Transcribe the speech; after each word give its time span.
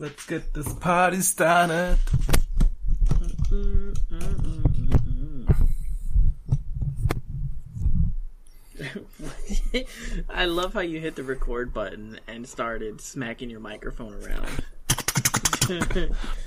Let's 0.00 0.26
get 0.26 0.54
this 0.54 0.72
party 0.74 1.20
started. 1.22 1.98
I 10.28 10.44
love 10.44 10.74
how 10.74 10.80
you 10.80 11.00
hit 11.00 11.16
the 11.16 11.24
record 11.24 11.74
button 11.74 12.20
and 12.28 12.48
started 12.48 13.00
smacking 13.00 13.50
your 13.50 13.58
microphone 13.58 14.14
around. 14.14 14.48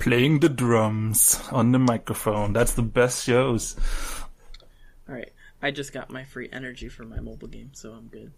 Playing 0.00 0.40
the 0.40 0.48
drums 0.48 1.38
on 1.52 1.72
the 1.72 1.78
microphone. 1.78 2.54
That's 2.54 2.72
the 2.72 2.82
best 2.82 3.24
shows. 3.24 3.76
All 5.06 5.14
right, 5.14 5.32
I 5.60 5.72
just 5.72 5.92
got 5.92 6.10
my 6.10 6.24
free 6.24 6.48
energy 6.50 6.88
for 6.88 7.04
my 7.04 7.20
mobile 7.20 7.48
game, 7.48 7.72
so 7.74 7.92
I'm 7.92 8.06
good. 8.06 8.32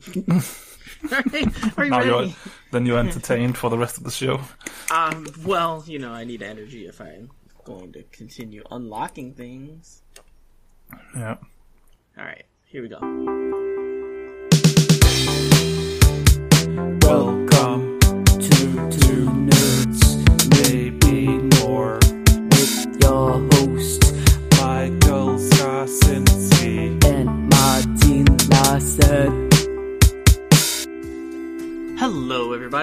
Are 1.76 1.84
you 1.84 1.90
Now 1.90 2.02
you're, 2.02 2.20
ready? 2.20 2.36
then 2.70 2.86
you're 2.86 2.98
entertained 2.98 3.56
for 3.58 3.70
the 3.70 3.78
rest 3.78 3.98
of 3.98 4.04
the 4.04 4.10
show. 4.10 4.40
Um, 4.90 5.26
well, 5.44 5.84
you 5.86 5.98
know, 5.98 6.12
I 6.12 6.24
need 6.24 6.42
energy 6.42 6.86
if 6.86 7.00
I'm 7.00 7.30
going 7.64 7.92
to 7.92 8.02
continue 8.04 8.62
unlocking 8.70 9.34
things. 9.34 10.02
Yeah. 11.14 11.36
All 12.18 12.24
right, 12.24 12.44
here 12.66 12.82
we 12.82 12.88
go. 12.88 12.98
Welcome 17.02 17.45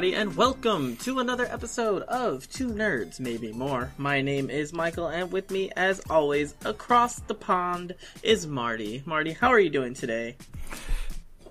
everybody, 0.03 0.21
and 0.21 0.35
welcome 0.35 0.97
to 0.97 1.19
another 1.19 1.45
episode 1.45 2.01
of 2.03 2.49
Two 2.49 2.67
Nerds, 2.71 3.21
Maybe 3.21 3.53
More. 3.53 3.89
My 3.97 4.21
name 4.21 4.49
is 4.49 4.73
Michael, 4.73 5.07
and 5.07 5.31
with 5.31 5.49
me, 5.49 5.71
as 5.77 6.01
always, 6.09 6.55
across 6.65 7.19
the 7.21 7.33
pond 7.33 7.95
is 8.21 8.45
Marty. 8.45 9.01
Marty, 9.05 9.31
how 9.31 9.47
are 9.47 9.59
you 9.59 9.69
doing 9.69 9.93
today? 9.93 10.35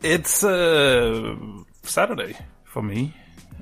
It's 0.03 0.45
uh, 0.45 1.35
Saturday 1.83 2.37
for 2.65 2.83
me. 2.83 3.15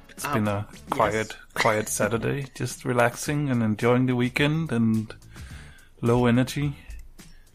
It's 0.08 0.24
Um, 0.24 0.32
been 0.34 0.48
a 0.48 0.66
quiet, 0.90 1.36
quiet 1.54 1.88
Saturday. 1.88 2.46
Just 2.56 2.84
relaxing 2.84 3.48
and 3.48 3.62
enjoying 3.62 4.06
the 4.06 4.16
weekend 4.16 4.72
and 4.72 5.14
low 6.00 6.26
energy. 6.26 6.74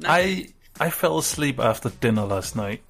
I 0.05 0.53
I 0.79 0.89
fell 0.89 1.17
asleep 1.17 1.59
after 1.59 1.89
dinner 1.89 2.23
last 2.25 2.55
night, 2.55 2.81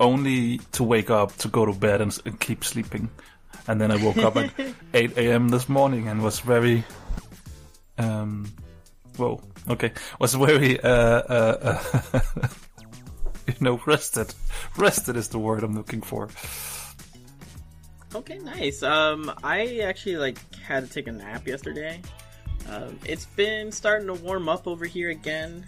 only 0.00 0.58
to 0.72 0.82
wake 0.82 1.10
up 1.10 1.36
to 1.36 1.48
go 1.48 1.64
to 1.66 1.72
bed 1.72 2.00
and, 2.00 2.18
and 2.24 2.40
keep 2.40 2.64
sleeping. 2.64 3.10
And 3.68 3.80
then 3.80 3.90
I 3.90 4.02
woke 4.02 4.18
up 4.18 4.36
at 4.36 4.50
8 4.94 5.16
a.m. 5.18 5.48
this 5.50 5.68
morning 5.68 6.08
and 6.08 6.22
was 6.22 6.40
very, 6.40 6.82
um, 7.98 8.52
whoa, 9.16 9.40
okay, 9.68 9.92
was 10.18 10.34
very, 10.34 10.80
uh, 10.80 10.88
uh, 10.88 11.82
uh 12.12 12.20
you 13.46 13.54
know, 13.60 13.80
rested. 13.86 14.34
Rested 14.76 15.16
is 15.16 15.28
the 15.28 15.38
word 15.38 15.62
I'm 15.62 15.74
looking 15.74 16.00
for. 16.00 16.28
Okay, 18.14 18.38
nice. 18.38 18.82
Um, 18.82 19.30
I 19.44 19.80
actually 19.80 20.16
like 20.16 20.38
had 20.56 20.84
to 20.86 20.92
take 20.92 21.06
a 21.06 21.12
nap 21.12 21.46
yesterday. 21.46 22.00
Um, 22.68 22.98
it's 23.04 23.26
been 23.26 23.70
starting 23.70 24.08
to 24.08 24.14
warm 24.14 24.48
up 24.48 24.66
over 24.66 24.84
here 24.84 25.10
again. 25.10 25.64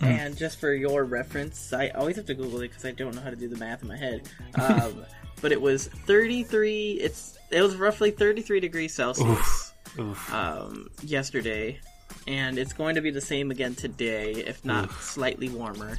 And 0.00 0.36
just 0.36 0.58
for 0.58 0.72
your 0.72 1.04
reference, 1.04 1.72
I 1.72 1.88
always 1.88 2.16
have 2.16 2.26
to 2.26 2.34
Google 2.34 2.60
it 2.62 2.68
because 2.68 2.84
I 2.84 2.92
don't 2.92 3.14
know 3.14 3.20
how 3.20 3.30
to 3.30 3.36
do 3.36 3.48
the 3.48 3.56
math 3.56 3.82
in 3.82 3.88
my 3.88 3.96
head. 3.96 4.28
Um, 4.54 5.04
but 5.42 5.52
it 5.52 5.60
was 5.60 5.88
33. 5.88 6.92
It's 6.92 7.38
it 7.50 7.60
was 7.62 7.76
roughly 7.76 8.10
33 8.10 8.60
degrees 8.60 8.94
Celsius 8.94 9.72
Oof. 9.98 10.32
um, 10.32 10.88
yesterday, 11.02 11.80
and 12.26 12.58
it's 12.58 12.72
going 12.72 12.94
to 12.94 13.00
be 13.00 13.10
the 13.10 13.20
same 13.20 13.50
again 13.50 13.74
today, 13.74 14.32
if 14.32 14.64
not 14.64 14.90
slightly 14.92 15.48
warmer. 15.48 15.98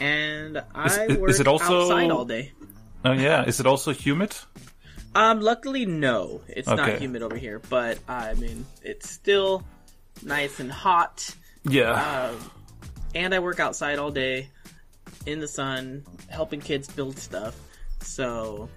And 0.00 0.62
I 0.74 1.06
is 1.06 1.18
work 1.18 1.40
it 1.40 1.46
also- 1.46 1.82
outside 1.84 2.10
all 2.10 2.24
day. 2.24 2.52
Oh 3.04 3.12
yeah, 3.12 3.44
is 3.44 3.60
it 3.60 3.66
also 3.66 3.92
humid? 3.92 4.36
Um, 5.14 5.40
luckily, 5.40 5.86
no, 5.86 6.42
it's 6.48 6.68
not 6.68 6.98
humid 7.00 7.22
over 7.22 7.36
here, 7.36 7.60
but 7.70 7.98
I 8.08 8.34
mean, 8.34 8.66
it's 8.82 9.08
still 9.08 9.64
nice 10.22 10.60
and 10.60 10.70
hot. 10.70 11.34
Yeah. 11.64 12.30
Um, 12.30 12.50
and 13.14 13.34
I 13.34 13.38
work 13.38 13.60
outside 13.60 13.98
all 13.98 14.10
day 14.10 14.48
in 15.26 15.40
the 15.40 15.48
sun, 15.48 16.04
helping 16.28 16.60
kids 16.60 16.88
build 16.88 17.18
stuff. 17.18 17.56
So, 18.00 18.68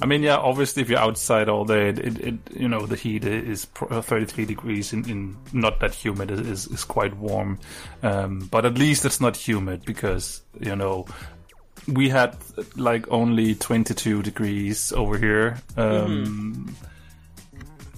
I 0.00 0.06
mean, 0.06 0.22
yeah, 0.22 0.36
obviously, 0.36 0.82
if 0.82 0.88
you're 0.88 0.98
outside 0.98 1.48
all 1.48 1.64
day, 1.64 1.88
it, 1.88 1.98
it, 1.98 2.20
it 2.20 2.34
you 2.54 2.68
know, 2.68 2.86
the 2.86 2.96
heat 2.96 3.24
is 3.24 3.64
33 3.64 4.44
degrees 4.44 4.92
in, 4.92 5.08
in 5.08 5.36
not 5.52 5.80
that 5.80 5.94
humid 5.94 6.30
is, 6.30 6.40
is, 6.40 6.66
is 6.68 6.84
quite 6.84 7.16
warm. 7.16 7.58
Um, 8.02 8.48
but 8.50 8.64
at 8.64 8.74
least 8.74 9.04
it's 9.04 9.20
not 9.20 9.36
humid 9.36 9.84
because, 9.84 10.42
you 10.60 10.76
know, 10.76 11.06
we 11.86 12.08
had 12.08 12.36
like 12.76 13.10
only 13.10 13.54
22 13.54 14.22
degrees 14.22 14.92
over 14.92 15.16
here. 15.16 15.58
Um, 15.76 16.76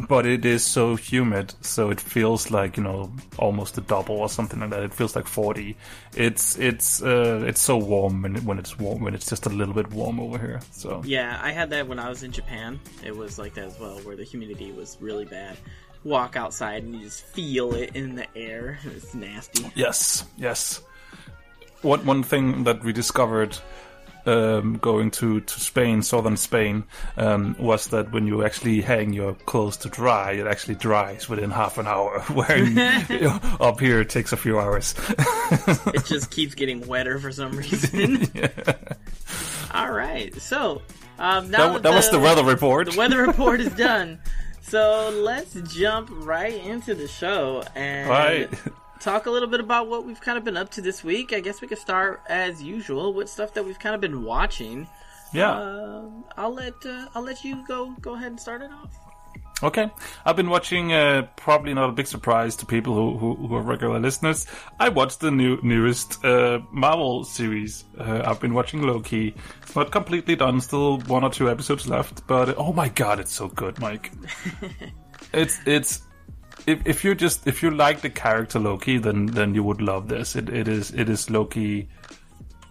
But 0.08 0.26
it 0.26 0.44
is 0.44 0.64
so 0.64 0.96
humid, 0.96 1.54
so 1.60 1.90
it 1.90 2.00
feels 2.00 2.50
like 2.50 2.76
you 2.76 2.82
know 2.82 3.12
almost 3.38 3.78
a 3.78 3.80
double 3.80 4.16
or 4.16 4.28
something 4.28 4.60
like 4.60 4.70
that. 4.70 4.82
It 4.82 4.94
feels 4.94 5.16
like 5.16 5.26
forty. 5.26 5.76
It's 6.16 6.58
it's 6.58 7.02
uh, 7.02 7.44
it's 7.46 7.60
so 7.60 7.76
warm 7.76 8.22
when 8.22 8.36
when 8.44 8.58
it's 8.58 8.78
warm 8.78 9.02
when 9.02 9.14
it's 9.14 9.28
just 9.28 9.46
a 9.46 9.50
little 9.50 9.74
bit 9.74 9.90
warm 9.90 10.20
over 10.20 10.38
here. 10.38 10.60
So 10.72 11.02
yeah, 11.04 11.38
I 11.42 11.52
had 11.52 11.70
that 11.70 11.88
when 11.88 11.98
I 11.98 12.08
was 12.08 12.22
in 12.22 12.32
Japan. 12.32 12.78
It 13.04 13.16
was 13.16 13.38
like 13.38 13.54
that 13.54 13.64
as 13.64 13.78
well, 13.78 13.98
where 14.00 14.16
the 14.16 14.24
humidity 14.24 14.72
was 14.72 14.96
really 15.00 15.24
bad. 15.24 15.56
Walk 16.04 16.36
outside 16.36 16.82
and 16.82 16.94
you 16.94 17.04
just 17.04 17.24
feel 17.24 17.74
it 17.74 17.94
in 17.94 18.14
the 18.14 18.26
air. 18.36 18.78
It's 18.84 19.14
nasty. 19.14 19.70
Yes, 19.74 20.24
yes. 20.36 20.82
One 21.82 22.04
one 22.04 22.22
thing 22.22 22.64
that 22.64 22.82
we 22.84 22.92
discovered 22.92 23.56
um, 24.26 24.78
going 24.78 25.10
to, 25.12 25.40
to 25.40 25.60
Spain, 25.60 26.02
southern 26.02 26.36
Spain, 26.36 26.84
um, 27.16 27.56
was 27.58 27.88
that 27.88 28.12
when 28.12 28.26
you 28.26 28.44
actually 28.44 28.80
hang 28.80 29.12
your 29.12 29.34
clothes 29.34 29.76
to 29.78 29.88
dry, 29.88 30.32
it 30.32 30.46
actually 30.46 30.74
dries 30.76 31.28
within 31.28 31.50
half 31.50 31.78
an 31.78 31.86
hour. 31.86 32.20
Where 32.30 32.58
you 32.58 32.74
know, 33.20 33.38
up 33.60 33.80
here 33.80 34.00
it 34.00 34.10
takes 34.10 34.32
a 34.32 34.36
few 34.36 34.58
hours. 34.58 34.94
It 35.92 36.04
just 36.04 36.30
keeps 36.30 36.54
getting 36.54 36.86
wetter 36.86 37.18
for 37.18 37.32
some 37.32 37.52
reason. 37.56 38.28
All 39.74 39.90
right, 39.90 40.34
so 40.40 40.82
um, 41.18 41.50
now 41.50 41.74
that, 41.74 41.82
that 41.82 41.94
was 41.94 42.10
the 42.10 42.18
weather 42.18 42.44
report. 42.44 42.90
The 42.90 42.98
weather 42.98 43.20
report 43.22 43.60
is 43.60 43.72
done. 43.76 44.18
So 44.62 45.10
let's 45.10 45.54
jump 45.74 46.08
right 46.12 46.54
into 46.54 46.94
the 46.94 47.08
show 47.08 47.62
and 47.74 48.08
Right. 48.08 48.50
Talk 49.00 49.26
a 49.26 49.30
little 49.30 49.48
bit 49.48 49.60
about 49.60 49.88
what 49.88 50.04
we've 50.04 50.20
kind 50.20 50.38
of 50.38 50.44
been 50.44 50.56
up 50.56 50.70
to 50.72 50.80
this 50.80 51.02
week. 51.02 51.32
I 51.32 51.40
guess 51.40 51.60
we 51.60 51.68
could 51.68 51.78
start 51.78 52.22
as 52.28 52.62
usual 52.62 53.12
with 53.12 53.28
stuff 53.28 53.54
that 53.54 53.64
we've 53.64 53.78
kind 53.78 53.94
of 53.94 54.00
been 54.00 54.22
watching. 54.22 54.86
Yeah. 55.32 55.52
Um, 55.52 56.24
I'll 56.36 56.54
let 56.54 56.74
uh, 56.84 57.06
I'll 57.14 57.22
let 57.22 57.44
you 57.44 57.64
go 57.66 57.94
go 58.00 58.14
ahead 58.14 58.28
and 58.28 58.40
start 58.40 58.62
it 58.62 58.70
off. 58.70 58.94
Okay, 59.62 59.90
I've 60.24 60.36
been 60.36 60.48
watching. 60.48 60.92
Uh, 60.92 61.28
probably 61.36 61.74
not 61.74 61.90
a 61.90 61.92
big 61.92 62.06
surprise 62.06 62.56
to 62.56 62.66
people 62.66 62.94
who, 62.94 63.18
who, 63.18 63.46
who 63.46 63.54
are 63.54 63.62
regular 63.62 64.00
listeners. 64.00 64.46
I 64.78 64.88
watched 64.88 65.20
the 65.20 65.30
new 65.30 65.58
newest 65.62 66.24
uh, 66.24 66.60
Marvel 66.70 67.24
series. 67.24 67.84
Uh, 67.98 68.22
I've 68.24 68.40
been 68.40 68.54
watching 68.54 68.82
Loki. 68.82 69.34
It's 69.62 69.76
not 69.76 69.92
completely 69.92 70.34
done. 70.34 70.62
Still 70.62 70.98
one 71.00 71.24
or 71.24 71.30
two 71.30 71.50
episodes 71.50 71.86
left. 71.86 72.26
But 72.26 72.56
oh 72.56 72.72
my 72.72 72.88
god, 72.88 73.20
it's 73.20 73.32
so 73.32 73.48
good, 73.48 73.78
Mike. 73.80 74.10
it's 75.34 75.60
it's 75.66 76.02
if 76.66 76.86
if 76.86 77.04
you 77.04 77.14
just 77.14 77.46
if 77.46 77.62
you 77.62 77.70
like 77.70 78.00
the 78.00 78.10
character 78.10 78.58
Loki, 78.58 78.98
then 78.98 79.26
then 79.26 79.54
you 79.54 79.62
would 79.62 79.80
love 79.80 80.08
this. 80.08 80.36
It 80.36 80.48
it 80.48 80.68
is 80.68 80.92
it 80.92 81.08
is 81.08 81.30
Loki 81.30 81.88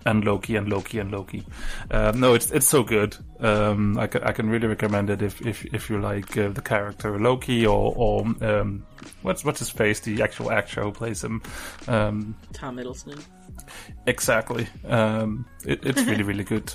and 0.05 0.23
Loki 0.23 0.55
and 0.55 0.69
Loki 0.69 0.99
and 0.99 1.11
Loki. 1.11 1.45
Um, 1.91 2.19
no, 2.19 2.33
it's 2.33 2.51
it's 2.51 2.67
so 2.67 2.83
good. 2.83 3.17
Um, 3.39 3.97
I, 3.97 4.07
can, 4.07 4.23
I 4.23 4.31
can 4.31 4.49
really 4.49 4.67
recommend 4.67 5.09
it 5.09 5.21
if 5.21 5.41
if, 5.45 5.65
if 5.73 5.89
you 5.89 5.99
like 5.99 6.37
uh, 6.37 6.49
the 6.49 6.61
character 6.61 7.19
Loki 7.19 7.65
or 7.65 7.93
or 7.95 8.21
um, 8.41 8.85
what's 9.21 9.43
what's 9.43 9.59
his 9.59 9.69
face, 9.69 9.99
the 10.01 10.21
actual 10.21 10.51
actor 10.51 10.83
who 10.83 10.91
plays 10.91 11.23
him. 11.23 11.41
Um, 11.87 12.35
Tom 12.53 12.77
Hiddleston. 12.77 13.21
exactly. 14.07 14.67
Um, 14.87 15.45
it, 15.65 15.85
it's 15.85 16.03
really 16.03 16.23
really 16.31 16.43
good. 16.43 16.73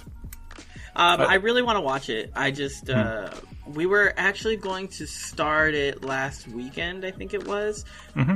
Um, 0.97 1.21
I 1.23 1.35
really 1.37 1.63
want 1.63 1.77
to 1.77 1.81
watch 1.81 2.09
it. 2.09 2.33
I 2.37 2.51
just 2.51 2.89
uh, 2.89 3.31
we 3.67 3.87
were 3.87 4.13
actually 4.17 4.57
going 4.57 4.89
to 4.89 5.07
start 5.07 5.75
it 5.75 6.05
last 6.05 6.47
weekend, 6.49 7.05
I 7.05 7.11
think 7.11 7.35
it 7.35 7.47
was, 7.47 7.85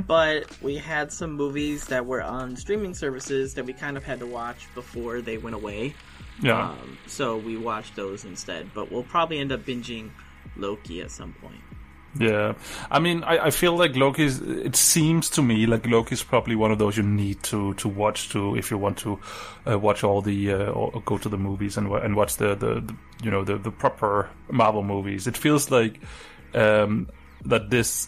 but 0.07 0.61
we 0.61 0.75
had 0.77 1.11
some 1.11 1.33
movies 1.33 1.85
that 1.85 2.05
were 2.05 2.21
on 2.21 2.55
streaming 2.55 2.93
services 2.93 3.53
that 3.53 3.65
we 3.65 3.73
kind 3.73 3.95
of 3.95 4.03
had 4.03 4.19
to 4.19 4.25
watch 4.27 4.67
before 4.73 5.21
they 5.21 5.37
went 5.37 5.55
away. 5.55 5.95
Yeah. 6.41 6.69
Um, 6.69 6.97
so 7.07 7.37
we 7.37 7.57
watched 7.57 7.95
those 7.95 8.25
instead. 8.25 8.73
But 8.73 8.91
we'll 8.91 9.03
probably 9.03 9.39
end 9.39 9.51
up 9.51 9.61
binging 9.61 10.11
Loki 10.55 11.01
at 11.01 11.11
some 11.11 11.33
point. 11.33 11.61
Yeah, 12.17 12.53
I 12.89 12.99
mean, 12.99 13.23
I, 13.23 13.45
I 13.45 13.51
feel 13.51 13.77
like 13.77 13.95
Loki's. 13.95 14.41
It 14.41 14.75
seems 14.75 15.29
to 15.31 15.43
me 15.43 15.67
like 15.67 15.85
Loki's 15.85 16.23
probably 16.23 16.55
one 16.55 16.71
of 16.71 16.79
those 16.79 16.97
you 16.97 17.03
need 17.03 17.43
to, 17.43 17.75
to 17.75 17.87
watch 17.87 18.29
to 18.29 18.55
if 18.55 18.71
you 18.71 18.79
want 18.79 18.97
to 18.99 19.19
uh, 19.69 19.77
watch 19.77 20.03
all 20.03 20.21
the 20.21 20.51
uh, 20.51 20.71
or 20.71 21.01
go 21.05 21.19
to 21.19 21.29
the 21.29 21.37
movies 21.37 21.77
and 21.77 21.91
and 21.91 22.15
watch 22.15 22.37
the, 22.37 22.55
the, 22.55 22.81
the 22.81 22.95
you 23.21 23.29
know 23.29 23.43
the, 23.43 23.57
the 23.57 23.69
proper 23.69 24.29
Marvel 24.49 24.83
movies. 24.83 25.27
It 25.27 25.37
feels 25.37 25.69
like 25.69 25.99
um, 26.55 27.09
that 27.45 27.69
this 27.69 28.07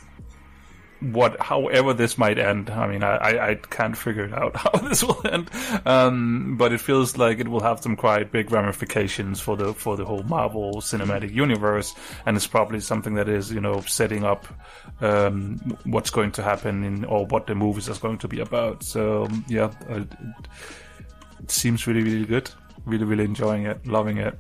what 1.02 1.40
however 1.42 1.94
this 1.94 2.18
might 2.18 2.38
end. 2.38 2.70
I 2.70 2.88
mean 2.88 3.04
I, 3.04 3.50
I 3.50 3.56
can't 3.56 3.98
figure 3.98 4.26
it 4.26 4.34
out 4.34 4.56
how 4.56 4.72
this 4.88 5.04
will 5.04 5.22
end. 5.26 5.50
Um 5.86 6.58
but 6.58 6.72
it 6.72 6.80
feels 6.80 7.18
like 7.18 7.40
it 7.40 7.48
will 7.48 7.62
have 7.62 7.82
some 7.82 7.96
quite 7.96 8.32
big 8.32 8.52
ramifications 8.52 9.40
for 9.40 9.58
the 9.58 9.74
for 9.74 9.98
the 9.98 10.06
whole 10.06 10.24
marvel 10.24 10.76
cinematic 10.76 11.34
universe. 11.34 11.94
And 12.26 12.38
it's 12.38 12.48
probably 12.48 12.80
something 12.80 13.16
that 13.16 13.28
is 13.28 13.52
you 13.52 13.62
know 13.62 13.82
setting 13.82 14.24
up 14.24 14.48
um 15.02 15.58
what's 15.86 16.12
going 16.12 16.32
to 16.34 16.44
happen 16.44 16.84
in 16.84 17.06
or 17.06 17.26
what 17.26 17.48
the 17.48 17.56
movies 17.56 17.90
is 17.90 17.98
going 17.98 18.20
to 18.20 18.28
be 18.28 18.40
about. 18.40 18.84
So 18.84 19.28
yeah 19.48 19.72
uh, 19.90 20.04
it 21.40 21.52
seems 21.52 21.88
really 21.88 22.04
really 22.04 22.26
good. 22.26 22.50
Really 22.86 23.06
really 23.06 23.26
enjoying 23.26 23.66
it. 23.66 23.86
Loving 23.88 24.18
it 24.18 24.38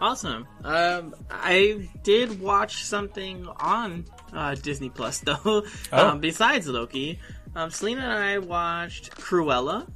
Awesome. 0.00 0.46
Um, 0.64 1.14
I 1.30 1.88
did 2.02 2.40
watch 2.40 2.84
something 2.84 3.46
on 3.46 4.06
uh, 4.32 4.54
Disney 4.54 4.88
Plus 4.90 5.18
though. 5.26 5.36
Oh. 5.44 5.64
Um, 5.92 6.20
besides 6.20 6.66
Loki, 6.66 7.18
um, 7.54 7.70
Selena 7.70 8.02
and 8.02 8.12
I 8.12 8.38
watched 8.38 9.10
Cruella, 9.16 9.86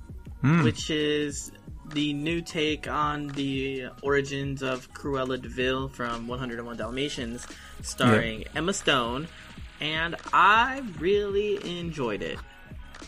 which 0.63 0.91
is 0.91 1.53
the 1.93 2.13
new 2.13 2.43
take 2.43 2.89
on 2.89 3.29
the 3.29 3.87
origins 4.03 4.63
of 4.63 4.93
Cruella 4.93 5.41
de 5.41 5.49
Vil 5.49 5.89
from 5.89 6.27
101 6.27 6.77
Dalmatians, 6.77 7.47
starring 7.83 8.45
Emma 8.55 8.73
Stone, 8.73 9.29
and 9.81 10.17
I 10.33 10.83
really 10.99 11.79
enjoyed 11.79 12.23
it 12.23 12.39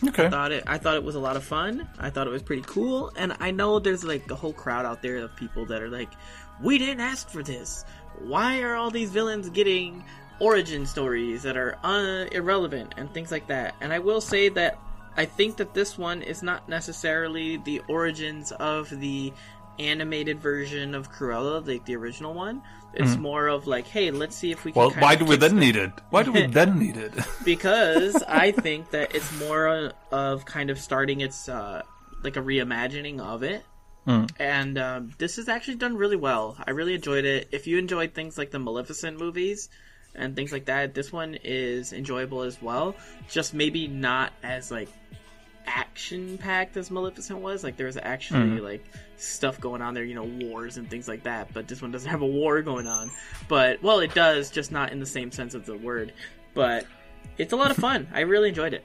okay 0.05 0.29
thought 0.29 0.51
it 0.51 0.63
I 0.67 0.77
thought 0.77 0.95
it 0.95 1.03
was 1.03 1.15
a 1.15 1.19
lot 1.19 1.35
of 1.35 1.43
fun. 1.43 1.87
I 1.97 2.09
thought 2.09 2.27
it 2.27 2.29
was 2.29 2.43
pretty 2.43 2.63
cool, 2.65 3.11
and 3.15 3.35
I 3.39 3.51
know 3.51 3.79
there's 3.79 4.03
like 4.03 4.29
a 4.29 4.35
whole 4.35 4.53
crowd 4.53 4.85
out 4.85 5.01
there 5.01 5.17
of 5.17 5.35
people 5.35 5.65
that 5.67 5.81
are 5.81 5.89
like, 5.89 6.09
"We 6.61 6.77
didn't 6.77 7.01
ask 7.01 7.29
for 7.29 7.43
this. 7.43 7.85
Why 8.19 8.61
are 8.61 8.75
all 8.75 8.91
these 8.91 9.11
villains 9.11 9.49
getting 9.49 10.03
origin 10.39 10.85
stories 10.85 11.43
that 11.43 11.57
are 11.57 11.77
uh, 11.83 12.25
irrelevant 12.31 12.93
and 12.97 13.13
things 13.13 13.31
like 13.31 13.47
that?" 13.47 13.75
And 13.81 13.93
I 13.93 13.99
will 13.99 14.21
say 14.21 14.49
that 14.49 14.79
I 15.15 15.25
think 15.25 15.57
that 15.57 15.73
this 15.73 15.97
one 15.97 16.21
is 16.21 16.43
not 16.43 16.69
necessarily 16.69 17.57
the 17.57 17.81
origins 17.87 18.51
of 18.51 18.89
the 18.89 19.33
animated 19.79 20.39
version 20.39 20.95
of 20.95 21.11
Cruella, 21.11 21.65
like 21.67 21.85
the 21.85 21.95
original 21.95 22.33
one. 22.33 22.61
It's 22.93 23.15
more 23.15 23.47
of 23.47 23.67
like, 23.67 23.85
hey, 23.85 24.09
let's 24.09 24.35
see 24.35 24.51
if 24.51 24.65
we 24.65 24.71
can. 24.71 24.79
well 24.79 24.89
why 24.91 25.13
do 25.15 25.23
we 25.23 25.35
then 25.35 25.59
need 25.59 25.75
it 25.75 25.91
why 26.09 26.23
do 26.23 26.31
we 26.31 26.47
then 26.59 26.79
need 26.79 26.97
it 26.97 27.13
because 27.45 28.23
I 28.23 28.51
think 28.51 28.89
that 28.89 29.13
it's 29.13 29.31
more 29.39 29.93
of 30.11 30.45
kind 30.45 30.71
of 30.71 30.79
starting 30.79 31.21
its 31.21 31.47
uh, 31.47 31.83
like 32.23 32.37
a 32.37 32.41
reimagining 32.41 33.19
of 33.19 33.43
it. 33.43 33.63
And 34.39 34.77
um, 34.77 35.11
this 35.17 35.37
is 35.37 35.49
actually 35.49 35.75
done 35.75 35.97
really 35.97 36.15
well. 36.15 36.57
I 36.65 36.71
really 36.71 36.95
enjoyed 36.95 37.25
it. 37.25 37.49
If 37.51 37.67
you 37.67 37.77
enjoyed 37.77 38.13
things 38.13 38.37
like 38.37 38.51
the 38.51 38.59
Maleficent 38.59 39.19
movies 39.19 39.69
and 40.15 40.35
things 40.35 40.51
like 40.51 40.65
that, 40.65 40.93
this 40.93 41.11
one 41.11 41.37
is 41.43 41.93
enjoyable 41.93 42.41
as 42.41 42.61
well. 42.61 42.95
Just 43.29 43.53
maybe 43.53 43.87
not 43.87 44.33
as 44.43 44.71
like 44.71 44.89
action 45.65 46.37
packed 46.37 46.77
as 46.77 46.89
Maleficent 46.89 47.39
was. 47.39 47.63
Like 47.63 47.75
there 47.75 47.87
was 47.87 47.97
actually 47.97 48.61
like 48.61 48.85
stuff 49.17 49.59
going 49.59 49.81
on 49.81 49.93
there, 49.93 50.05
you 50.05 50.15
know, 50.15 50.23
wars 50.23 50.77
and 50.77 50.89
things 50.89 51.07
like 51.07 51.23
that. 51.23 51.53
But 51.53 51.67
this 51.67 51.81
one 51.81 51.91
doesn't 51.91 52.09
have 52.09 52.21
a 52.21 52.25
war 52.25 52.61
going 52.61 52.87
on. 52.87 53.11
But 53.47 53.83
well, 53.83 53.99
it 53.99 54.13
does, 54.13 54.49
just 54.49 54.71
not 54.71 54.91
in 54.91 54.99
the 54.99 55.05
same 55.05 55.31
sense 55.31 55.53
of 55.53 55.65
the 55.65 55.75
word. 55.77 56.13
But 56.53 56.85
it's 57.37 57.53
a 57.53 57.57
lot 57.57 57.71
of 57.71 57.77
fun. 57.77 58.07
I 58.13 58.21
really 58.21 58.49
enjoyed 58.49 58.73
it. 58.73 58.83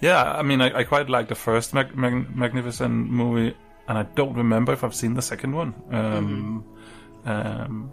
Yeah, 0.00 0.22
I 0.22 0.42
mean, 0.42 0.60
I, 0.60 0.78
I 0.78 0.84
quite 0.84 1.10
like 1.10 1.28
the 1.28 1.34
first 1.34 1.74
Mag- 1.74 1.96
Mag- 1.96 2.34
Magnificent 2.34 3.10
movie, 3.10 3.56
and 3.88 3.98
I 3.98 4.02
don't 4.02 4.34
remember 4.34 4.72
if 4.72 4.82
I've 4.84 4.94
seen 4.94 5.14
the 5.14 5.22
second 5.22 5.54
one. 5.54 5.74
Um, 5.90 6.64
um, 7.24 7.92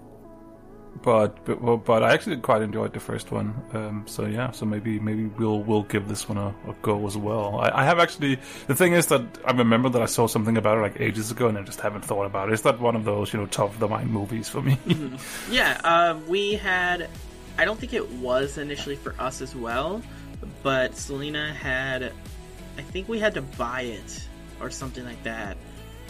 but, 1.01 1.43
but 1.45 1.61
well, 1.61 1.77
but 1.77 2.03
I 2.03 2.13
actually 2.13 2.37
quite 2.37 2.61
enjoyed 2.61 2.93
the 2.93 2.99
first 2.99 3.31
one. 3.31 3.55
Um, 3.73 4.03
so 4.07 4.25
yeah, 4.25 4.51
so 4.51 4.65
maybe 4.65 4.99
maybe 4.99 5.25
we'll 5.25 5.61
we'll 5.61 5.83
give 5.83 6.07
this 6.07 6.29
one 6.29 6.37
a, 6.37 6.49
a 6.67 6.75
go 6.81 7.05
as 7.07 7.17
well. 7.17 7.59
I, 7.59 7.81
I 7.81 7.85
have 7.85 7.99
actually 7.99 8.39
the 8.67 8.75
thing 8.75 8.93
is 8.93 9.07
that 9.07 9.21
I 9.45 9.51
remember 9.51 9.89
that 9.89 10.01
I 10.01 10.05
saw 10.05 10.27
something 10.27 10.55
about 10.55 10.77
it 10.77 10.81
like 10.81 11.01
ages 11.01 11.31
ago, 11.31 11.47
and 11.47 11.57
I 11.57 11.63
just 11.63 11.81
haven't 11.81 12.05
thought 12.05 12.25
about 12.25 12.49
it. 12.49 12.53
It's 12.53 12.63
not 12.63 12.79
one 12.79 12.95
of 12.95 13.05
those 13.05 13.33
you 13.33 13.39
know 13.39 13.47
top 13.47 13.71
of 13.71 13.79
the 13.79 13.87
mind 13.87 14.11
movies 14.11 14.49
for 14.49 14.61
me. 14.61 14.77
Yeah, 15.49 15.79
uh, 15.83 16.19
we 16.27 16.53
had. 16.53 17.09
I 17.57 17.65
don't 17.65 17.79
think 17.79 17.93
it 17.93 18.09
was 18.13 18.57
initially 18.57 18.95
for 18.95 19.13
us 19.19 19.41
as 19.41 19.55
well, 19.55 20.01
but 20.61 20.95
Selena 20.95 21.53
had. 21.53 22.13
I 22.77 22.81
think 22.81 23.07
we 23.07 23.19
had 23.19 23.35
to 23.35 23.41
buy 23.41 23.81
it 23.81 24.27
or 24.59 24.69
something 24.69 25.03
like 25.03 25.21
that 25.23 25.57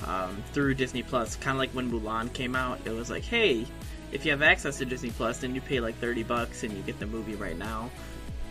um, 0.07 0.43
through 0.53 0.75
Disney 0.75 1.03
Plus. 1.03 1.35
Kind 1.35 1.55
of 1.55 1.59
like 1.59 1.71
when 1.71 1.91
Mulan 1.91 2.31
came 2.33 2.55
out, 2.55 2.79
it 2.85 2.91
was 2.91 3.09
like, 3.09 3.23
hey, 3.23 3.65
if 4.11 4.25
you 4.25 4.31
have 4.31 4.41
access 4.41 4.77
to 4.79 4.85
Disney 4.85 5.09
Plus, 5.11 5.39
then 5.39 5.55
you 5.55 5.61
pay 5.61 5.79
like 5.79 5.95
thirty 5.95 6.23
bucks 6.23 6.63
and 6.63 6.73
you 6.73 6.83
get 6.83 6.99
the 6.99 7.07
movie 7.07 7.35
right 7.35 7.57
now, 7.57 7.89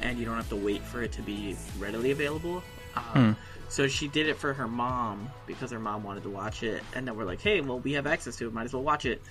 and 0.01 0.19
you 0.19 0.25
don't 0.25 0.37
have 0.37 0.49
to 0.49 0.57
wait 0.57 0.83
for 0.83 1.03
it 1.03 1.13
to 1.13 1.23
be 1.23 1.57
readily 1.79 2.11
available. 2.11 2.63
Um, 2.97 3.37
So 3.69 3.89
she 3.89 4.07
did 4.07 4.27
it 4.29 4.37
for 4.37 4.53
her 4.53 4.69
mom 4.69 5.31
because 5.47 5.71
her 5.71 5.79
mom 5.79 6.03
wanted 6.05 6.25
to 6.25 6.29
watch 6.29 6.63
it, 6.63 6.83
and 6.95 7.09
then 7.09 7.17
we're 7.17 7.25
like, 7.25 7.41
hey, 7.41 7.63
well, 7.63 7.79
we 7.79 7.93
have 7.95 8.07
access 8.07 8.37
to 8.37 8.47
it, 8.47 8.53
might 8.53 8.65
as 8.65 8.75
well 8.75 8.83
watch 8.83 9.07
it. 9.07 9.23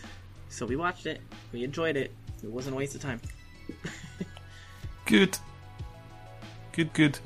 So 0.50 0.66
we 0.66 0.76
watched 0.76 1.06
it. 1.06 1.22
We 1.52 1.64
enjoyed 1.64 1.96
it. 1.96 2.12
It 2.44 2.50
wasn't 2.50 2.74
a 2.74 2.78
waste 2.78 2.96
of 2.96 3.02
time. 3.02 3.22
Good. 5.06 5.38
Good, 6.72 6.92
good. 6.94 7.20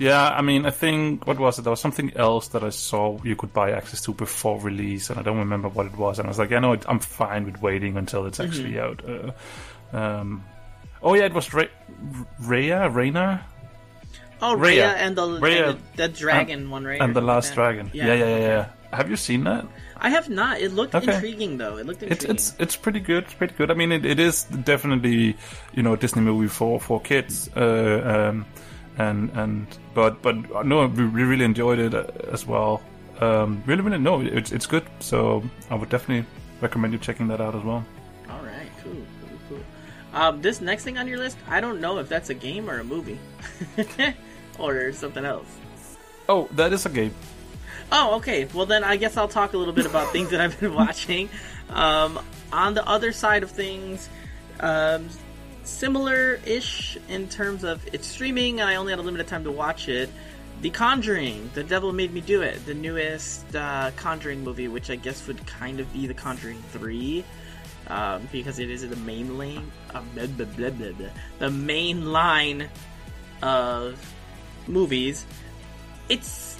Yeah, 0.00 0.30
I 0.30 0.40
mean, 0.42 0.66
I 0.66 0.70
think 0.70 1.26
what 1.26 1.38
was 1.38 1.58
it? 1.58 1.62
There 1.62 1.70
was 1.70 1.80
something 1.80 2.12
else 2.16 2.48
that 2.48 2.64
I 2.64 2.70
saw 2.70 3.22
you 3.22 3.36
could 3.36 3.52
buy 3.52 3.70
access 3.72 4.00
to 4.02 4.12
before 4.14 4.58
release, 4.60 5.10
and 5.10 5.18
I 5.20 5.22
don't 5.22 5.38
remember 5.38 5.68
what 5.68 5.86
it 5.86 5.96
was. 5.96 6.18
And 6.18 6.26
I 6.26 6.30
was 6.30 6.38
like, 6.38 6.50
yeah, 6.50 6.58
no, 6.60 6.76
I'm 6.88 6.98
fine 7.00 7.44
with 7.44 7.60
waiting 7.62 7.96
until 7.96 8.26
it's 8.26 8.40
actually 8.40 8.80
out. 8.80 9.02
Uh, 9.08 9.96
um, 9.96 10.42
oh 11.02 11.14
yeah, 11.14 11.26
it 11.26 11.34
was 11.34 11.52
Re- 11.54 11.70
Raya, 12.42 12.92
Reina, 12.92 13.44
Oh, 14.42 14.54
Rhea. 14.54 14.86
Rhea, 14.86 14.86
and 14.96 15.16
the, 15.16 15.38
Rhea 15.38 15.68
and 15.70 15.78
the, 15.96 16.02
the 16.02 16.08
dragon 16.08 16.70
one, 16.70 16.84
right? 16.86 17.00
and 17.00 17.14
the 17.14 17.20
Last 17.20 17.48
like. 17.50 17.54
Dragon. 17.56 17.90
Yeah. 17.92 18.06
yeah, 18.06 18.14
yeah, 18.14 18.38
yeah. 18.38 18.68
Have 18.96 19.10
you 19.10 19.16
seen 19.16 19.44
that? 19.44 19.66
I 19.98 20.08
have 20.08 20.30
not. 20.30 20.60
It 20.62 20.72
looked 20.72 20.94
Okay. 20.94 21.12
intriguing, 21.14 21.58
though. 21.58 21.76
It 21.76 21.84
looked 21.84 22.02
It's 22.02 22.24
intriguing. 22.24 22.36
it's 22.36 22.54
it's 22.58 22.74
pretty 22.76 23.00
good. 23.00 23.24
It's 23.24 23.34
pretty 23.34 23.54
good. 23.54 23.70
I 23.70 23.74
mean, 23.74 23.92
it, 23.92 24.06
it 24.06 24.18
is 24.18 24.44
definitely 24.44 25.36
you 25.74 25.82
know 25.82 25.92
a 25.92 25.96
Disney 25.98 26.22
movie 26.22 26.48
for 26.48 26.80
for 26.80 27.00
kids. 27.02 27.50
Uh, 27.54 28.30
um, 28.32 28.46
and 29.00 29.30
and 29.34 29.66
but 29.94 30.20
but 30.22 30.66
no, 30.66 30.86
we 30.86 31.06
we 31.06 31.22
really 31.22 31.44
enjoyed 31.44 31.78
it 31.78 31.94
uh, 31.94 32.04
as 32.32 32.46
well. 32.46 32.82
Um, 33.20 33.62
really, 33.66 33.82
really 33.82 33.98
no, 33.98 34.20
it's 34.20 34.52
it's 34.52 34.66
good. 34.66 34.84
So 35.00 35.42
I 35.70 35.74
would 35.74 35.88
definitely 35.88 36.26
recommend 36.60 36.92
you 36.92 36.98
checking 36.98 37.28
that 37.28 37.40
out 37.40 37.54
as 37.54 37.64
well. 37.64 37.84
All 38.28 38.42
right, 38.42 38.70
cool, 38.82 38.92
cool, 38.92 39.38
cool. 39.48 39.64
Um, 40.12 40.42
this 40.42 40.60
next 40.60 40.84
thing 40.84 40.98
on 40.98 41.08
your 41.08 41.18
list, 41.18 41.38
I 41.48 41.60
don't 41.60 41.80
know 41.80 41.98
if 41.98 42.08
that's 42.08 42.30
a 42.30 42.34
game 42.34 42.68
or 42.68 42.80
a 42.80 42.84
movie, 42.84 43.18
or 44.58 44.92
something 44.92 45.24
else. 45.24 45.48
Oh, 46.28 46.48
that 46.52 46.72
is 46.72 46.86
a 46.86 46.90
game. 46.90 47.14
Oh, 47.92 48.16
okay. 48.16 48.46
Well, 48.54 48.66
then 48.66 48.84
I 48.84 48.96
guess 48.96 49.16
I'll 49.16 49.28
talk 49.28 49.52
a 49.52 49.58
little 49.58 49.74
bit 49.74 49.86
about 49.86 50.12
things 50.12 50.30
that 50.30 50.40
I've 50.40 50.58
been 50.60 50.74
watching. 50.82 51.28
Um, 51.70 52.20
on 52.52 52.74
the 52.74 52.86
other 52.86 53.12
side 53.12 53.42
of 53.42 53.50
things, 53.50 54.08
um, 54.60 55.08
similar-ish 55.64 56.98
in 57.08 57.28
terms 57.28 57.64
of 57.64 57.86
its 57.94 58.06
streaming, 58.06 58.60
and 58.60 58.68
I 58.68 58.76
only 58.76 58.92
had 58.92 58.98
a 58.98 59.02
limited 59.02 59.28
time 59.28 59.44
to 59.44 59.50
watch 59.50 59.88
it. 59.88 60.10
The 60.62 60.70
Conjuring, 60.70 61.50
The 61.54 61.64
Devil 61.64 61.92
Made 61.92 62.12
Me 62.12 62.20
Do 62.20 62.42
It, 62.42 62.66
the 62.66 62.74
newest 62.74 63.56
uh, 63.56 63.90
Conjuring 63.96 64.44
movie, 64.44 64.68
which 64.68 64.90
I 64.90 64.96
guess 64.96 65.26
would 65.26 65.46
kind 65.46 65.80
of 65.80 65.90
be 65.92 66.06
The 66.06 66.14
Conjuring 66.14 66.62
Three, 66.72 67.24
um, 67.86 68.28
because 68.30 68.58
it 68.58 68.70
is 68.70 68.88
the 68.88 68.96
main 68.96 69.38
lane, 69.38 69.70
uh, 69.94 70.02
blah, 70.14 70.26
blah, 70.26 70.70
blah, 70.70 70.92
the 71.38 71.50
main 71.50 72.12
line 72.12 72.68
of 73.42 74.14
movies. 74.66 75.24
It's 76.08 76.58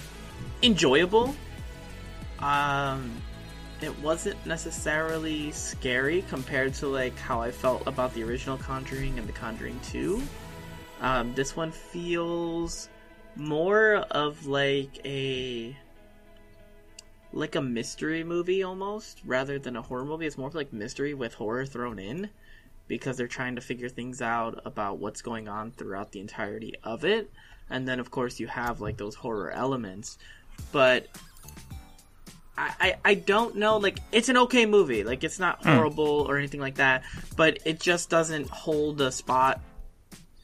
enjoyable. 0.62 1.34
Um, 2.38 3.12
it 3.82 3.98
wasn't 4.00 4.44
necessarily 4.46 5.50
scary 5.52 6.22
compared 6.22 6.74
to 6.74 6.88
like 6.88 7.16
how 7.18 7.40
I 7.40 7.50
felt 7.50 7.86
about 7.86 8.14
the 8.14 8.22
original 8.22 8.58
Conjuring 8.58 9.18
and 9.18 9.28
the 9.28 9.32
Conjuring 9.32 9.80
Two. 9.82 10.22
Um, 11.00 11.34
this 11.34 11.56
one 11.56 11.72
feels 11.72 12.88
more 13.36 13.96
of 14.10 14.46
like 14.46 15.00
a 15.04 15.76
like 17.32 17.54
a 17.54 17.62
mystery 17.62 18.24
movie 18.24 18.62
almost 18.62 19.20
rather 19.24 19.58
than 19.58 19.76
a 19.76 19.82
horror 19.82 20.04
movie. 20.04 20.26
It's 20.26 20.36
more 20.36 20.48
of 20.48 20.54
like 20.54 20.72
mystery 20.72 21.14
with 21.14 21.34
horror 21.34 21.64
thrown 21.64 21.98
in 21.98 22.28
because 22.88 23.16
they're 23.16 23.28
trying 23.28 23.54
to 23.54 23.60
figure 23.60 23.88
things 23.88 24.20
out 24.20 24.60
about 24.64 24.98
what's 24.98 25.22
going 25.22 25.48
on 25.48 25.70
throughout 25.70 26.10
the 26.10 26.20
entirety 26.20 26.74
of 26.82 27.04
it. 27.04 27.30
And 27.70 27.86
then 27.86 28.00
of 28.00 28.10
course 28.10 28.40
you 28.40 28.48
have 28.48 28.80
like 28.80 28.96
those 28.96 29.14
horror 29.14 29.50
elements. 29.52 30.18
But 30.72 31.06
I, 32.80 32.96
I, 33.04 33.14
don't 33.14 33.56
know, 33.56 33.78
like 33.78 33.98
it's 34.12 34.28
an 34.28 34.36
okay 34.36 34.66
movie. 34.66 35.04
Like 35.04 35.24
it's 35.24 35.38
not 35.38 35.62
hmm. 35.62 35.70
horrible 35.70 36.26
or 36.28 36.36
anything 36.36 36.60
like 36.60 36.76
that, 36.76 37.04
but 37.36 37.58
it 37.64 37.80
just 37.80 38.10
doesn't 38.10 38.48
hold 38.50 39.00
a 39.00 39.10
spot 39.10 39.60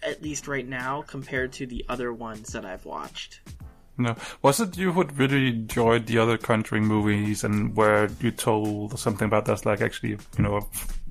at 0.03 0.23
least 0.23 0.49
right 0.49 0.67
now 0.67 1.03
compared 1.03 1.53
to 1.55 1.67
the 1.67 1.85
other 1.89 2.13
ones 2.13 2.53
that 2.53 2.65
I've 2.65 2.85
watched. 2.85 3.41
No, 3.99 4.15
was 4.43 4.61
it 4.61 4.77
you 4.77 4.93
who 4.93 5.05
really 5.05 5.49
enjoyed 5.49 6.07
the 6.07 6.19
other 6.19 6.37
Conjuring 6.37 6.85
movies 6.85 7.43
and 7.45 7.75
where 7.75 8.11
you 8.21 8.31
told 8.31 8.99
something 8.99 9.27
about 9.27 9.47
that's 9.47 9.65
like 9.65 9.81
actually 9.81 10.11
you 10.11 10.45
know 10.45 10.69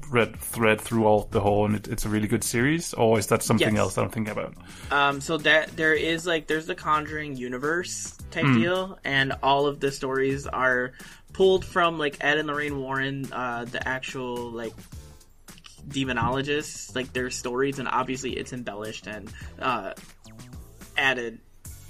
red 0.10 0.36
thread 0.38 0.80
through 0.82 1.06
all 1.06 1.28
the 1.32 1.40
whole, 1.40 1.66
and 1.66 1.76
it, 1.76 1.88
it's 1.88 2.06
a 2.06 2.10
really 2.10 2.28
good 2.28 2.44
series, 2.44 2.94
or 2.94 3.18
is 3.20 3.28
that 3.28 3.44
something 3.44 3.74
Yes. 3.74 3.80
else 3.80 3.96
that 3.96 4.04
I'm 4.04 4.10
thinking 4.10 4.32
about? 4.32 4.54
Um, 4.92 5.22
so 5.22 5.38
that 5.38 5.76
there 5.76 5.94
is 5.94 6.26
like 6.26 6.48
there's 6.48 6.68
the 6.68 6.76
Conjuring 6.76 7.36
universe 7.38 8.16
type 8.32 8.46
Hmm. 8.46 8.54
deal, 8.54 9.00
and 9.04 9.34
all 9.42 9.66
of 9.68 9.80
the 9.80 9.92
stories 9.92 10.46
are 10.48 10.94
pulled 11.34 11.66
from 11.66 11.98
like 11.98 12.18
Ed 12.22 12.38
and 12.38 12.48
Lorraine 12.48 12.80
Warren, 12.80 13.32
uh, 13.32 13.66
the 13.66 13.86
actual 13.88 14.52
like 14.52 14.74
demonologists, 15.88 16.96
like 16.96 17.14
their 17.14 17.30
stories, 17.30 17.80
and 17.80 17.88
obviously 17.88 18.32
it's 18.38 18.54
embellished 18.54 19.08
and 19.08 19.32
uh, 19.60 19.94
added 20.98 21.40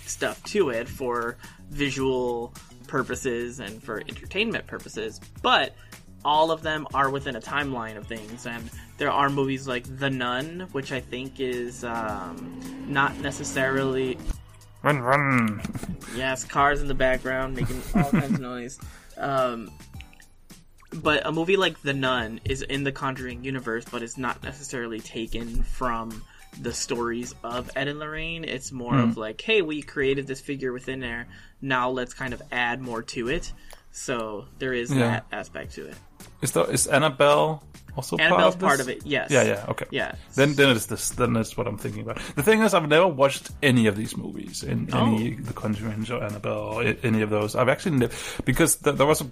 stuff 0.06 0.42
to 0.44 0.70
it 0.70 0.88
for 0.88 1.38
visual 1.70 2.54
purposes 2.88 3.60
and 3.60 3.82
for 3.82 4.00
entertainment 4.00 4.68
purposes, 4.68 5.20
but 5.42 5.74
all 6.26 6.52
of 6.52 6.62
them 6.64 6.88
are 6.94 7.10
within 7.10 7.36
a 7.36 7.42
timeline 7.42 7.96
of 7.98 8.08
things 8.08 8.46
and 8.46 8.70
there 8.98 9.12
are 9.12 9.30
movies 9.30 9.68
like 9.68 9.84
The 10.00 10.10
Nun, 10.10 10.68
which 10.72 10.92
I 10.92 11.00
think 11.00 11.40
is 11.40 11.84
um, 11.84 12.60
not 12.88 13.18
necessarily 13.20 14.18
Run, 14.84 15.00
run! 15.00 15.62
yes, 16.16 16.44
cars 16.44 16.82
in 16.82 16.88
the 16.88 16.94
background 16.94 17.56
making 17.56 17.82
all 17.96 18.10
kinds 18.12 18.34
of 18.34 18.40
noise. 18.54 18.80
Um, 19.18 19.72
but 20.94 21.26
a 21.26 21.32
movie 21.32 21.58
like 21.58 21.82
The 21.82 21.94
Nun 21.94 22.40
is 22.46 22.62
in 22.62 22.84
the 22.84 22.92
Conjuring 22.92 23.44
universe, 23.44 23.86
but 23.92 24.02
it's 24.02 24.18
not 24.18 24.44
necessarily 24.44 25.00
taken 25.00 25.64
from 25.64 26.24
the 26.62 26.72
stories 26.72 27.36
of 27.44 27.70
Ed 27.76 27.88
and 27.90 28.00
Lorraine. 28.00 28.44
It's 28.46 28.72
more 28.72 28.98
of 28.98 29.18
like, 29.18 29.42
hey, 29.42 29.62
we 29.62 29.82
created 29.82 30.26
this 30.26 30.40
figure 30.40 30.72
within 30.72 31.00
there. 31.02 31.28
Now 31.62 31.90
let's 31.90 32.14
kind 32.14 32.34
of 32.34 32.42
add 32.52 32.80
more 32.82 33.02
to 33.04 33.28
it. 33.28 33.52
So 33.92 34.46
there 34.60 34.74
is 34.74 34.90
Yeah. 34.94 35.00
that 35.00 35.26
aspect 35.34 35.74
to 35.76 35.88
it. 35.88 35.96
Is 36.42 36.52
the 36.52 36.64
is 36.64 36.88
Annabelle 36.88 37.64
also 37.96 38.18
Annabelle's 38.18 38.56
part 38.56 38.80
of, 38.80 38.80
part 38.80 38.80
of 38.82 38.90
it, 38.90 39.06
yes. 39.06 39.32
Yeah, 39.32 39.44
yeah, 39.44 39.66
okay. 39.70 39.86
Yeah. 39.92 40.16
Then 40.36 40.54
then 40.56 40.76
it's 40.76 40.88
this. 40.88 41.10
Then 41.12 41.34
that's 41.34 41.56
what 41.58 41.66
I'm 41.68 41.78
thinking 41.78 42.02
about. 42.02 42.20
The 42.36 42.44
thing 42.44 42.62
is, 42.62 42.74
I've 42.74 42.88
never 42.90 43.08
watched 43.08 43.52
any 43.64 43.88
of 43.88 43.96
these 43.96 44.18
movies, 44.18 44.64
in 44.64 44.94
any 44.94 45.38
Oh. 45.40 45.44
The 45.44 45.54
Conjuring 45.54 46.06
or 46.12 46.24
Annabelle, 46.24 46.58
or 46.80 46.84
any 47.04 47.22
of 47.22 47.30
those. 47.30 47.56
I've 47.56 47.70
actually 47.70 47.98
ne- 47.98 48.10
because 48.44 48.76
th- 48.78 48.96
there 48.98 49.08
was 49.08 49.22
a 49.22 49.28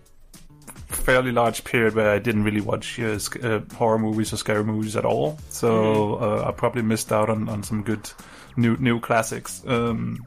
fairly 0.96 1.32
large 1.32 1.64
period 1.64 1.96
where 1.96 2.12
I 2.12 2.20
didn't 2.20 2.44
really 2.44 2.62
watch 2.62 3.00
uh, 3.00 3.18
sc- 3.20 3.44
uh, 3.44 3.62
horror 3.76 3.98
movies 4.00 4.32
or 4.32 4.38
scary 4.38 4.64
movies 4.64 4.96
at 4.96 5.06
all. 5.06 5.38
So 5.50 5.70
Mm-hmm. 5.74 6.24
uh, 6.24 6.50
I 6.50 6.52
probably 6.52 6.84
missed 6.84 7.12
out 7.12 7.30
on, 7.30 7.50
on 7.50 7.64
some 7.64 7.84
good 7.84 8.10
new 8.56 8.78
new 8.78 9.00
classics. 9.00 9.62
Um, 9.68 10.20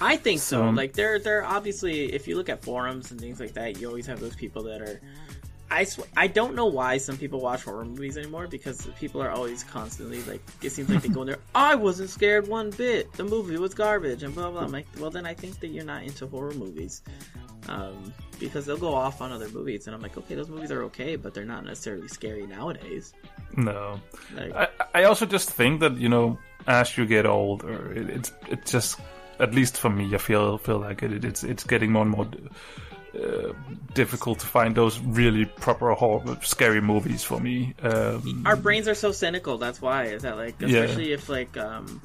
I 0.00 0.16
think 0.16 0.40
so. 0.40 0.62
So- 0.62 0.70
Like 0.70 0.94
there, 0.94 1.18
there 1.18 1.44
obviously, 1.44 2.12
if 2.12 2.26
you 2.26 2.36
look 2.36 2.48
at 2.48 2.64
forums 2.64 3.10
and 3.12 3.20
things 3.20 3.38
like 3.38 3.52
that, 3.54 3.78
you 3.80 3.86
always 3.88 4.06
have 4.06 4.18
those 4.20 4.34
people 4.34 4.64
that 4.64 4.80
are. 4.80 5.00
I 5.70 5.84
sw- 5.84 6.00
I 6.16 6.26
don't 6.28 6.54
know 6.54 6.66
why 6.66 6.98
some 6.98 7.16
people 7.16 7.40
watch 7.40 7.64
horror 7.64 7.84
movies 7.84 8.16
anymore 8.16 8.46
because 8.46 8.86
people 8.98 9.20
are 9.22 9.30
always 9.30 9.64
constantly 9.64 10.22
like 10.24 10.40
it 10.62 10.70
seems 10.70 10.88
like 10.88 11.02
they 11.02 11.08
go 11.08 11.22
in 11.22 11.26
there. 11.28 11.38
I 11.54 11.74
wasn't 11.74 12.10
scared 12.10 12.46
one 12.46 12.70
bit. 12.70 13.12
The 13.14 13.24
movie 13.24 13.56
was 13.58 13.74
garbage 13.74 14.22
and 14.22 14.34
blah 14.34 14.50
blah. 14.50 14.62
I'm 14.62 14.72
like, 14.72 14.86
well 15.00 15.10
then 15.10 15.26
I 15.26 15.34
think 15.34 15.60
that 15.60 15.68
you're 15.68 15.84
not 15.84 16.04
into 16.04 16.26
horror 16.28 16.54
movies, 16.54 17.02
um, 17.68 18.12
because 18.38 18.64
they'll 18.66 18.76
go 18.76 18.94
off 18.94 19.20
on 19.20 19.32
other 19.32 19.48
movies 19.48 19.86
and 19.86 19.94
I'm 19.96 20.02
like, 20.02 20.16
okay, 20.16 20.34
those 20.34 20.48
movies 20.48 20.70
are 20.70 20.84
okay, 20.84 21.16
but 21.16 21.34
they're 21.34 21.44
not 21.44 21.64
necessarily 21.64 22.08
scary 22.08 22.46
nowadays. 22.46 23.12
no, 23.56 24.00
Like, 24.34 24.54
I, 24.54 24.68
I 24.94 25.04
also 25.04 25.26
just 25.26 25.50
think 25.50 25.80
that 25.80 25.98
you 25.98 26.08
know, 26.08 26.38
as 26.66 26.96
you 26.96 27.06
get 27.06 27.26
older, 27.26 27.92
it, 27.92 28.08
it's 28.10 28.32
it 28.50 28.64
just 28.66 29.00
at 29.40 29.52
least 29.54 29.76
for 29.78 29.90
me, 29.90 30.14
I 30.14 30.18
feel 30.18 30.58
feel 30.58 30.78
like 30.78 31.02
it, 31.02 31.24
it's 31.24 31.42
it's 31.42 31.64
getting 31.64 31.90
more 31.92 32.02
and 32.02 32.10
more 32.12 32.28
uh, 33.16 33.52
difficult 33.94 34.38
to 34.40 34.46
find 34.46 34.74
those 34.74 34.98
really 35.00 35.44
proper 35.44 35.92
horror, 35.92 36.38
scary 36.42 36.80
movies 36.80 37.22
for 37.22 37.40
me. 37.40 37.74
Um, 37.82 38.42
our 38.46 38.56
brains 38.56 38.88
are 38.88 38.94
so 38.94 39.12
cynical. 39.12 39.58
That's 39.58 39.80
why. 39.80 40.04
Is 40.06 40.22
that 40.22 40.36
like, 40.36 40.56
Yeah. 40.60 40.80
especially 40.80 41.12
if 41.12 41.28
like, 41.28 41.56
um, 41.56 42.00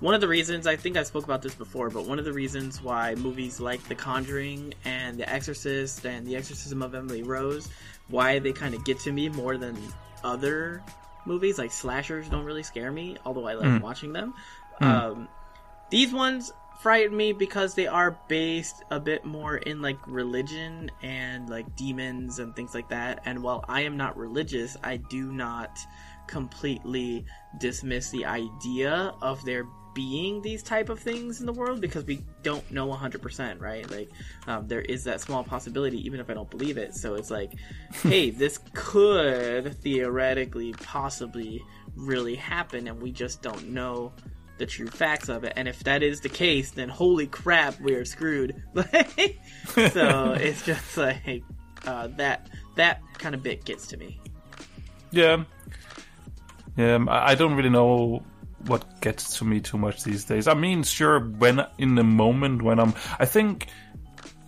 one 0.00 0.14
of 0.14 0.20
the 0.20 0.28
reasons 0.28 0.66
I 0.66 0.74
think 0.76 0.96
I 0.96 1.04
spoke 1.04 1.24
about 1.24 1.42
this 1.42 1.54
before, 1.54 1.88
but 1.88 2.06
one 2.06 2.18
of 2.18 2.24
the 2.24 2.32
reasons 2.32 2.82
why 2.82 3.14
movies 3.14 3.60
like 3.60 3.82
The 3.84 3.94
Conjuring 3.94 4.74
and 4.84 5.16
The 5.16 5.28
Exorcist 5.32 6.04
and 6.04 6.26
The 6.26 6.34
Exorcism 6.36 6.82
of 6.82 6.94
Emily 6.94 7.22
Rose, 7.22 7.68
why 8.08 8.40
they 8.40 8.52
kind 8.52 8.74
of 8.74 8.84
get 8.84 8.98
to 9.00 9.12
me 9.12 9.28
more 9.28 9.56
than 9.56 9.76
other 10.24 10.82
movies 11.24 11.56
like 11.56 11.70
slashers 11.70 12.28
don't 12.28 12.44
really 12.44 12.64
scare 12.64 12.90
me, 12.90 13.16
although 13.24 13.46
I 13.46 13.54
like 13.54 13.80
watching 13.82 14.12
them. 14.12 14.34
Um, 14.80 15.28
these 15.90 16.12
ones 16.12 16.52
frighten 16.82 17.16
me 17.16 17.32
because 17.32 17.74
they 17.74 17.86
are 17.86 18.18
based 18.26 18.82
a 18.90 18.98
bit 18.98 19.24
more 19.24 19.58
in 19.58 19.80
like 19.80 19.98
religion 20.08 20.90
and 21.00 21.48
like 21.48 21.76
demons 21.76 22.40
and 22.40 22.56
things 22.56 22.74
like 22.74 22.88
that. 22.88 23.22
And 23.24 23.40
while 23.40 23.64
I 23.68 23.82
am 23.82 23.96
not 23.96 24.16
religious, 24.16 24.76
I 24.82 24.96
do 24.96 25.30
not 25.32 25.78
completely 26.26 27.24
dismiss 27.58 28.10
the 28.10 28.24
idea 28.24 29.14
of 29.22 29.44
there 29.44 29.66
being 29.94 30.42
these 30.42 30.62
type 30.62 30.88
of 30.88 30.98
things 30.98 31.40
in 31.40 31.46
the 31.46 31.52
world 31.52 31.80
because 31.80 32.04
we 32.04 32.24
don't 32.42 32.68
know 32.70 32.88
100% 32.88 33.60
right 33.60 33.90
like 33.90 34.10
um, 34.46 34.66
there 34.66 34.80
is 34.80 35.04
that 35.04 35.20
small 35.20 35.44
possibility 35.44 35.98
even 36.06 36.18
if 36.18 36.30
i 36.30 36.32
don't 36.32 36.48
believe 36.48 36.78
it 36.78 36.94
so 36.94 37.14
it's 37.14 37.30
like 37.30 37.52
hey 38.02 38.30
this 38.30 38.58
could 38.72 39.76
theoretically 39.82 40.72
possibly 40.72 41.62
really 41.94 42.34
happen 42.34 42.88
and 42.88 43.02
we 43.02 43.12
just 43.12 43.42
don't 43.42 43.68
know 43.68 44.10
the 44.62 44.66
true 44.66 44.86
facts 44.86 45.28
of 45.28 45.42
it 45.42 45.52
and 45.56 45.66
if 45.66 45.82
that 45.82 46.04
is 46.04 46.20
the 46.20 46.28
case 46.28 46.70
then 46.70 46.88
holy 46.88 47.26
crap 47.26 47.80
we 47.80 47.94
are 47.94 48.04
screwed 48.04 48.54
so 48.76 50.36
it's 50.38 50.64
just 50.64 50.96
like 50.96 51.42
uh, 51.84 52.06
that 52.16 52.48
that 52.76 53.02
kind 53.18 53.34
of 53.34 53.42
bit 53.42 53.64
gets 53.64 53.88
to 53.88 53.96
me 53.96 54.20
Yeah. 55.10 55.42
Yeah, 56.76 56.94
um, 56.94 57.08
I 57.08 57.32
I 57.32 57.34
don't 57.34 57.54
really 57.54 57.70
know 57.70 58.22
what 58.66 59.00
gets 59.00 59.36
to 59.38 59.44
me 59.44 59.60
too 59.60 59.76
much 59.76 60.04
these 60.04 60.24
days. 60.24 60.46
I 60.46 60.54
mean, 60.54 60.84
sure, 60.84 61.20
when 61.20 61.66
in 61.78 61.96
the 61.96 62.04
moment 62.04 62.62
when 62.62 62.78
I'm, 62.78 62.94
I 63.18 63.26
think 63.26 63.66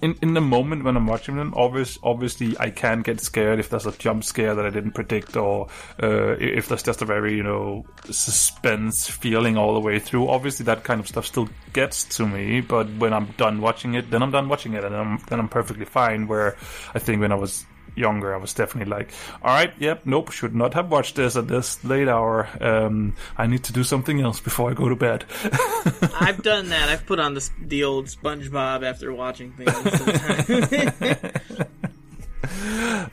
in 0.05 0.15
in 0.21 0.35
the 0.35 0.41
moment 0.43 0.85
when 0.85 0.97
I'm 0.97 1.07
watching 1.07 1.37
them, 1.37 1.55
obvious, 1.57 1.99
obviously 2.03 2.55
I 2.61 2.69
can 2.69 3.01
get 3.01 3.21
scared 3.21 3.59
if 3.59 3.71
there's 3.71 3.87
a 3.87 3.93
jump 3.93 4.23
scare 4.23 4.55
that 4.55 4.67
I 4.67 4.69
didn't 4.69 4.93
predict, 4.93 5.35
or 5.35 5.69
uh, 6.03 6.37
if 6.39 6.69
there's 6.69 6.83
just 6.83 7.01
a 7.01 7.07
very 7.07 7.35
you 7.35 7.43
know 7.43 7.87
suspense 8.11 9.09
feeling 9.09 9.57
all 9.57 9.73
the 9.73 9.81
way 9.81 9.99
through. 9.99 10.29
Obviously, 10.29 10.65
that 10.67 10.85
kind 10.85 11.01
of 11.01 11.09
stuff 11.09 11.25
still 11.25 11.49
gets 11.73 12.05
to 12.17 12.27
me. 12.27 12.61
But 12.61 12.87
when 12.99 13.15
I'm 13.15 13.27
done 13.39 13.63
watching 13.63 13.95
it, 13.95 14.11
then 14.11 14.23
I'm 14.23 14.31
done 14.31 14.51
watching 14.51 14.75
it, 14.75 14.85
and 14.85 14.95
I'm, 14.95 15.19
then 15.29 15.41
I'm 15.41 15.49
perfectly 15.49 15.87
fine. 15.87 16.29
Where 16.29 16.57
I 16.95 16.99
think 16.99 17.23
when 17.23 17.33
I 17.33 17.37
was 17.37 17.65
younger, 17.95 18.35
I 18.35 18.39
was 18.39 18.53
definitely 18.55 18.91
like, 18.91 19.11
all 19.43 19.55
right, 19.55 19.73
yep, 19.79 20.03
nope, 20.05 20.31
should 20.31 20.55
not 20.55 20.75
have 20.75 20.91
watched 20.91 21.17
this 21.17 21.37
at 21.37 21.49
this 21.49 21.83
late 21.85 22.09
hour. 22.09 22.49
Um, 22.61 23.15
I 23.37 23.47
need 23.47 23.65
to 23.65 23.73
do 23.73 23.85
something 23.85 24.21
else 24.21 24.41
before 24.41 24.71
I 24.71 24.75
go 24.75 24.89
to 24.89 24.97
bed. 24.97 25.25
I've 26.21 26.43
done 26.43 26.69
that. 26.71 26.89
I've 26.89 27.07
put 27.07 27.21
on 27.21 27.35
the 27.35 27.51
the 27.61 27.85
old 27.85 28.07
SpongeBob 28.07 28.85
after 28.85 29.13
watching 29.13 29.53
things. 29.53 29.73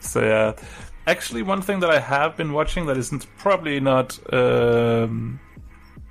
so 0.00 0.20
yeah, 0.20 0.54
actually, 1.06 1.42
one 1.42 1.62
thing 1.62 1.80
that 1.80 1.90
I 1.90 1.98
have 1.98 2.36
been 2.36 2.52
watching 2.52 2.86
that 2.86 2.96
isn't 2.96 3.26
probably 3.38 3.80
not 3.80 4.18
um, 4.32 5.40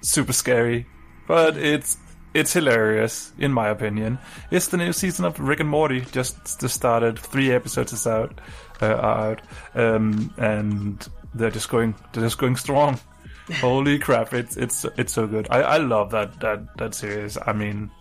super 0.02 0.34
scary, 0.34 0.86
but 1.28 1.58
it's 1.58 1.98
it's 2.34 2.54
hilarious 2.54 3.32
in 3.38 3.52
my 3.54 3.68
opinion. 3.70 4.18
It's 4.52 4.68
the 4.68 4.78
new 4.78 4.94
season 4.94 5.26
of 5.26 5.40
Rick 5.40 5.60
and 5.60 5.70
Morty. 5.70 6.02
Just 6.12 6.60
just 6.60 6.76
started. 6.76 7.20
Three 7.20 7.52
episodes 7.52 7.94
is 7.94 8.08
out, 8.08 8.40
uh, 8.82 8.86
are 8.88 9.32
out, 9.32 9.42
um, 9.76 10.34
and 10.38 11.08
they're 11.34 11.52
just 11.52 11.70
going 11.70 11.96
they're 12.14 12.24
just 12.24 12.38
going 12.38 12.56
strong. 12.56 13.00
Holy 13.60 14.00
crap! 14.00 14.34
It's 14.34 14.56
it's 14.58 14.86
it's 14.98 15.14
so 15.14 15.28
good. 15.28 15.48
I, 15.50 15.62
I 15.62 15.78
love 15.78 16.12
that 16.12 16.40
that 16.40 16.78
that 16.78 16.96
series. 16.96 17.38
I 17.46 17.52
mean, 17.54 17.92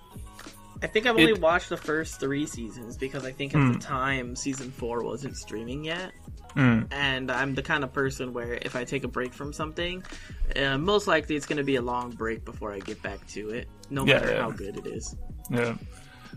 I 0.82 0.86
think 0.86 1.06
I've 1.06 1.16
only 1.16 1.32
It- 1.32 1.40
watched 1.40 1.68
the 1.70 1.76
first 1.76 2.20
three 2.20 2.46
seasons 2.46 2.96
because 2.96 3.24
I 3.24 3.32
think 3.32 3.54
at 3.54 3.72
the 3.72 3.78
time 3.78 4.36
season 4.36 4.70
four 4.70 5.02
wasn't 5.02 5.36
streaming 5.36 5.84
yet. 5.84 6.12
And 6.56 7.30
I'm 7.30 7.54
the 7.54 7.62
kind 7.62 7.84
of 7.84 7.92
person 7.92 8.32
where 8.32 8.54
if 8.54 8.74
I 8.76 8.84
take 8.84 9.04
a 9.04 9.08
break 9.08 9.32
from 9.32 9.52
something, 9.52 10.02
uh, 10.56 10.78
most 10.78 11.06
likely 11.06 11.36
it's 11.36 11.46
going 11.46 11.58
to 11.58 11.64
be 11.64 11.76
a 11.76 11.82
long 11.82 12.10
break 12.10 12.44
before 12.44 12.72
I 12.72 12.80
get 12.80 13.02
back 13.02 13.26
to 13.28 13.50
it, 13.50 13.68
no 13.90 14.04
Yeah, 14.04 14.14
matter 14.14 14.32
yeah. 14.32 14.42
how 14.42 14.50
good 14.50 14.76
it 14.76 14.86
is. 14.86 15.14
Yeah. 15.50 15.74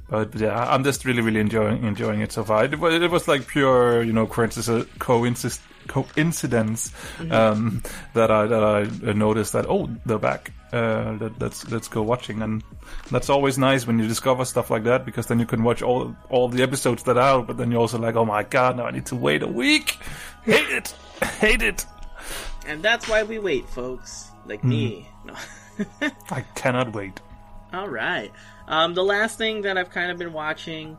But 0.10 0.36
yeah, 0.36 0.58
I'm 0.58 0.84
just 0.84 1.06
really, 1.06 1.22
really 1.22 1.40
enjoying 1.40 1.84
enjoying 1.84 2.22
it 2.22 2.32
so 2.32 2.44
far. 2.44 2.66
It 2.66 2.78
was, 2.78 2.94
it 2.94 3.10
was 3.10 3.28
like 3.28 3.48
pure, 3.48 4.04
you 4.04 4.12
know, 4.12 4.28
coincidence, 4.28 4.88
coincidence, 5.00 5.62
coincidence 5.88 6.92
um, 7.32 7.82
that 8.14 8.30
I 8.30 8.46
that 8.48 8.64
I 8.64 9.14
noticed 9.14 9.54
that 9.54 9.66
oh 9.70 9.90
they're 10.06 10.20
back. 10.20 10.52
Uh, 10.74 11.16
let, 11.20 11.40
let's 11.40 11.70
let's 11.70 11.88
go 11.88 12.02
watching, 12.02 12.42
and 12.42 12.64
that's 13.12 13.30
always 13.30 13.60
nice 13.60 13.86
when 13.86 14.00
you 14.00 14.08
discover 14.08 14.44
stuff 14.44 14.72
like 14.72 14.84
that 14.86 15.06
because 15.06 15.28
then 15.28 15.40
you 15.40 15.46
can 15.46 15.64
watch 15.64 15.84
all 15.84 16.16
all 16.30 16.50
the 16.50 16.64
episodes 16.64 17.04
that 17.04 17.16
are 17.16 17.22
out. 17.22 17.48
But 17.48 17.58
then 17.58 17.72
you're 17.72 17.82
also 17.82 18.00
like, 18.00 18.16
oh 18.16 18.26
my 18.26 18.42
god, 18.42 18.78
now 18.78 18.86
I 18.86 18.92
need 18.92 19.06
to 19.08 19.16
wait 19.16 19.44
a 19.44 19.48
week. 19.48 20.00
Hate 20.44 20.70
it, 20.72 20.96
hate 21.40 21.62
it. 21.62 21.86
And 22.66 22.82
that's 22.82 23.08
why 23.08 23.24
we 23.24 23.38
wait, 23.40 23.70
folks. 23.70 24.32
Like 24.46 24.64
me. 24.64 25.08
No. 25.26 25.36
I 26.32 26.42
cannot 26.56 26.94
wait. 26.94 27.22
All 27.74 27.90
right. 27.90 28.32
Um, 28.68 28.94
the 28.94 29.04
last 29.04 29.38
thing 29.38 29.62
that 29.62 29.78
I've 29.78 29.90
kind 29.90 30.12
of 30.12 30.18
been 30.18 30.34
watching 30.34 30.98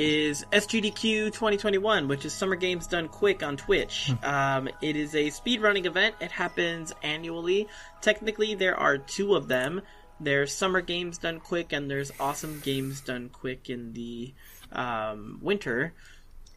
is 0.00 0.46
SGDQ 0.50 1.26
2021, 1.26 2.08
which 2.08 2.24
is 2.24 2.32
Summer 2.32 2.56
Games 2.56 2.86
Done 2.86 3.06
Quick 3.06 3.42
on 3.42 3.58
Twitch. 3.58 4.10
Um, 4.22 4.70
it 4.80 4.96
is 4.96 5.14
a 5.14 5.26
speedrunning 5.26 5.84
event. 5.84 6.14
It 6.20 6.30
happens 6.30 6.94
annually. 7.02 7.68
Technically, 8.00 8.54
there 8.54 8.74
are 8.74 8.96
two 8.96 9.34
of 9.34 9.46
them. 9.46 9.82
There's 10.18 10.54
Summer 10.54 10.80
Games 10.80 11.18
Done 11.18 11.38
Quick, 11.38 11.74
and 11.74 11.90
there's 11.90 12.12
Awesome 12.18 12.60
Games 12.60 13.02
Done 13.02 13.28
Quick 13.28 13.68
in 13.68 13.92
the 13.92 14.32
um, 14.72 15.38
winter. 15.42 15.92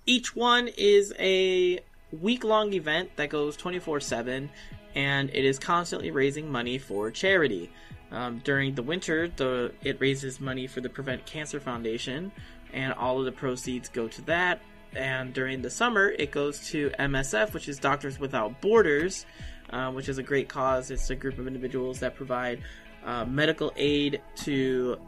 Each 0.05 0.33
one 0.33 0.69
is 0.77 1.13
a 1.19 1.81
week 2.13 2.45
long 2.45 2.71
event 2.71 3.09
that 3.17 3.27
goes 3.27 3.57
24 3.57 3.99
7, 3.99 4.49
and 4.95 5.29
it 5.29 5.43
is 5.43 5.59
constantly 5.59 6.11
raising 6.11 6.49
money 6.49 6.77
for 6.77 7.11
charity. 7.11 7.69
Um, 8.13 8.41
during 8.43 8.75
the 8.75 8.83
winter, 8.83 9.27
the 9.27 9.73
it 9.81 9.99
raises 9.99 10.39
money 10.39 10.67
for 10.67 10.81
the 10.81 10.89
Prevent 10.89 11.25
Cancer 11.25 11.59
Foundation, 11.59 12.31
and 12.73 12.93
all 12.93 13.19
of 13.19 13.25
the 13.25 13.31
proceeds 13.31 13.89
go 13.89 14.07
to 14.07 14.21
that. 14.23 14.61
And 14.95 15.33
during 15.33 15.61
the 15.61 15.69
summer, 15.69 16.07
it 16.07 16.31
goes 16.31 16.67
to 16.69 16.91
MSF, 16.99 17.53
which 17.53 17.67
is 17.67 17.79
Doctors 17.79 18.19
Without 18.19 18.61
Borders, 18.61 19.25
uh, 19.71 19.91
which 19.91 20.09
is 20.09 20.17
a 20.17 20.23
great 20.23 20.49
cause. 20.49 20.91
It's 20.91 21.09
a 21.09 21.15
group 21.15 21.39
of 21.39 21.47
individuals 21.47 21.99
that 22.01 22.15
provide 22.15 22.61
uh, 23.05 23.25
medical 23.25 23.73
aid 23.75 24.21
to 24.43 24.99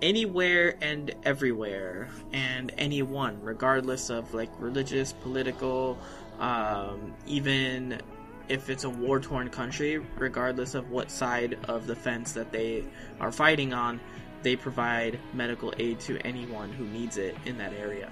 anywhere 0.00 0.76
and 0.80 1.14
everywhere 1.24 2.08
and 2.32 2.72
anyone, 2.78 3.40
regardless 3.42 4.10
of 4.10 4.32
like 4.32 4.50
religious, 4.58 5.12
political, 5.12 5.98
um, 6.38 7.14
even 7.26 8.00
if 8.48 8.70
it's 8.70 8.84
a 8.84 8.90
war 8.90 9.20
torn 9.20 9.50
country, 9.50 9.98
regardless 10.16 10.74
of 10.74 10.90
what 10.90 11.10
side 11.10 11.58
of 11.64 11.86
the 11.86 11.94
fence 11.94 12.32
that 12.32 12.50
they 12.52 12.84
are 13.20 13.32
fighting 13.32 13.72
on, 13.74 14.00
they 14.42 14.56
provide 14.56 15.18
medical 15.32 15.72
aid 15.78 16.00
to 16.00 16.18
anyone 16.18 16.70
who 16.72 16.84
needs 16.86 17.16
it 17.16 17.36
in 17.44 17.58
that 17.58 17.72
area. 17.72 18.10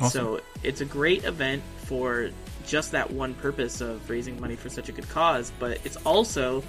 Awesome. 0.00 0.10
So 0.10 0.40
it's 0.62 0.80
a 0.80 0.84
great 0.84 1.24
event 1.24 1.62
for 1.84 2.30
just 2.66 2.92
that 2.92 3.10
one 3.10 3.34
purpose 3.34 3.80
of 3.80 4.08
raising 4.10 4.40
money 4.40 4.56
for 4.56 4.68
such 4.68 4.88
a 4.88 4.92
good 4.92 5.08
cause, 5.08 5.52
but 5.58 5.78
it's 5.84 5.96
also 5.98 6.62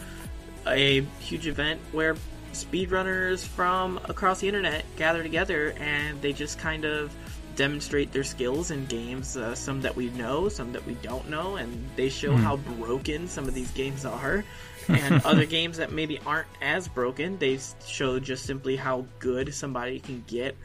a 0.65 1.01
huge 1.19 1.47
event 1.47 1.79
where 1.91 2.15
speedrunners 2.53 3.45
from 3.45 3.99
across 4.05 4.39
the 4.39 4.47
internet 4.47 4.85
gather 4.95 5.21
together 5.21 5.73
and 5.77 6.21
they 6.21 6.33
just 6.33 6.57
kind 6.57 6.85
of 6.85 7.13
demonstrate 7.55 8.13
their 8.13 8.23
skills 8.23 8.71
in 8.71 8.85
games, 8.85 9.35
uh, 9.35 9.53
some 9.55 9.81
that 9.81 9.95
we 9.95 10.09
know, 10.11 10.47
some 10.47 10.71
that 10.73 10.85
we 10.85 10.93
don't 10.95 11.27
know, 11.27 11.55
and 11.55 11.89
they 11.95 12.07
show 12.07 12.35
how 12.35 12.55
broken 12.55 13.27
some 13.27 13.47
of 13.47 13.53
these 13.53 13.71
games 13.71 14.05
are. 14.05 14.45
And 14.89 15.21
other 15.25 15.45
games 15.45 15.77
that 15.77 15.91
maybe 15.91 16.19
aren't 16.25 16.47
as 16.61 16.87
broken, 16.87 17.37
they 17.37 17.59
show 17.85 18.19
just 18.19 18.45
simply 18.45 18.75
how 18.75 19.05
good 19.19 19.53
somebody 19.53 19.99
can 19.99 20.23
get 20.27 20.55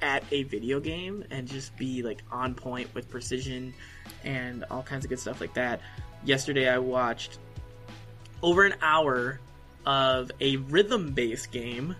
at 0.00 0.22
a 0.30 0.44
video 0.44 0.80
game 0.80 1.24
and 1.30 1.48
just 1.48 1.76
be 1.76 2.02
like 2.02 2.22
on 2.30 2.54
point 2.54 2.92
with 2.94 3.10
precision 3.10 3.74
and 4.24 4.64
all 4.70 4.82
kinds 4.82 5.04
of 5.04 5.08
good 5.08 5.18
stuff 5.18 5.40
like 5.40 5.54
that. 5.54 5.80
Yesterday 6.24 6.68
I 6.68 6.78
watched 6.78 7.38
over 8.42 8.64
an 8.64 8.74
hour 8.80 9.40
of 9.86 10.30
a 10.40 10.56
rhythm 10.56 11.12
based 11.12 11.50
game. 11.50 11.96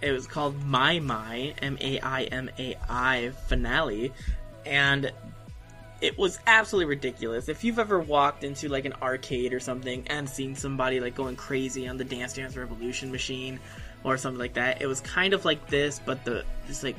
It 0.00 0.12
was 0.12 0.26
called 0.26 0.62
My 0.64 1.00
My, 1.00 1.54
M 1.60 1.78
A 1.80 2.00
I 2.00 2.24
M 2.24 2.50
A 2.58 2.76
I 2.88 3.30
finale, 3.48 4.12
and 4.64 5.10
it 6.00 6.18
was 6.18 6.38
absolutely 6.46 6.90
ridiculous. 6.90 7.48
If 7.48 7.64
you've 7.64 7.78
ever 7.78 7.98
walked 7.98 8.44
into 8.44 8.68
like 8.68 8.84
an 8.84 8.94
arcade 9.00 9.52
or 9.54 9.60
something 9.60 10.06
and 10.08 10.28
seen 10.28 10.54
somebody 10.54 11.00
like 11.00 11.14
going 11.14 11.36
crazy 11.36 11.88
on 11.88 11.96
the 11.96 12.04
Dance 12.04 12.34
Dance 12.34 12.56
Revolution 12.56 13.10
machine 13.10 13.58
or 14.04 14.18
something 14.18 14.38
like 14.38 14.54
that, 14.54 14.82
it 14.82 14.86
was 14.86 15.00
kind 15.00 15.32
of 15.32 15.44
like 15.44 15.68
this, 15.68 16.00
but 16.04 16.24
the 16.24 16.44
it's 16.68 16.82
like 16.82 16.96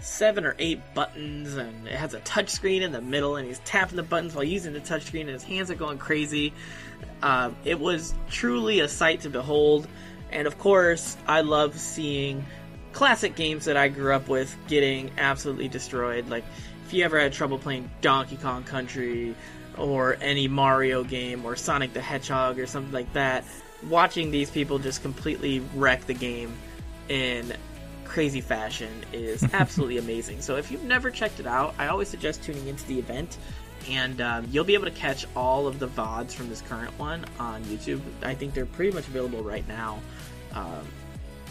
seven 0.00 0.44
or 0.44 0.54
eight 0.58 0.80
buttons 0.94 1.54
and 1.54 1.86
it 1.86 1.94
has 1.94 2.12
a 2.12 2.20
touch 2.20 2.50
screen 2.50 2.82
in 2.82 2.92
the 2.92 3.00
middle 3.00 3.36
and 3.36 3.46
he's 3.46 3.60
tapping 3.60 3.96
the 3.96 4.02
buttons 4.02 4.34
while 4.34 4.44
using 4.44 4.72
the 4.72 4.80
touch 4.80 5.04
screen 5.04 5.22
and 5.22 5.34
his 5.34 5.44
hands 5.44 5.70
are 5.70 5.76
going 5.76 5.98
crazy. 5.98 6.52
Um, 7.22 7.56
it 7.64 7.78
was 7.78 8.14
truly 8.28 8.80
a 8.80 8.88
sight 8.88 9.22
to 9.22 9.30
behold, 9.30 9.86
and 10.30 10.46
of 10.46 10.58
course, 10.58 11.16
I 11.26 11.42
love 11.42 11.78
seeing 11.78 12.44
classic 12.92 13.36
games 13.36 13.64
that 13.66 13.76
I 13.76 13.88
grew 13.88 14.12
up 14.12 14.28
with 14.28 14.54
getting 14.68 15.10
absolutely 15.18 15.68
destroyed. 15.68 16.28
Like, 16.28 16.44
you 16.94 17.04
ever 17.04 17.18
had 17.18 17.32
trouble 17.32 17.58
playing 17.58 17.90
Donkey 18.00 18.36
Kong 18.36 18.64
Country 18.64 19.34
or 19.76 20.16
any 20.20 20.48
Mario 20.48 21.04
game 21.04 21.44
or 21.44 21.56
Sonic 21.56 21.92
the 21.92 22.00
Hedgehog 22.00 22.58
or 22.58 22.66
something 22.66 22.92
like 22.92 23.12
that, 23.12 23.44
watching 23.88 24.30
these 24.30 24.50
people 24.50 24.78
just 24.78 25.02
completely 25.02 25.60
wreck 25.74 26.06
the 26.06 26.14
game 26.14 26.54
in 27.08 27.52
crazy 28.04 28.40
fashion 28.40 28.90
is 29.12 29.42
absolutely 29.52 29.98
amazing. 29.98 30.40
So 30.40 30.56
if 30.56 30.70
you've 30.70 30.84
never 30.84 31.10
checked 31.10 31.40
it 31.40 31.46
out, 31.46 31.74
I 31.78 31.88
always 31.88 32.08
suggest 32.08 32.42
tuning 32.42 32.68
into 32.68 32.86
the 32.86 32.98
event. 32.98 33.36
And 33.90 34.20
um, 34.22 34.46
you'll 34.50 34.64
be 34.64 34.74
able 34.74 34.86
to 34.86 34.90
catch 34.90 35.26
all 35.36 35.66
of 35.66 35.78
the 35.78 35.88
VODs 35.88 36.32
from 36.32 36.48
this 36.48 36.62
current 36.62 36.98
one 36.98 37.26
on 37.38 37.62
YouTube. 37.64 38.00
I 38.22 38.34
think 38.34 38.54
they're 38.54 38.64
pretty 38.64 38.92
much 38.92 39.06
available 39.08 39.42
right 39.42 39.66
now 39.68 40.00
um, 40.54 40.86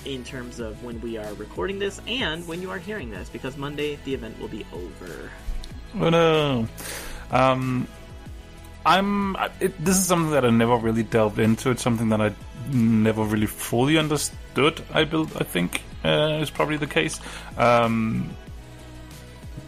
in 0.06 0.24
terms 0.24 0.60
of 0.60 0.84
when 0.84 1.00
we 1.02 1.18
are 1.18 1.34
recording 1.36 1.80
this 1.80 2.02
and 2.08 2.48
when 2.48 2.62
you 2.62 2.70
are 2.70 2.80
hearing 2.80 3.10
this, 3.10 3.30
because 3.30 3.58
Monday 3.58 3.98
the 4.06 4.13
event 4.13 4.39
will 4.39 4.48
be 4.48 4.66
over. 4.74 5.30
Oh 6.00 6.10
no. 6.10 6.68
Um, 7.32 7.88
I'm. 8.86 9.36
It, 9.60 9.84
this 9.84 9.98
is 9.98 10.06
something 10.06 10.32
that 10.32 10.46
I 10.46 10.50
never 10.50 10.76
really 10.76 11.04
delved 11.04 11.39
into. 11.39 11.72
It's 11.72 11.82
something 11.82 12.10
that 12.10 12.22
I 12.22 12.34
never 12.72 13.24
really 13.24 13.48
fully 13.48 13.98
understood. 13.98 14.82
I 14.94 15.04
build. 15.06 15.36
I 15.38 15.44
think 15.44 15.82
uh, 16.04 16.39
is 16.42 16.50
probably 16.50 16.78
the 16.78 16.88
case. 16.88 17.20
Um, 17.58 18.36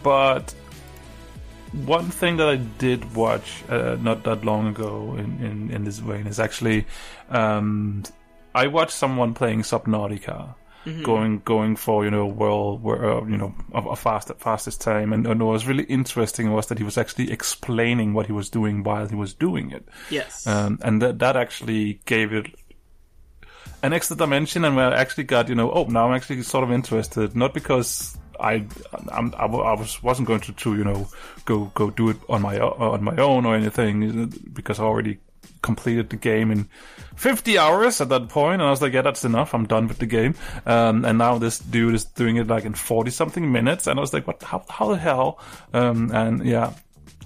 but 0.02 0.54
one 1.72 2.10
thing 2.10 2.36
that 2.38 2.48
I 2.48 2.56
did 2.56 3.14
watch 3.14 3.64
uh, 3.68 3.96
not 4.00 4.22
that 4.24 4.44
long 4.44 4.68
ago 4.68 5.14
in, 5.18 5.44
in, 5.44 5.70
in 5.70 5.84
this 5.84 5.98
vein 5.98 6.26
is 6.26 6.40
actually 6.40 6.86
um, 7.28 8.02
I 8.62 8.66
watched 8.68 8.96
someone 8.96 9.34
playing 9.34 9.62
Subnautica. 9.62 10.54
Going, 11.02 11.40
going 11.44 11.74
for 11.74 12.04
you 12.04 12.12
know 12.12 12.26
world, 12.26 12.80
where 12.80 13.04
uh, 13.18 13.24
you 13.26 13.36
know 13.36 13.52
a, 13.74 13.82
a 13.82 13.96
fast, 13.96 14.30
fastest 14.38 14.80
time, 14.80 15.12
and, 15.12 15.26
and 15.26 15.42
what 15.42 15.50
was 15.50 15.66
really 15.66 15.82
interesting 15.82 16.52
was 16.52 16.66
that 16.68 16.78
he 16.78 16.84
was 16.84 16.96
actually 16.96 17.32
explaining 17.32 18.14
what 18.14 18.26
he 18.26 18.32
was 18.32 18.48
doing 18.50 18.84
while 18.84 19.08
he 19.08 19.16
was 19.16 19.34
doing 19.34 19.72
it, 19.72 19.84
Yes. 20.10 20.46
um, 20.46 20.78
and 20.82 21.02
that 21.02 21.18
that 21.18 21.36
actually 21.36 21.98
gave 22.04 22.32
it 22.32 22.46
an 23.82 23.92
extra 23.92 24.14
dimension, 24.16 24.64
and 24.64 24.76
where 24.76 24.92
I 24.92 24.96
actually 25.00 25.24
got 25.24 25.48
you 25.48 25.56
know 25.56 25.72
oh 25.72 25.86
now 25.86 26.08
I'm 26.08 26.14
actually 26.14 26.42
sort 26.42 26.62
of 26.62 26.70
interested, 26.70 27.34
not 27.34 27.52
because 27.52 28.16
I 28.38 28.64
I'm, 29.10 29.34
I, 29.36 29.46
was 29.46 30.00
wasn't 30.04 30.28
going 30.28 30.42
to, 30.42 30.52
to 30.52 30.76
you 30.76 30.84
know 30.84 31.08
go 31.44 31.64
go 31.74 31.90
do 31.90 32.10
it 32.10 32.18
on 32.28 32.42
my 32.42 32.60
o- 32.60 32.92
on 32.92 33.02
my 33.02 33.16
own 33.16 33.44
or 33.44 33.56
anything 33.56 34.28
because 34.52 34.78
I 34.78 34.84
already 34.84 35.18
completed 35.66 36.08
the 36.08 36.16
game 36.16 36.50
in 36.50 36.68
50 37.16 37.58
hours 37.58 38.00
at 38.00 38.08
that 38.08 38.28
point 38.28 38.54
and 38.54 38.62
I 38.62 38.70
was 38.70 38.80
like 38.80 38.92
yeah 38.92 39.02
that's 39.02 39.24
enough 39.24 39.52
I'm 39.52 39.66
done 39.66 39.88
with 39.88 39.98
the 39.98 40.06
game 40.06 40.34
um, 40.64 41.04
and 41.04 41.18
now 41.18 41.38
this 41.38 41.58
dude 41.58 41.94
is 41.94 42.04
doing 42.04 42.36
it 42.36 42.46
like 42.46 42.64
in 42.64 42.74
40 42.74 43.10
something 43.10 43.50
minutes 43.52 43.86
and 43.86 43.98
I 43.98 44.00
was 44.00 44.14
like 44.14 44.26
what 44.26 44.42
how, 44.42 44.64
how 44.70 44.88
the 44.88 44.96
hell 44.96 45.40
um, 45.74 46.10
and 46.14 46.46
yeah 46.46 46.72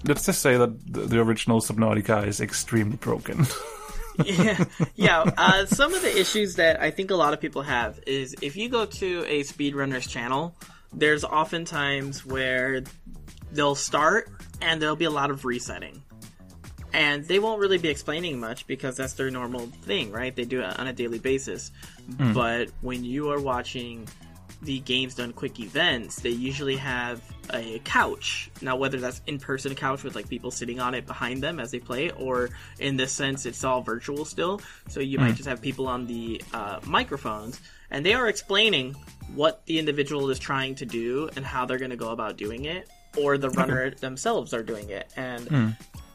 let's 0.03 0.25
just 0.25 0.41
say 0.41 0.57
that 0.57 0.93
the, 0.93 1.01
the 1.01 1.19
original 1.21 1.61
Subnautica 1.61 2.27
is 2.27 2.41
extremely 2.41 2.97
broken 2.97 3.45
yeah, 4.25 4.65
yeah. 4.95 5.23
Uh, 5.37 5.65
some 5.65 5.93
of 5.93 6.01
the 6.01 6.19
issues 6.19 6.55
that 6.55 6.81
I 6.81 6.91
think 6.91 7.11
a 7.11 7.15
lot 7.15 7.33
of 7.33 7.39
people 7.39 7.61
have 7.61 7.99
is 8.05 8.35
if 8.41 8.55
you 8.57 8.69
go 8.69 8.85
to 8.85 9.25
a 9.27 9.43
speedrunner's 9.43 10.07
channel, 10.07 10.55
there's 10.93 11.23
often 11.23 11.65
times 11.65 12.25
where 12.25 12.83
they'll 13.51 13.75
start 13.75 14.29
and 14.61 14.81
there'll 14.81 14.95
be 14.95 15.05
a 15.05 15.11
lot 15.11 15.31
of 15.31 15.45
resetting. 15.45 16.03
And 16.93 17.25
they 17.25 17.39
won't 17.39 17.59
really 17.59 17.77
be 17.77 17.89
explaining 17.89 18.39
much 18.39 18.67
because 18.67 18.97
that's 18.97 19.13
their 19.13 19.31
normal 19.31 19.67
thing, 19.67 20.11
right? 20.11 20.35
They 20.35 20.45
do 20.45 20.61
it 20.61 20.79
on 20.79 20.87
a 20.87 20.93
daily 20.93 21.19
basis. 21.19 21.71
Hmm. 22.17 22.33
But 22.33 22.69
when 22.81 23.03
you 23.03 23.31
are 23.31 23.39
watching 23.39 24.07
the 24.61 24.79
games 24.79 25.15
done 25.15 25.33
quick 25.33 25.59
events, 25.59 26.21
they 26.21 26.29
usually 26.29 26.75
have 26.75 27.21
a 27.53 27.79
couch. 27.79 28.51
Now, 28.61 28.75
whether 28.75 28.99
that's 28.99 29.21
in 29.25 29.39
person 29.39 29.73
couch 29.75 30.03
with 30.03 30.15
like 30.15 30.29
people 30.29 30.51
sitting 30.51 30.79
on 30.79 30.93
it 30.93 31.07
behind 31.07 31.41
them 31.41 31.59
as 31.59 31.71
they 31.71 31.79
play, 31.79 32.11
or 32.11 32.49
in 32.79 32.97
this 32.97 33.11
sense, 33.11 33.45
it's 33.45 33.63
all 33.63 33.81
virtual 33.81 34.25
still. 34.25 34.61
So 34.87 34.99
you 34.99 35.17
might 35.17 35.31
hmm. 35.31 35.35
just 35.35 35.49
have 35.49 35.61
people 35.61 35.87
on 35.87 36.05
the 36.07 36.41
uh, 36.53 36.79
microphones, 36.85 37.59
and 37.89 38.05
they 38.05 38.13
are 38.13 38.27
explaining 38.27 38.95
what 39.33 39.65
the 39.65 39.79
individual 39.79 40.29
is 40.29 40.39
trying 40.39 40.75
to 40.75 40.85
do 40.85 41.29
and 41.35 41.45
how 41.45 41.65
they're 41.65 41.79
going 41.79 41.91
to 41.91 41.97
go 41.97 42.09
about 42.09 42.37
doing 42.37 42.65
it, 42.65 42.89
or 43.17 43.37
the 43.37 43.49
runner 43.49 43.91
themselves 43.91 44.53
are 44.53 44.63
doing 44.63 44.89
it, 44.89 45.11
and 45.15 45.47
hmm. 45.47 45.69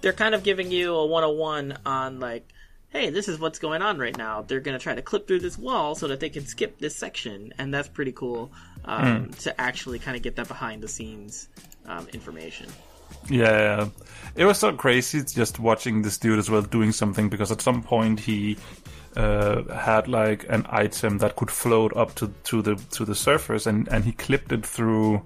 They're 0.07 0.13
kind 0.13 0.37
of 0.37 0.45
giving 0.45 0.71
you 0.71 0.95
a 0.95 1.05
101 1.05 1.79
on 1.85 2.21
like 2.21 2.53
hey, 2.91 3.11
this 3.11 3.27
is 3.27 3.41
what's 3.41 3.59
going 3.59 3.83
on 3.83 3.99
right 3.99 4.17
now. 4.17 4.43
They're 4.43 4.61
going 4.61 4.79
to 4.79 4.83
try 4.83 4.95
to 4.95 5.03
clip 5.03 5.27
through 5.27 5.41
this 5.41 5.59
wall 5.59 5.97
so 5.97 6.07
that 6.09 6.21
they 6.21 6.31
can 6.31 6.47
skip 6.47 6.79
this 6.79 6.95
section, 6.95 7.53
and 7.59 7.75
that's 7.75 7.89
pretty 7.89 8.13
cool 8.13 8.53
um, 8.85 9.33
to 9.41 9.61
actually 9.61 9.99
kind 9.99 10.17
of 10.17 10.23
get 10.23 10.37
that 10.37 10.47
behind 10.47 10.81
the 10.81 10.87
scenes 10.87 11.49
um, 11.87 12.07
information. 12.13 12.69
Yeah, 13.29 13.89
it 14.37 14.45
was 14.45 14.59
so 14.59 14.73
crazy 14.73 15.25
just 15.25 15.59
watching 15.59 16.03
this 16.03 16.19
dude 16.19 16.39
as 16.39 16.49
well 16.49 16.63
doing 16.63 16.93
something 16.93 17.29
because 17.29 17.51
at 17.51 17.61
some 17.61 17.83
point 17.83 18.21
he 18.21 18.57
uh, 19.17 19.65
had 19.65 20.07
like 20.07 20.49
an 20.49 20.65
item 20.71 21.19
that 21.19 21.35
could 21.35 21.51
float 21.51 21.97
up 21.97 22.15
to, 22.15 22.33
to 22.45 22.63
the 22.63 22.77
to 22.93 23.05
the 23.05 23.17
surface 23.17 23.67
and, 23.67 23.89
and 23.89 24.05
he 24.05 24.13
clipped 24.13 24.53
it 24.53 24.65
through 24.65 25.21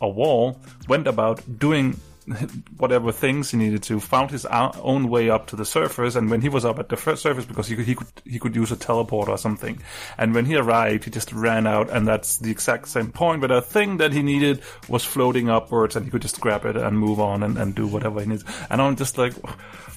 a 0.00 0.08
wall, 0.08 0.58
went 0.88 1.06
about 1.06 1.42
doing 1.58 2.00
whatever 2.76 3.12
things 3.12 3.50
he 3.50 3.56
needed 3.56 3.82
to, 3.84 4.00
found 4.00 4.30
his 4.30 4.44
own 4.46 5.08
way 5.08 5.30
up 5.30 5.46
to 5.48 5.56
the 5.56 5.64
surface, 5.64 6.16
and 6.16 6.30
when 6.30 6.40
he 6.40 6.48
was 6.48 6.64
up 6.64 6.78
at 6.78 6.88
the 6.88 6.96
first 6.96 7.22
surface, 7.22 7.44
because 7.44 7.68
he 7.68 7.76
could, 7.76 7.86
he 7.86 7.94
could 7.94 8.08
he 8.24 8.38
could 8.38 8.56
use 8.56 8.72
a 8.72 8.76
teleport 8.76 9.28
or 9.28 9.38
something, 9.38 9.80
and 10.18 10.34
when 10.34 10.44
he 10.44 10.56
arrived, 10.56 11.04
he 11.04 11.10
just 11.10 11.32
ran 11.32 11.66
out, 11.66 11.90
and 11.90 12.06
that's 12.06 12.38
the 12.38 12.50
exact 12.50 12.88
same 12.88 13.12
point. 13.12 13.40
But 13.40 13.50
a 13.50 13.62
thing 13.62 13.98
that 13.98 14.12
he 14.12 14.22
needed 14.22 14.60
was 14.88 15.04
floating 15.04 15.48
upwards, 15.48 15.96
and 15.96 16.04
he 16.04 16.10
could 16.10 16.22
just 16.22 16.40
grab 16.40 16.64
it 16.64 16.76
and 16.76 16.98
move 16.98 17.20
on 17.20 17.42
and, 17.42 17.56
and 17.56 17.74
do 17.74 17.86
whatever 17.86 18.20
he 18.20 18.26
needs. 18.26 18.44
And 18.70 18.82
I'm 18.82 18.96
just 18.96 19.18
like, 19.18 19.34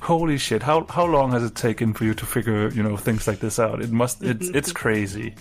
holy 0.02 0.38
shit! 0.38 0.64
How 0.64 0.86
how 0.86 1.06
long 1.06 1.32
has 1.32 1.44
it 1.44 1.56
taken 1.56 1.94
for 1.94 2.04
you 2.04 2.14
to 2.14 2.26
figure 2.26 2.70
you 2.70 2.84
know 2.84 2.98
things 2.98 3.28
like 3.28 3.40
this 3.40 3.60
out? 3.60 3.82
It 3.82 3.92
must 3.92 4.24
it's 4.24 4.50
it's 4.50 4.72
crazy. 4.84 5.36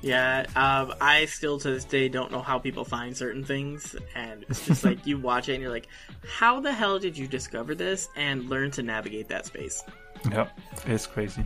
Yeah, 0.00 0.46
um, 0.54 0.94
I 1.00 1.24
still 1.26 1.58
to 1.58 1.70
this 1.70 1.84
day 1.84 2.08
don't 2.08 2.30
know 2.30 2.40
how 2.40 2.58
people 2.58 2.84
find 2.84 3.16
certain 3.16 3.44
things, 3.44 3.96
and 4.14 4.44
it's 4.48 4.64
just 4.64 4.84
like 4.84 5.04
you 5.06 5.18
watch 5.18 5.48
it 5.48 5.54
and 5.54 5.62
you're 5.62 5.72
like, 5.72 5.88
how 6.24 6.60
the 6.60 6.72
hell 6.72 6.98
did 7.00 7.18
you 7.18 7.26
discover 7.26 7.74
this 7.74 8.08
and 8.16 8.48
learn 8.48 8.70
to 8.72 8.82
navigate 8.82 9.28
that 9.28 9.46
space? 9.46 9.82
Yeah, 10.30 10.48
it's 10.86 11.06
crazy. 11.06 11.44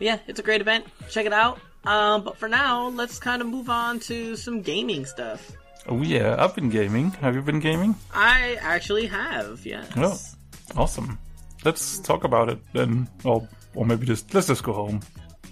yeah, 0.00 0.18
it's 0.26 0.40
a 0.40 0.42
great 0.42 0.60
event. 0.60 0.84
Check 1.10 1.26
it 1.26 1.32
out. 1.32 1.60
Um, 1.84 2.22
but 2.24 2.36
for 2.36 2.48
now, 2.48 2.88
let's 2.88 3.18
kind 3.18 3.40
of 3.42 3.48
move 3.48 3.68
on 3.70 3.98
to 4.00 4.36
some 4.36 4.62
gaming 4.62 5.04
stuff. 5.06 5.52
Oh 5.88 6.02
yeah, 6.02 6.36
I've 6.38 6.54
been 6.54 6.70
gaming. 6.70 7.10
Have 7.12 7.34
you 7.34 7.42
been 7.42 7.58
gaming? 7.60 7.94
I 8.12 8.56
actually 8.60 9.06
have, 9.06 9.64
yes. 9.66 9.88
Oh, 9.96 10.82
awesome. 10.82 11.18
Let's 11.64 11.98
talk 12.00 12.24
about 12.24 12.48
it 12.48 12.58
then, 12.72 13.08
or 13.24 13.48
or 13.74 13.86
maybe 13.86 14.06
just 14.06 14.32
let's 14.34 14.46
just 14.48 14.62
go 14.62 14.72
home. 14.72 15.00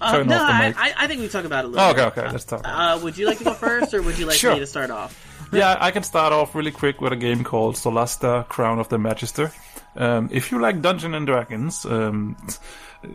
Uh, 0.00 0.22
no, 0.22 0.36
off 0.36 0.46
the 0.48 0.52
I, 0.54 0.68
mic. 0.68 0.76
I, 0.78 0.92
I 0.96 1.06
think 1.06 1.20
we 1.20 1.28
talk 1.28 1.44
about 1.44 1.64
it 1.64 1.68
a 1.68 1.70
little. 1.70 1.86
Oh, 1.86 1.90
okay, 1.90 2.04
bit. 2.04 2.18
okay, 2.18 2.32
let's 2.32 2.44
talk. 2.44 2.62
Uh, 2.64 2.98
would 3.02 3.16
you 3.18 3.26
like 3.26 3.38
to 3.38 3.44
go 3.44 3.54
first, 3.54 3.92
or 3.94 4.02
would 4.02 4.18
you 4.18 4.26
like 4.26 4.36
Sure. 4.36 4.54
me 4.54 4.60
to 4.60 4.66
start 4.66 4.90
off? 4.90 5.26
yeah, 5.52 5.76
I 5.80 5.90
can 5.90 6.02
start 6.04 6.32
off 6.32 6.54
really 6.54 6.70
quick 6.70 7.00
with 7.00 7.12
a 7.12 7.16
game 7.16 7.44
called 7.44 7.74
Solasta: 7.74 8.46
Crown 8.48 8.78
of 8.78 8.88
the 8.88 8.98
Magister. 8.98 9.52
Um, 9.96 10.28
if 10.32 10.52
you 10.52 10.60
like 10.60 10.80
Dungeons 10.82 11.14
and 11.16 11.26
Dragons, 11.26 11.84
um, 11.84 12.36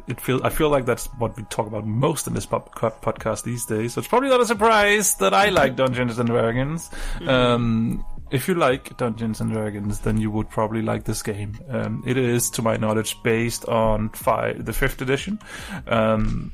it 0.07 0.19
feel 0.19 0.41
I 0.43 0.49
feel 0.49 0.69
like 0.69 0.85
that's 0.85 1.05
what 1.17 1.35
we 1.37 1.43
talk 1.43 1.67
about 1.67 1.85
most 1.87 2.27
in 2.27 2.33
this 2.33 2.45
pop- 2.45 2.75
podcast 2.75 3.43
these 3.43 3.65
days. 3.65 3.93
So 3.93 3.99
it's 3.99 4.07
probably 4.09 4.29
not 4.29 4.41
a 4.41 4.45
surprise 4.45 5.15
that 5.15 5.33
I 5.33 5.49
like 5.49 5.75
Dungeons 5.83 6.19
and 6.19 6.27
Dragons. 6.27 6.89
Um, 7.25 8.05
if 8.31 8.47
you 8.47 8.55
like 8.55 8.97
Dungeons 8.97 9.39
and 9.39 9.51
Dragons, 9.53 9.99
then 9.99 10.17
you 10.19 10.31
would 10.31 10.49
probably 10.49 10.81
like 10.81 11.03
this 11.05 11.21
game. 11.23 11.57
Um, 11.69 12.03
it 12.05 12.17
is, 12.17 12.49
to 12.51 12.61
my 12.61 12.75
knowledge, 12.75 13.15
based 13.23 13.65
on 13.69 14.09
five, 14.09 14.65
the 14.65 14.73
fifth 14.73 15.01
edition. 15.01 15.39
Um, 15.87 16.51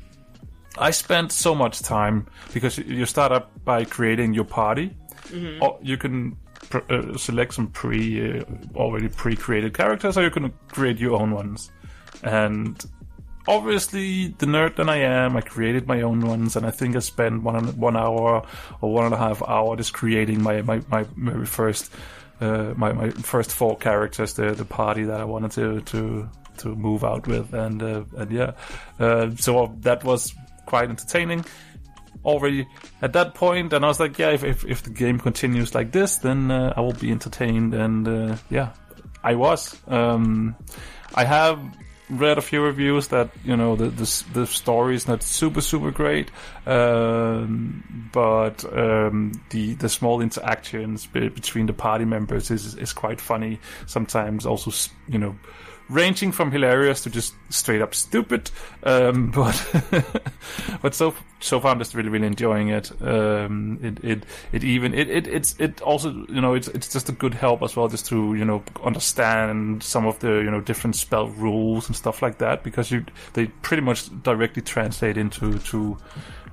I 0.78 0.92
spent 0.92 1.32
so 1.32 1.54
much 1.54 1.82
time 1.82 2.28
because 2.54 2.78
you 2.78 3.06
start 3.06 3.32
up 3.32 3.52
by 3.66 3.86
creating 3.86 4.34
your 4.34 4.46
party. 4.46 4.96
Or 5.62 5.80
you 5.82 5.98
can 5.98 6.38
pr- 6.70 6.80
uh, 6.90 7.18
select 7.18 7.54
some 7.54 7.68
pre 7.68 8.40
uh, 8.40 8.44
already 8.76 9.08
pre-created 9.10 9.74
characters, 9.74 10.18
or 10.18 10.24
you 10.24 10.32
can 10.32 10.52
create 10.68 10.98
your 10.98 11.20
own 11.22 11.32
ones. 11.32 11.72
And 12.24 12.84
obviously, 13.48 14.30
the 14.30 14.46
nerd 14.46 14.76
that 14.76 14.90
I 14.90 14.98
am, 14.98 15.38
I 15.38 15.42
created 15.42 15.88
my 15.88 16.02
own 16.02 16.22
ones, 16.22 16.56
and 16.56 16.66
I 16.66 16.72
think 16.72 16.96
I 16.96 17.00
spent 17.00 17.44
one 17.44 17.78
one 17.78 17.96
hour 17.98 18.46
or 18.82 18.94
one 18.94 19.06
and 19.06 19.14
a 19.14 19.18
half 19.18 19.42
hour 19.44 19.76
just 19.76 19.94
creating 19.94 20.42
my 20.42 20.62
my 20.62 20.82
my 20.90 21.06
very 21.16 21.46
first 21.46 21.92
uh, 22.42 22.74
my 22.76 22.92
my 22.92 23.10
first 23.12 23.52
four 23.52 23.78
characters, 23.78 24.34
the 24.34 24.52
the 24.52 24.66
party 24.66 25.04
that 25.04 25.20
I 25.20 25.26
wanted 25.26 25.52
to 25.52 25.82
to 25.82 26.30
to 26.58 26.76
move 26.76 27.04
out 27.04 27.28
with, 27.28 27.54
and 27.54 27.82
uh, 27.82 28.04
and 28.18 28.32
yeah, 28.32 28.52
uh, 29.00 29.32
so 29.36 29.76
that 29.82 30.04
was 30.04 30.34
quite 30.72 30.90
entertaining 30.90 31.44
already 32.24 32.66
at 33.02 33.12
that 33.12 33.34
point 33.34 33.74
and 33.74 33.84
i 33.84 33.88
was 33.88 34.00
like 34.00 34.18
yeah 34.18 34.30
if, 34.30 34.44
if, 34.44 34.64
if 34.66 34.84
the 34.84 34.90
game 34.90 35.20
continues 35.20 35.76
like 35.76 35.92
this 35.92 36.18
then 36.18 36.50
uh, 36.50 36.74
i 36.78 36.80
will 36.80 36.94
be 36.94 37.12
entertained 37.12 37.74
and 37.74 38.08
uh, 38.08 38.36
yeah 38.50 38.70
i 39.24 39.36
was. 39.36 39.78
Um, 39.88 40.56
i 41.14 41.26
have 41.26 41.60
read 42.12 42.38
a 42.38 42.42
few 42.42 42.62
reviews 42.62 43.08
that 43.08 43.30
you 43.44 43.56
know 43.56 43.76
the 43.76 43.90
the, 43.90 44.24
the 44.34 44.46
story 44.46 44.96
is 44.96 45.08
not 45.08 45.24
super 45.24 45.62
super 45.62 45.92
great 45.92 46.30
um, 46.66 48.10
but 48.14 48.66
um, 48.78 49.32
the 49.50 49.76
the 49.76 49.90
small 49.90 50.22
interactions 50.22 51.08
be- 51.08 51.30
between 51.30 51.66
the 51.66 51.74
party 51.74 52.06
members 52.06 52.52
is 52.52 52.76
is 52.76 52.94
quite 52.94 53.22
funny 53.22 53.60
sometimes 53.88 54.46
also 54.46 54.72
you 55.08 55.20
know 55.20 55.36
ranging 55.90 56.32
from 56.32 56.52
hilarious 56.52 57.02
to 57.04 57.10
just 57.10 57.34
straight 57.50 57.82
up 57.82 57.94
stupid. 57.94 58.50
Um, 58.84 59.32
but 59.36 60.06
but 60.82 60.96
so 60.96 61.14
so 61.40 61.60
far 61.60 61.72
I'm 61.72 61.80
just 61.80 61.94
really 61.94 62.10
really 62.10 62.28
enjoying 62.28 62.70
it. 62.70 62.92
Um, 63.02 63.80
it 63.82 64.04
it 64.04 64.24
it 64.52 64.64
even 64.64 64.94
it, 64.94 65.10
it 65.10 65.28
it's 65.28 65.56
it 65.60 65.82
also 65.82 66.12
you 66.30 66.42
know 66.42 66.54
it's 66.54 66.68
it's 66.70 66.92
just 66.92 67.10
a 67.10 67.14
good 67.14 67.34
help 67.34 67.62
as 67.62 67.76
well 67.76 67.88
just 67.88 68.06
to 68.08 68.36
you 68.36 68.46
know 68.46 68.64
understand 68.84 69.84
some 69.84 70.06
of 70.06 70.20
the 70.20 70.40
you 70.40 70.52
know 70.52 70.62
different 70.62 70.96
spell 70.96 71.28
rules 71.28 71.88
and 71.88 71.96
stuff 71.96 72.22
like 72.22 72.38
that 72.38 72.64
because 72.64 72.92
you 72.92 73.06
they 73.34 73.48
pretty 73.48 73.82
much 73.82 74.10
directly 74.24 74.62
translate 74.62 75.18
into 75.18 75.60
to 75.60 75.98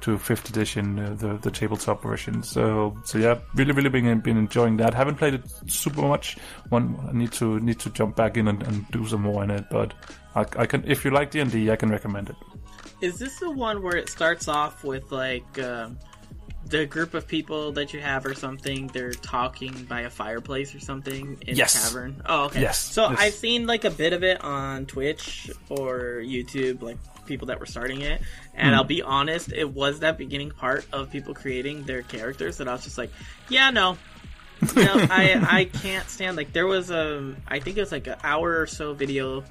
to 0.02 0.18
fifth 0.18 0.48
edition, 0.50 0.98
uh, 0.98 1.14
the 1.14 1.38
the 1.38 1.50
tabletop 1.50 2.02
version. 2.02 2.42
So 2.42 2.96
so 3.04 3.18
yeah, 3.18 3.38
really 3.54 3.72
really 3.72 3.88
been 3.90 4.20
been 4.20 4.36
enjoying 4.36 4.76
that. 4.78 4.94
Haven't 4.94 5.16
played 5.16 5.34
it 5.34 5.42
super 5.66 6.02
much. 6.02 6.36
One 6.68 6.98
I 7.08 7.12
need 7.12 7.32
to 7.32 7.58
need 7.60 7.78
to 7.80 7.90
jump 7.90 8.16
back 8.16 8.36
in 8.36 8.48
and, 8.48 8.62
and 8.62 8.88
do 8.90 9.06
some 9.06 9.22
more 9.22 9.44
in 9.44 9.50
it. 9.50 9.64
But 9.70 9.94
I, 10.34 10.40
I 10.56 10.66
can 10.66 10.84
if 10.86 11.04
you 11.04 11.10
like 11.10 11.30
D 11.30 11.40
and 11.40 11.50
D, 11.50 11.70
I 11.70 11.76
can 11.76 11.90
recommend 11.90 12.30
it. 12.30 12.36
Is 13.00 13.18
this 13.18 13.38
the 13.38 13.50
one 13.50 13.82
where 13.82 13.96
it 13.96 14.08
starts 14.08 14.48
off 14.48 14.82
with 14.82 15.12
like 15.12 15.58
um, 15.60 15.98
the 16.66 16.84
group 16.84 17.14
of 17.14 17.26
people 17.28 17.70
that 17.72 17.92
you 17.92 18.00
have 18.00 18.26
or 18.26 18.34
something? 18.34 18.88
They're 18.88 19.12
talking 19.12 19.72
by 19.84 20.00
a 20.02 20.10
fireplace 20.10 20.74
or 20.74 20.80
something 20.80 21.38
in 21.46 21.56
Yes. 21.56 21.76
a 21.76 21.88
tavern. 21.88 22.22
Oh, 22.26 22.46
okay. 22.46 22.60
Yes. 22.60 22.78
So 22.78 23.08
Yes. 23.10 23.18
I've 23.20 23.34
seen 23.34 23.66
like 23.66 23.84
a 23.84 23.90
bit 23.90 24.12
of 24.12 24.24
it 24.24 24.42
on 24.42 24.86
Twitch 24.86 25.50
or 25.70 26.20
YouTube, 26.24 26.82
like 26.82 26.98
people 27.28 27.46
that 27.48 27.60
were 27.60 27.66
starting 27.66 28.00
it. 28.00 28.20
And 28.54 28.70
Hmm. 28.70 28.74
I'll 28.74 28.84
be 28.84 29.02
honest, 29.02 29.52
it 29.52 29.70
was 29.72 30.00
that 30.00 30.18
beginning 30.18 30.50
part 30.50 30.84
of 30.92 31.10
people 31.10 31.34
creating 31.34 31.84
their 31.84 32.02
characters 32.02 32.56
that 32.56 32.66
I 32.68 32.72
was 32.72 32.82
just 32.82 32.98
like, 32.98 33.10
yeah, 33.48 33.70
no. 33.70 33.96
no, 34.74 35.06
I 35.08 35.38
I 35.60 35.64
can't 35.66 36.08
stand 36.10 36.36
like 36.36 36.52
there 36.52 36.66
was 36.66 36.90
a 36.90 37.36
I 37.46 37.60
think 37.60 37.76
it 37.76 37.80
was 37.80 37.92
like 37.92 38.08
an 38.08 38.16
hour 38.24 38.58
or 38.60 38.66
so 38.66 38.92
video 38.92 39.44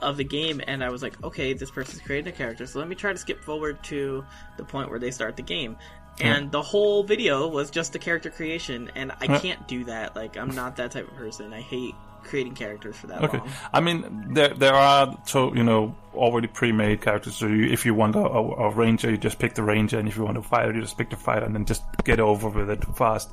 of 0.00 0.16
the 0.16 0.24
game 0.24 0.62
and 0.66 0.82
I 0.82 0.88
was 0.88 1.02
like, 1.02 1.22
okay, 1.22 1.52
this 1.52 1.70
person's 1.70 2.00
creating 2.00 2.32
a 2.32 2.36
character, 2.36 2.64
so 2.66 2.78
let 2.78 2.88
me 2.88 2.94
try 2.94 3.12
to 3.12 3.18
skip 3.18 3.44
forward 3.44 3.82
to 3.84 4.24
the 4.56 4.64
point 4.64 4.88
where 4.88 4.98
they 4.98 5.10
start 5.10 5.36
the 5.36 5.42
game. 5.42 5.76
And 6.20 6.50
the 6.50 6.62
whole 6.62 7.02
video 7.04 7.46
was 7.48 7.70
just 7.70 7.92
the 7.92 7.98
character 7.98 8.30
creation 8.30 8.90
and 8.94 9.12
I 9.20 9.26
Yeah. 9.26 9.38
can't 9.40 9.68
do 9.68 9.84
that. 9.84 10.16
Like 10.16 10.38
I'm 10.38 10.54
not 10.54 10.76
that 10.76 10.92
type 10.92 11.08
of 11.10 11.16
person. 11.16 11.52
I 11.52 11.60
hate 11.60 11.94
creating 12.24 12.54
characters 12.54 12.96
for 12.96 13.06
that 13.08 13.22
Okay, 13.22 13.38
long. 13.38 13.48
I 13.72 13.80
mean 13.80 14.34
there 14.34 14.54
there 14.54 14.74
are 14.74 15.16
to, 15.26 15.52
you 15.54 15.64
know 15.64 15.94
already 16.14 16.46
pre-made 16.46 17.00
characters. 17.00 17.36
So 17.36 17.46
you, 17.46 17.66
if 17.66 17.84
you 17.84 17.94
want 17.94 18.16
a, 18.16 18.20
a, 18.20 18.68
a 18.68 18.70
ranger, 18.70 19.10
you 19.10 19.16
just 19.16 19.38
pick 19.38 19.54
the 19.54 19.62
ranger, 19.62 19.98
and 19.98 20.08
if 20.08 20.16
you 20.16 20.24
want 20.24 20.38
a 20.38 20.42
fighter, 20.42 20.72
you 20.72 20.80
just 20.80 20.96
pick 20.96 21.10
the 21.10 21.16
fighter, 21.16 21.44
and 21.44 21.54
then 21.54 21.64
just 21.64 21.82
get 22.04 22.20
over 22.20 22.48
with 22.48 22.70
it 22.70 22.84
fast. 22.96 23.30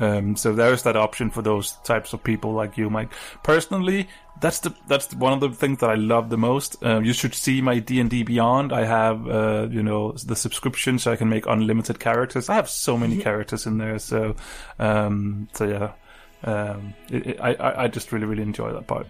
Um, 0.00 0.36
so 0.36 0.54
there 0.54 0.72
is 0.72 0.82
that 0.82 0.96
option 0.96 1.30
for 1.30 1.42
those 1.42 1.72
types 1.84 2.12
of 2.12 2.24
people 2.24 2.52
like 2.52 2.76
you, 2.76 2.90
Mike. 2.90 3.12
Personally, 3.42 4.08
that's 4.40 4.60
the 4.60 4.74
that's 4.88 5.06
the, 5.06 5.18
one 5.18 5.32
of 5.32 5.40
the 5.40 5.50
things 5.50 5.78
that 5.80 5.90
I 5.90 5.94
love 5.94 6.30
the 6.30 6.38
most. 6.38 6.82
Uh, 6.82 7.00
you 7.00 7.12
should 7.12 7.34
see 7.34 7.60
my 7.60 7.78
D 7.78 8.00
and 8.00 8.10
D 8.10 8.22
Beyond. 8.22 8.72
I 8.72 8.84
have 8.84 9.28
uh, 9.28 9.68
you 9.70 9.82
know 9.82 10.12
the 10.12 10.36
subscription, 10.36 10.98
so 10.98 11.12
I 11.12 11.16
can 11.16 11.28
make 11.28 11.46
unlimited 11.46 12.00
characters. 12.00 12.48
I 12.48 12.54
have 12.54 12.68
so 12.68 12.96
many 12.96 13.18
characters 13.18 13.66
in 13.66 13.78
there. 13.78 13.98
So 13.98 14.34
um, 14.78 15.48
so 15.52 15.64
yeah. 15.66 15.92
Um, 16.44 16.94
it, 17.10 17.26
it, 17.26 17.40
I, 17.40 17.54
I 17.54 17.82
I 17.84 17.88
just 17.88 18.12
really 18.12 18.26
really 18.26 18.42
enjoy 18.42 18.72
that 18.72 18.86
part. 18.86 19.06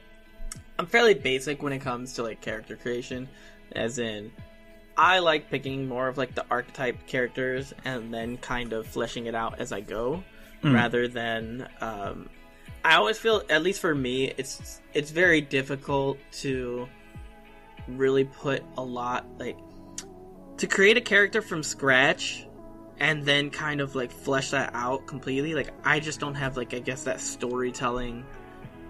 I'm 0.78 0.86
fairly 0.86 1.14
basic 1.14 1.62
when 1.62 1.72
it 1.72 1.80
comes 1.80 2.14
to 2.14 2.22
like 2.22 2.40
character 2.40 2.76
creation, 2.76 3.28
as 3.72 3.98
in 3.98 4.32
I 4.96 5.18
like 5.18 5.50
picking 5.50 5.88
more 5.88 6.08
of 6.08 6.16
like 6.16 6.34
the 6.34 6.44
archetype 6.50 7.06
characters 7.06 7.74
and 7.84 8.14
then 8.14 8.36
kind 8.38 8.72
of 8.72 8.86
fleshing 8.86 9.26
it 9.26 9.34
out 9.34 9.60
as 9.60 9.72
I 9.72 9.80
go, 9.80 10.22
rather 10.62 11.08
than 11.08 11.68
um, 11.80 12.28
I 12.84 12.94
always 12.94 13.18
feel 13.18 13.42
at 13.48 13.62
least 13.62 13.80
for 13.80 13.94
me 13.94 14.32
it's 14.36 14.80
it's 14.92 15.10
very 15.10 15.40
difficult 15.40 16.18
to 16.42 16.88
really 17.88 18.24
put 18.24 18.62
a 18.78 18.82
lot 18.82 19.26
like 19.38 19.58
to 20.58 20.66
create 20.66 20.96
a 20.96 21.00
character 21.00 21.42
from 21.42 21.62
scratch 21.62 22.46
and 23.00 23.24
then 23.24 23.50
kind 23.50 23.80
of 23.80 23.94
like 23.94 24.10
flesh 24.12 24.50
that 24.50 24.70
out 24.74 25.06
completely 25.06 25.54
like 25.54 25.70
I 25.84 26.00
just 26.00 26.20
don't 26.20 26.34
have 26.36 26.56
like 26.56 26.74
I 26.74 26.78
guess 26.78 27.04
that 27.04 27.20
storytelling 27.20 28.24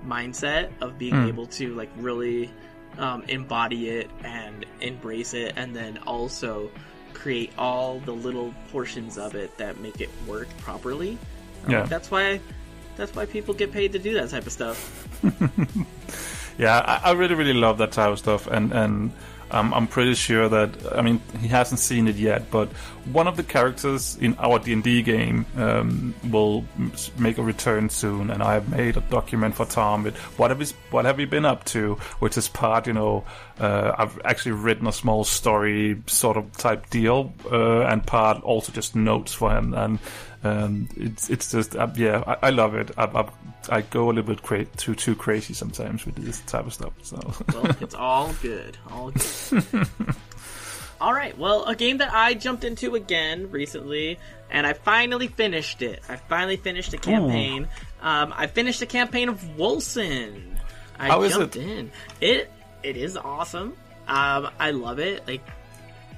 mindset 0.07 0.71
of 0.81 0.99
being 0.99 1.14
Hmm. 1.14 1.29
able 1.29 1.47
to 1.47 1.75
like 1.75 1.90
really 1.97 2.51
um, 2.99 3.23
embody 3.29 3.88
it 3.88 4.11
and 4.23 4.64
embrace 4.81 5.33
it 5.35 5.55
and 5.57 5.75
then 5.75 5.99
also 6.07 6.71
create 7.14 7.51
all 7.59 7.99
the 8.01 8.12
little 8.12 8.55
portions 8.71 9.17
of 9.19 9.35
it 9.35 9.57
that 9.59 9.81
make 9.81 10.01
it 10.01 10.11
work 10.29 10.49
properly 10.59 11.17
Um, 11.67 11.71
Yeah. 11.73 11.83
that's 11.85 12.11
why 12.11 12.40
that's 12.97 13.14
why 13.17 13.27
people 13.27 13.55
get 13.55 13.73
paid 13.73 13.93
to 13.93 13.99
do 13.99 14.14
that 14.14 14.31
type 14.31 14.47
of 14.47 14.53
stuff 14.53 15.09
Yeah, 16.59 16.79
I, 16.79 17.11
I 17.11 17.12
really, 17.14 17.35
really 17.35 17.53
love 17.53 17.79
that 17.79 17.90
type 17.90 18.11
of 18.11 18.19
stuff, 18.21 18.47
and 18.47 18.73
and 18.73 19.11
um, 19.50 19.72
I'm 19.74 19.87
pretty 19.87 20.14
sure 20.14 20.48
that 20.48 20.70
I 20.94 21.02
mean 21.02 21.20
he 21.40 21.48
hasn't 21.48 21.80
seen 21.80 22.09
it 22.09 22.16
yet, 22.16 22.50
but 22.50 22.68
one 23.12 23.28
of 23.28 23.37
the 23.37 23.42
characters 23.42 24.16
in 24.16 24.35
our 24.38 24.59
D 24.59 24.72
and 24.72 24.83
D 24.83 25.02
game 25.02 25.46
um, 25.57 26.14
will 26.30 26.64
make 27.18 27.38
a 27.38 27.42
return 27.42 27.90
soon, 27.90 28.30
and 28.30 28.42
I 28.42 28.54
have 28.54 28.68
made 28.68 28.96
a 28.96 29.00
document 29.00 29.54
for 29.54 29.66
Tom 29.66 30.04
with 30.04 30.16
what 30.38 30.50
have 30.50 30.61
you 30.61 30.68
what 30.90 31.04
have 31.04 31.20
you 31.20 31.26
been 31.26 31.44
up 31.44 31.64
to, 31.66 31.94
which 32.18 32.37
is 32.38 32.48
part 32.48 32.87
you 32.87 32.92
know 32.94 33.24
uh, 33.61 33.94
I've 33.96 34.18
actually 34.24 34.52
written 34.52 34.87
a 34.87 34.92
small 34.92 35.24
story 35.24 36.02
sort 36.07 36.37
of 36.37 36.50
type 36.57 36.90
deal, 36.90 37.33
uh, 37.50 37.83
and 37.83 38.04
part 38.04 38.42
also 38.42 38.72
just 38.72 38.96
notes 38.96 39.33
for 39.33 39.54
him, 39.54 39.74
and 39.74 39.98
um, 40.44 40.88
it's 40.96 41.30
it's 41.30 41.50
just 41.50 41.74
uh, 41.74 41.88
yeah 41.96 42.22
I, 42.26 42.48
I 42.48 42.50
love 42.50 42.74
it. 42.74 42.90
I, 42.96 43.04
I, 43.04 43.28
I 43.68 43.80
go 43.83 44.07
a 44.07 44.12
little 44.12 44.22
bit 44.35 44.42
cra- 44.42 44.64
too 44.66 44.94
too 44.94 45.14
crazy 45.16 45.54
sometimes 45.54 46.04
with 46.07 46.16
this 46.16 46.40
type 46.42 46.66
of 46.66 46.74
stuff. 46.74 46.92
So 47.02 47.16
Well, 47.52 47.76
it's 47.80 47.94
all 47.94 48.33
good. 48.42 48.76
All 48.90 49.11
good. 49.11 49.64
all 51.00 51.12
right. 51.14 51.37
Well, 51.38 51.64
a 51.64 51.74
game 51.74 51.98
that 51.98 52.12
I 52.12 52.35
jumped 52.35 52.64
into 52.64 52.94
again 52.94 53.50
recently, 53.50 54.18
and 54.50 54.66
I 54.66 54.74
finally 54.74 55.28
finished 55.28 55.83
it. 55.83 56.02
I 56.09 56.16
finally 56.16 56.57
finished 56.57 56.90
the 56.92 56.98
campaign. 56.98 57.68
Um, 58.00 58.33
I 58.37 58.46
finished 58.46 58.80
the 58.80 58.87
campaign 58.87 59.28
of 59.28 59.40
Wolcen. 59.57 60.57
I 60.98 61.09
How 61.09 61.22
is 61.22 61.33
jumped 61.33 61.57
it? 61.57 61.66
in. 61.66 61.90
It 62.20 62.50
it 62.83 62.96
is 62.96 63.16
awesome. 63.16 63.74
Um, 64.07 64.50
I 64.61 64.72
love 64.72 64.98
it. 64.98 65.26
Like 65.26 65.40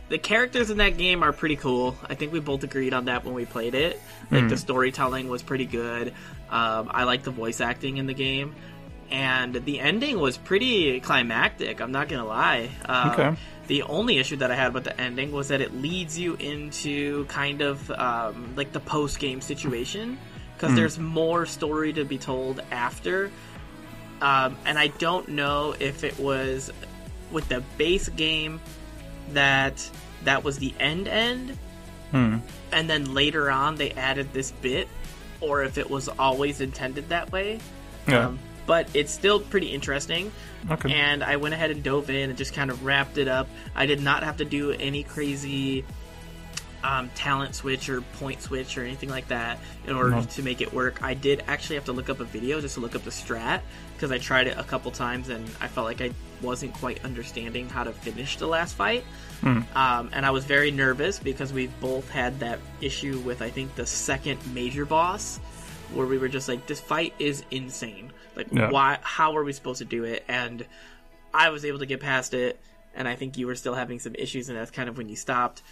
the 0.08 0.18
characters 0.18 0.70
in 0.70 0.78
that 0.78 0.96
game 0.98 1.22
are 1.22 1.32
pretty 1.32 1.56
cool. 1.56 1.96
I 2.08 2.14
think 2.14 2.32
we 2.32 2.40
both 2.40 2.62
agreed 2.62 2.94
on 2.94 3.06
that 3.06 3.24
when 3.24 3.34
we 3.34 3.44
played 3.44 3.74
it. 3.74 4.00
Like 4.30 4.42
Hmm. 4.42 4.48
the 4.48 4.56
storytelling 4.56 5.28
was 5.28 5.42
pretty 5.42 5.66
good. 5.66 6.12
Um, 6.50 6.90
I 6.92 7.04
like 7.04 7.22
the 7.24 7.30
voice 7.32 7.60
acting 7.60 7.96
in 7.96 8.06
the 8.06 8.14
game, 8.14 8.54
and 9.10 9.54
the 9.54 9.80
ending 9.80 10.18
was 10.20 10.36
pretty 10.36 11.00
climactic. 11.00 11.80
I'm 11.80 11.92
not 11.92 12.08
gonna 12.08 12.24
lie. 12.26 12.70
Um, 12.86 13.10
Okay. 13.10 13.36
The 13.66 13.82
only 13.82 14.18
issue 14.18 14.36
that 14.36 14.52
I 14.52 14.54
had 14.54 14.74
with 14.74 14.84
the 14.84 15.00
ending 15.00 15.32
was 15.32 15.48
that 15.48 15.60
it 15.60 15.74
leads 15.74 16.16
you 16.16 16.34
into 16.36 17.24
kind 17.24 17.62
of 17.62 17.90
um, 17.90 18.52
like 18.54 18.70
the 18.72 18.78
post 18.78 19.18
game 19.18 19.40
situation 19.40 20.18
because 20.54 20.76
there's 20.76 21.00
more 21.00 21.46
story 21.46 21.92
to 21.94 22.04
be 22.04 22.16
told 22.16 22.62
after. 22.70 23.28
Um, 24.22 24.56
and 24.64 24.78
I 24.78 24.86
don't 24.86 25.28
know 25.30 25.74
if 25.80 26.04
it 26.04 26.16
was 26.18 26.72
with 27.32 27.48
the 27.48 27.60
base 27.76 28.08
game 28.08 28.60
that 29.32 29.88
that 30.24 30.44
was 30.44 30.58
the 30.58 30.74
end 30.80 31.08
end, 31.08 31.56
Hmm. 32.10 32.38
and 32.72 32.88
then 32.88 33.14
later 33.14 33.50
on 33.50 33.76
they 33.76 33.90
added 33.92 34.32
this 34.32 34.50
bit, 34.52 34.88
or 35.40 35.62
if 35.64 35.76
it 35.78 35.88
was 35.90 36.08
always 36.08 36.60
intended 36.60 37.08
that 37.10 37.32
way. 37.32 37.60
yeah 38.08 38.26
Um, 38.28 38.38
but 38.66 38.88
it's 38.94 39.12
still 39.12 39.38
pretty 39.40 39.68
interesting. 39.68 40.32
okay 40.70 40.92
And 40.92 41.22
I 41.22 41.36
went 41.36 41.54
ahead 41.54 41.70
and 41.70 41.82
dove 41.82 42.10
in 42.10 42.30
and 42.30 42.36
just 42.38 42.52
kind 42.54 42.70
of 42.70 42.84
wrapped 42.84 43.18
it 43.18 43.28
up. 43.28 43.48
I 43.76 43.86
did 43.86 44.00
not 44.00 44.22
have 44.24 44.38
to 44.38 44.44
do 44.44 44.72
any 44.72 45.02
crazy 45.04 45.84
um, 46.84 47.08
talent 47.16 47.54
switch 47.54 47.88
or 47.88 48.00
point 48.00 48.42
switch 48.42 48.78
or 48.78 48.84
anything 48.84 49.08
like 49.08 49.28
that 49.28 49.58
in 49.86 49.94
order 49.96 50.10
No. 50.10 50.22
to 50.22 50.42
make 50.42 50.60
it 50.60 50.72
work. 50.72 51.02
I 51.02 51.14
did 51.14 51.42
actually 51.48 51.76
have 51.76 51.84
to 51.86 51.92
look 51.92 52.08
up 52.08 52.20
a 52.20 52.24
video 52.24 52.60
just 52.60 52.74
to 52.74 52.80
look 52.80 52.94
up 52.94 53.02
the 53.02 53.10
strat 53.10 53.60
because 53.96 54.12
I 54.12 54.18
tried 54.18 54.46
it 54.46 54.59
a 54.59 54.62
couple 54.64 54.90
times 54.90 55.28
and 55.30 55.44
I 55.61 55.68
felt 55.68 55.87
like 55.87 56.00
I 56.00 56.12
wasn't 56.42 56.74
quite 56.74 57.02
understanding 57.04 57.68
how 57.68 57.82
to 57.85 57.92
finish 57.92 58.37
the 58.37 58.46
last 58.46 58.74
fight. 58.74 59.04
Um, 59.42 60.11
and 60.12 60.24
I 60.26 60.30
was 60.30 60.44
very 60.44 60.70
nervous 60.70 61.18
because 61.18 61.52
we 61.52 61.66
both 61.80 62.09
had 62.11 62.40
that 62.40 62.59
issue 62.80 63.18
with 63.20 63.42
I 63.42 63.50
think 63.50 63.74
the 63.74 63.87
second 63.87 64.38
major 64.54 64.85
boss 64.85 65.38
where 65.94 66.06
we 66.06 66.18
were 66.18 66.28
just 66.28 66.48
like 66.48 66.66
this 66.66 66.80
fight 66.80 67.14
is 67.18 67.44
insane. 67.50 68.12
Like 68.35 68.48
Yeah. 68.52 68.70
why 68.70 68.98
how 69.02 69.37
are 69.37 69.44
we 69.44 69.52
supposed 69.52 69.78
to 69.78 69.85
do 69.85 70.04
it? 70.04 70.24
And 70.28 70.66
I 71.32 71.50
was 71.50 71.64
able 71.64 71.78
to 71.80 71.87
get 71.87 72.00
past 72.00 72.35
it 72.35 72.61
and 72.94 73.06
I 73.06 73.14
think 73.14 73.37
you 73.38 73.46
were 73.46 73.54
still 73.54 73.74
having 73.74 73.98
some 73.98 74.14
issues 74.14 74.48
and 74.48 74.59
that's 74.59 74.70
kind 74.70 74.88
of 74.88 74.96
when 74.98 75.09
you 75.09 75.16
stopped. 75.16 75.62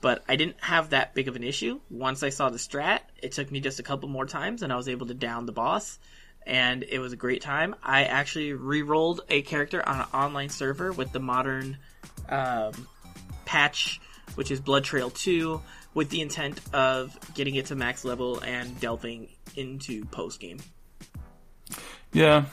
But 0.00 0.24
I 0.28 0.34
didn't 0.36 0.56
have 0.60 0.90
that 0.90 1.14
big 1.14 1.28
of 1.28 1.36
an 1.36 1.44
issue. 1.44 1.80
Once 1.88 2.24
I 2.24 2.30
saw 2.30 2.50
the 2.50 2.58
strat, 2.58 3.00
it 3.22 3.32
took 3.32 3.50
me 3.52 3.60
just 3.60 3.78
a 3.78 3.84
couple 3.84 4.08
more 4.08 4.26
times 4.26 4.62
and 4.62 4.72
I 4.72 4.76
was 4.76 4.88
able 4.88 5.06
to 5.06 5.14
down 5.14 5.46
the 5.46 5.52
boss 5.52 5.98
and 6.46 6.82
it 6.82 6.98
was 6.98 7.12
a 7.12 7.16
great 7.16 7.42
time. 7.42 7.74
I 7.82 8.04
actually 8.04 8.52
re-rolled 8.52 9.22
a 9.28 9.42
character 9.42 9.86
on 9.86 10.00
an 10.00 10.06
online 10.12 10.48
server 10.48 10.92
with 10.92 11.12
the 11.12 11.20
modern 11.20 11.78
um, 12.28 12.72
patch, 13.44 14.00
which 14.34 14.50
is 14.50 14.60
Blood 14.60 14.84
Trail 14.84 15.10
2, 15.10 15.60
with 15.94 16.10
the 16.10 16.20
intent 16.20 16.60
of 16.72 17.16
getting 17.34 17.54
it 17.54 17.66
to 17.66 17.74
max 17.74 18.04
level 18.04 18.40
and 18.40 18.78
delving 18.80 19.28
into 19.56 20.04
post 20.06 20.40
game. 20.40 20.58
Yeah. 22.12 22.46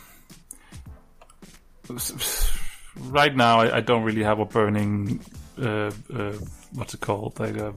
Right 2.97 3.35
now, 3.35 3.61
I, 3.61 3.77
I 3.77 3.81
don't 3.81 4.03
really 4.03 4.23
have 4.23 4.39
a 4.39 4.45
burning, 4.45 5.21
uh, 5.57 5.91
uh, 6.13 6.33
what's 6.73 6.93
it 6.93 6.99
called, 6.99 7.39
like 7.39 7.55
a 7.55 7.73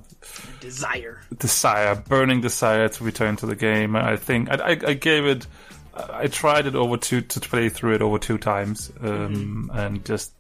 Desire. 0.61 1.21
desire, 1.39 1.95
burning 1.95 2.41
desire 2.41 2.89
to 2.89 3.05
return 3.05 3.37
to 3.37 3.47
the 3.47 3.57
game. 3.57 3.95
I 3.97 4.17
think 4.17 4.51
I, 4.51 4.55
I, 4.55 4.71
I 4.71 4.95
gave 4.95 5.25
it, 5.27 5.47
I 5.95 6.27
tried 6.27 6.67
it 6.67 6.75
over 6.75 6.97
two 6.97 7.21
to 7.21 7.41
play 7.41 7.69
through 7.69 7.95
it 7.95 8.03
over 8.03 8.19
two 8.19 8.39
times, 8.39 8.91
um, 9.01 9.71
and 9.75 10.05
just. 10.05 10.33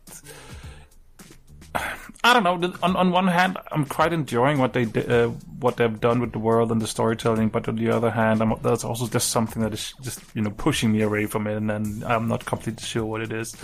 I 2.25 2.35
don't 2.35 2.45
know. 2.45 2.73
On 2.85 2.95
on 2.95 3.11
one 3.11 3.27
hand, 3.27 3.59
I'm 3.73 3.85
quite 3.85 4.12
enjoying 4.12 4.59
what 4.59 4.75
they 4.75 4.85
uh, 4.85 5.29
what 5.59 5.77
they've 5.77 6.01
done 6.01 6.21
with 6.21 6.33
the 6.33 6.38
world 6.38 6.71
and 6.71 6.81
the 6.81 6.87
storytelling, 6.87 7.49
but 7.49 7.67
on 7.69 7.75
the 7.77 7.91
other 7.91 8.11
hand, 8.11 8.41
I'm, 8.41 8.55
there's 8.62 8.85
also 8.85 9.09
just 9.09 9.31
something 9.31 9.61
that 9.62 9.73
is 9.73 9.93
just 10.03 10.21
you 10.35 10.43
know 10.43 10.51
pushing 10.51 10.93
me 10.93 11.03
away 11.03 11.27
from 11.27 11.49
it, 11.49 11.57
and, 11.57 11.69
then 11.69 12.05
I'm 12.07 12.29
not 12.29 12.45
completely 12.45 12.85
sure 12.87 13.05
what 13.05 13.23
it 13.23 13.33
is. 13.33 13.57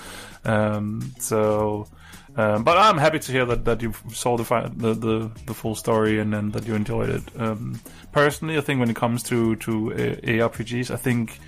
Um, 0.45 1.15
so, 1.21 1.87
um, 2.37 2.65
but 2.65 2.77
I'm 2.77 2.99
happy 2.99 3.21
to 3.21 3.33
hear 3.33 3.45
that, 3.47 3.65
that 3.65 3.81
you 3.81 3.95
saw 4.13 4.37
the, 4.37 4.45
fi- 4.45 4.71
the 4.75 4.93
the 4.95 5.31
the 5.47 5.55
full 5.55 5.77
story 5.77 6.19
and, 6.19 6.35
and 6.35 6.53
that 6.53 6.67
you 6.67 6.75
enjoyed 6.75 7.11
it. 7.11 7.23
Um, 7.37 7.81
personally, 8.11 8.59
I 8.59 8.61
think 8.61 8.81
when 8.81 8.91
it 8.91 8.97
comes 8.97 9.23
to 9.25 9.55
to 9.57 9.93
uh, 9.93 9.97
ARPGs, 10.27 10.91
I 10.91 10.97
think 10.97 11.39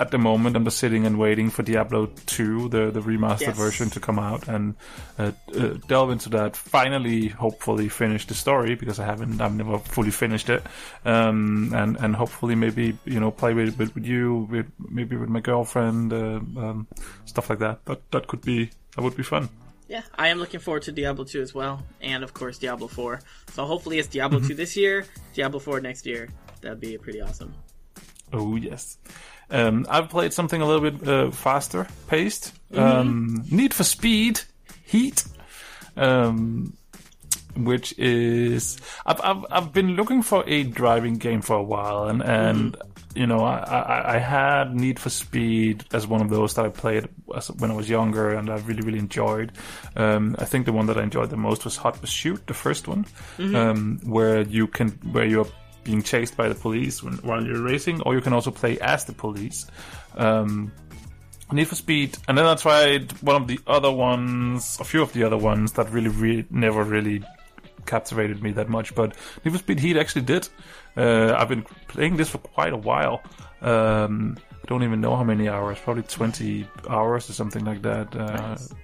at 0.00 0.10
the 0.10 0.18
moment 0.18 0.56
I'm 0.56 0.64
just 0.64 0.78
sitting 0.78 1.06
and 1.06 1.18
waiting 1.18 1.50
for 1.50 1.62
Diablo 1.62 2.06
2, 2.26 2.68
the 2.68 2.90
the 2.90 3.00
remastered 3.00 3.40
Yes. 3.40 3.56
version, 3.56 3.90
to 3.90 4.00
come 4.00 4.18
out 4.18 4.48
and 4.48 4.74
uh, 5.18 5.32
uh, 5.56 5.74
delve 5.88 6.10
into 6.10 6.28
that. 6.30 6.56
Finally, 6.56 7.28
hopefully, 7.28 7.88
finish 7.88 8.26
the 8.26 8.34
story 8.34 8.74
because 8.74 8.98
I 9.00 9.04
haven't, 9.06 9.40
I've 9.40 9.54
never 9.54 9.78
fully 9.78 10.10
finished 10.10 10.48
it, 10.50 10.62
um, 11.04 11.72
and 11.74 11.96
and 11.96 12.14
hopefully 12.16 12.54
maybe 12.54 12.96
you 13.04 13.20
know 13.20 13.30
play 13.30 13.54
with 13.54 13.78
with, 13.78 13.94
with 13.94 14.06
you, 14.06 14.46
with 14.50 14.66
maybe 14.78 15.16
with 15.16 15.28
my 15.28 15.40
girlfriend, 15.40 16.12
uh, 16.12 16.40
um, 16.62 16.86
stuff 17.24 17.50
like 17.50 17.58
that. 17.60 17.84
That 17.86 18.10
that 18.12 18.26
could 18.26 18.42
be 18.42 18.70
that 18.96 19.02
would 19.02 19.16
be 19.16 19.22
fun. 19.22 19.48
Yeah, 19.88 20.02
I 20.18 20.28
am 20.28 20.38
looking 20.38 20.60
forward 20.60 20.82
to 20.82 20.92
Diablo 20.92 21.24
2 21.24 21.40
as 21.40 21.54
well, 21.54 21.82
and 22.02 22.22
of 22.22 22.34
course 22.34 22.58
Diablo 22.58 22.88
4. 22.88 23.20
So 23.54 23.64
hopefully 23.64 23.98
it's 23.98 24.08
Diablo 24.08 24.38
2 24.38 24.54
this 24.54 24.76
year, 24.76 25.06
Diablo 25.32 25.60
4 25.60 25.80
next 25.80 26.04
year. 26.04 26.28
That'd 26.60 26.78
be 26.78 26.98
pretty 26.98 27.22
awesome. 27.22 27.54
Oh 28.30 28.56
yes. 28.56 28.98
Um, 29.50 29.86
I've 29.88 30.10
played 30.10 30.32
something 30.32 30.60
a 30.60 30.66
little 30.66 30.90
bit 30.90 31.08
uh, 31.08 31.30
faster 31.30 31.86
paced. 32.06 32.52
Um, 32.74 33.44
Need 33.50 33.72
for 33.72 33.84
Speed 33.84 34.40
Heat, 34.84 35.24
um, 35.96 36.76
which 37.56 37.98
is 37.98 38.78
I've, 39.06 39.20
I've 39.22 39.44
I've 39.50 39.72
been 39.72 39.96
looking 39.96 40.22
for 40.22 40.44
a 40.46 40.64
driving 40.64 41.16
game 41.16 41.40
for 41.40 41.56
a 41.56 41.62
while, 41.62 42.08
and 42.08 42.22
and 42.22 42.76
you 43.14 43.26
know 43.26 43.40
I, 43.40 43.56
I 43.58 44.14
I 44.16 44.18
had 44.18 44.74
Need 44.74 44.98
for 44.98 45.08
Speed 45.08 45.84
as 45.92 46.06
one 46.06 46.20
of 46.20 46.28
those 46.28 46.54
that 46.54 46.66
I 46.66 46.68
played 46.68 47.08
as, 47.34 47.50
when 47.52 47.70
I 47.70 47.74
was 47.74 47.88
younger, 47.88 48.34
and 48.34 48.50
I 48.50 48.58
really 48.58 48.82
really 48.82 48.98
enjoyed. 48.98 49.52
Um, 49.96 50.36
I 50.38 50.44
think 50.44 50.66
the 50.66 50.72
one 50.72 50.86
that 50.86 50.98
I 50.98 51.02
enjoyed 51.02 51.30
the 51.30 51.38
most 51.38 51.64
was 51.64 51.76
Hot 51.78 51.98
Pursuit, 52.00 52.46
the 52.46 52.54
first 52.54 52.86
one, 52.86 53.06
um, 53.38 54.00
where 54.04 54.42
you 54.42 54.66
can 54.66 54.90
where 55.10 55.24
you're 55.24 55.48
being 55.88 56.02
chased 56.02 56.36
by 56.36 56.48
the 56.50 56.54
police 56.54 57.02
when, 57.02 57.14
while 57.28 57.42
you're 57.42 57.62
racing, 57.62 58.02
or 58.02 58.14
you 58.14 58.20
can 58.20 58.34
also 58.34 58.50
play 58.50 58.78
as 58.80 59.06
the 59.06 59.12
police. 59.14 59.66
Um, 60.16 60.70
Need 61.50 61.64
for 61.68 61.76
Speed, 61.76 62.18
and 62.28 62.36
then 62.36 62.44
I 62.44 62.54
tried 62.56 63.10
one 63.22 63.36
of 63.40 63.48
the 63.48 63.58
other 63.66 63.90
ones, 63.90 64.76
a 64.80 64.84
few 64.84 65.00
of 65.00 65.14
the 65.14 65.24
other 65.24 65.38
ones 65.38 65.72
that 65.72 65.90
really, 65.90 66.10
really 66.10 66.44
never 66.50 66.84
really 66.84 67.22
captivated 67.86 68.42
me 68.42 68.52
that 68.52 68.68
much. 68.68 68.94
But 68.94 69.16
Need 69.44 69.52
for 69.52 69.58
Speed 69.58 69.80
Heat 69.80 69.96
actually 69.96 70.26
did. 70.26 70.46
Uh, 70.94 71.34
I've 71.38 71.48
been 71.48 71.64
playing 71.88 72.18
this 72.18 72.28
for 72.28 72.36
quite 72.38 72.74
a 72.74 72.76
while. 72.76 73.22
Um, 73.62 74.36
I 74.52 74.66
don't 74.66 74.82
even 74.82 75.00
know 75.00 75.16
how 75.16 75.24
many 75.24 75.48
hours, 75.48 75.78
probably 75.82 76.02
20 76.02 76.68
hours 76.90 77.30
or 77.30 77.32
something 77.32 77.64
like 77.64 77.80
that. 77.80 78.14
Uh, 78.14 78.36
Nice. 78.48 78.74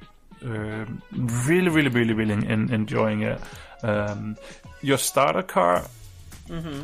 um, 0.42 1.02
really, 1.12 1.68
really, 1.68 1.90
really, 1.90 2.14
really 2.14 2.32
en- 2.32 2.72
enjoying 2.72 3.20
it. 3.24 3.38
Um, 3.82 4.36
your 4.80 4.96
starter 4.96 5.42
car 5.42 5.84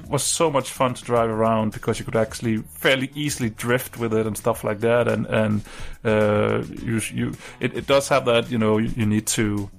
was 0.09 0.23
so 0.23 0.51
much 0.51 0.71
fun 0.71 0.95
to 0.95 1.05
drive 1.05 1.31
around 1.31 1.73
because 1.73 1.99
you 1.99 2.05
could 2.05 2.17
actually 2.17 2.59
fairly 2.59 3.11
easily 3.15 3.51
drift 3.51 3.99
with 3.99 4.15
it 4.15 4.27
and 4.27 4.37
stuff 4.37 4.65
like 4.65 4.81
that. 4.81 5.09
And 5.09 5.27
and 5.27 5.63
uh, 6.05 6.63
you 6.83 7.01
you 7.13 7.35
it, 7.61 7.77
it 7.77 7.87
does 7.87 8.09
have 8.09 8.25
that 8.25 8.51
you 8.51 8.59
know 8.59 8.79
you, 8.79 8.91
you 8.97 9.07
need 9.07 9.27
to 9.29 9.71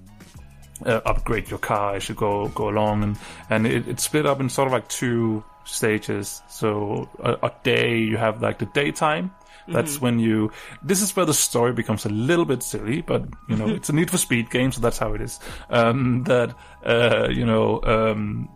uh, 0.86 1.02
upgrade 1.06 1.50
your 1.50 1.60
car 1.60 1.96
as 1.96 2.10
you 2.10 2.16
go 2.16 2.48
go 2.50 2.70
along, 2.70 3.04
and 3.04 3.18
and 3.50 3.68
it, 3.68 3.88
it's 3.88 4.04
split 4.04 4.26
up 4.26 4.40
in 4.40 4.50
sort 4.50 4.68
of 4.68 4.74
like 4.74 4.88
two 4.88 5.44
stages. 5.66 6.42
So 6.50 7.10
a, 7.20 7.34
a 7.48 7.52
day 7.64 8.00
you 8.00 8.18
have 8.18 8.42
like 8.42 8.60
the 8.60 8.68
daytime, 8.68 9.32
That's 9.68 10.02
when 10.02 10.20
you. 10.20 10.52
This 10.84 11.02
is 11.02 11.16
where 11.16 11.26
the 11.26 11.34
story 11.34 11.74
becomes 11.74 12.06
a 12.06 12.10
little 12.10 12.46
bit 12.46 12.64
silly, 12.64 13.02
but 13.02 13.26
you 13.48 13.56
know 13.56 13.68
it's 13.76 13.90
a 13.90 13.94
Need 13.94 14.12
for 14.12 14.18
Speed 14.18 14.50
game, 14.50 14.72
so 14.72 14.82
that's 14.82 14.98
how 14.98 15.14
it 15.14 15.22
is. 15.22 15.40
Um, 15.70 16.24
that 16.24 16.56
uh, 16.86 17.30
you 17.30 17.46
know. 17.46 17.82
Um, 17.84 18.50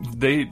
they 0.00 0.50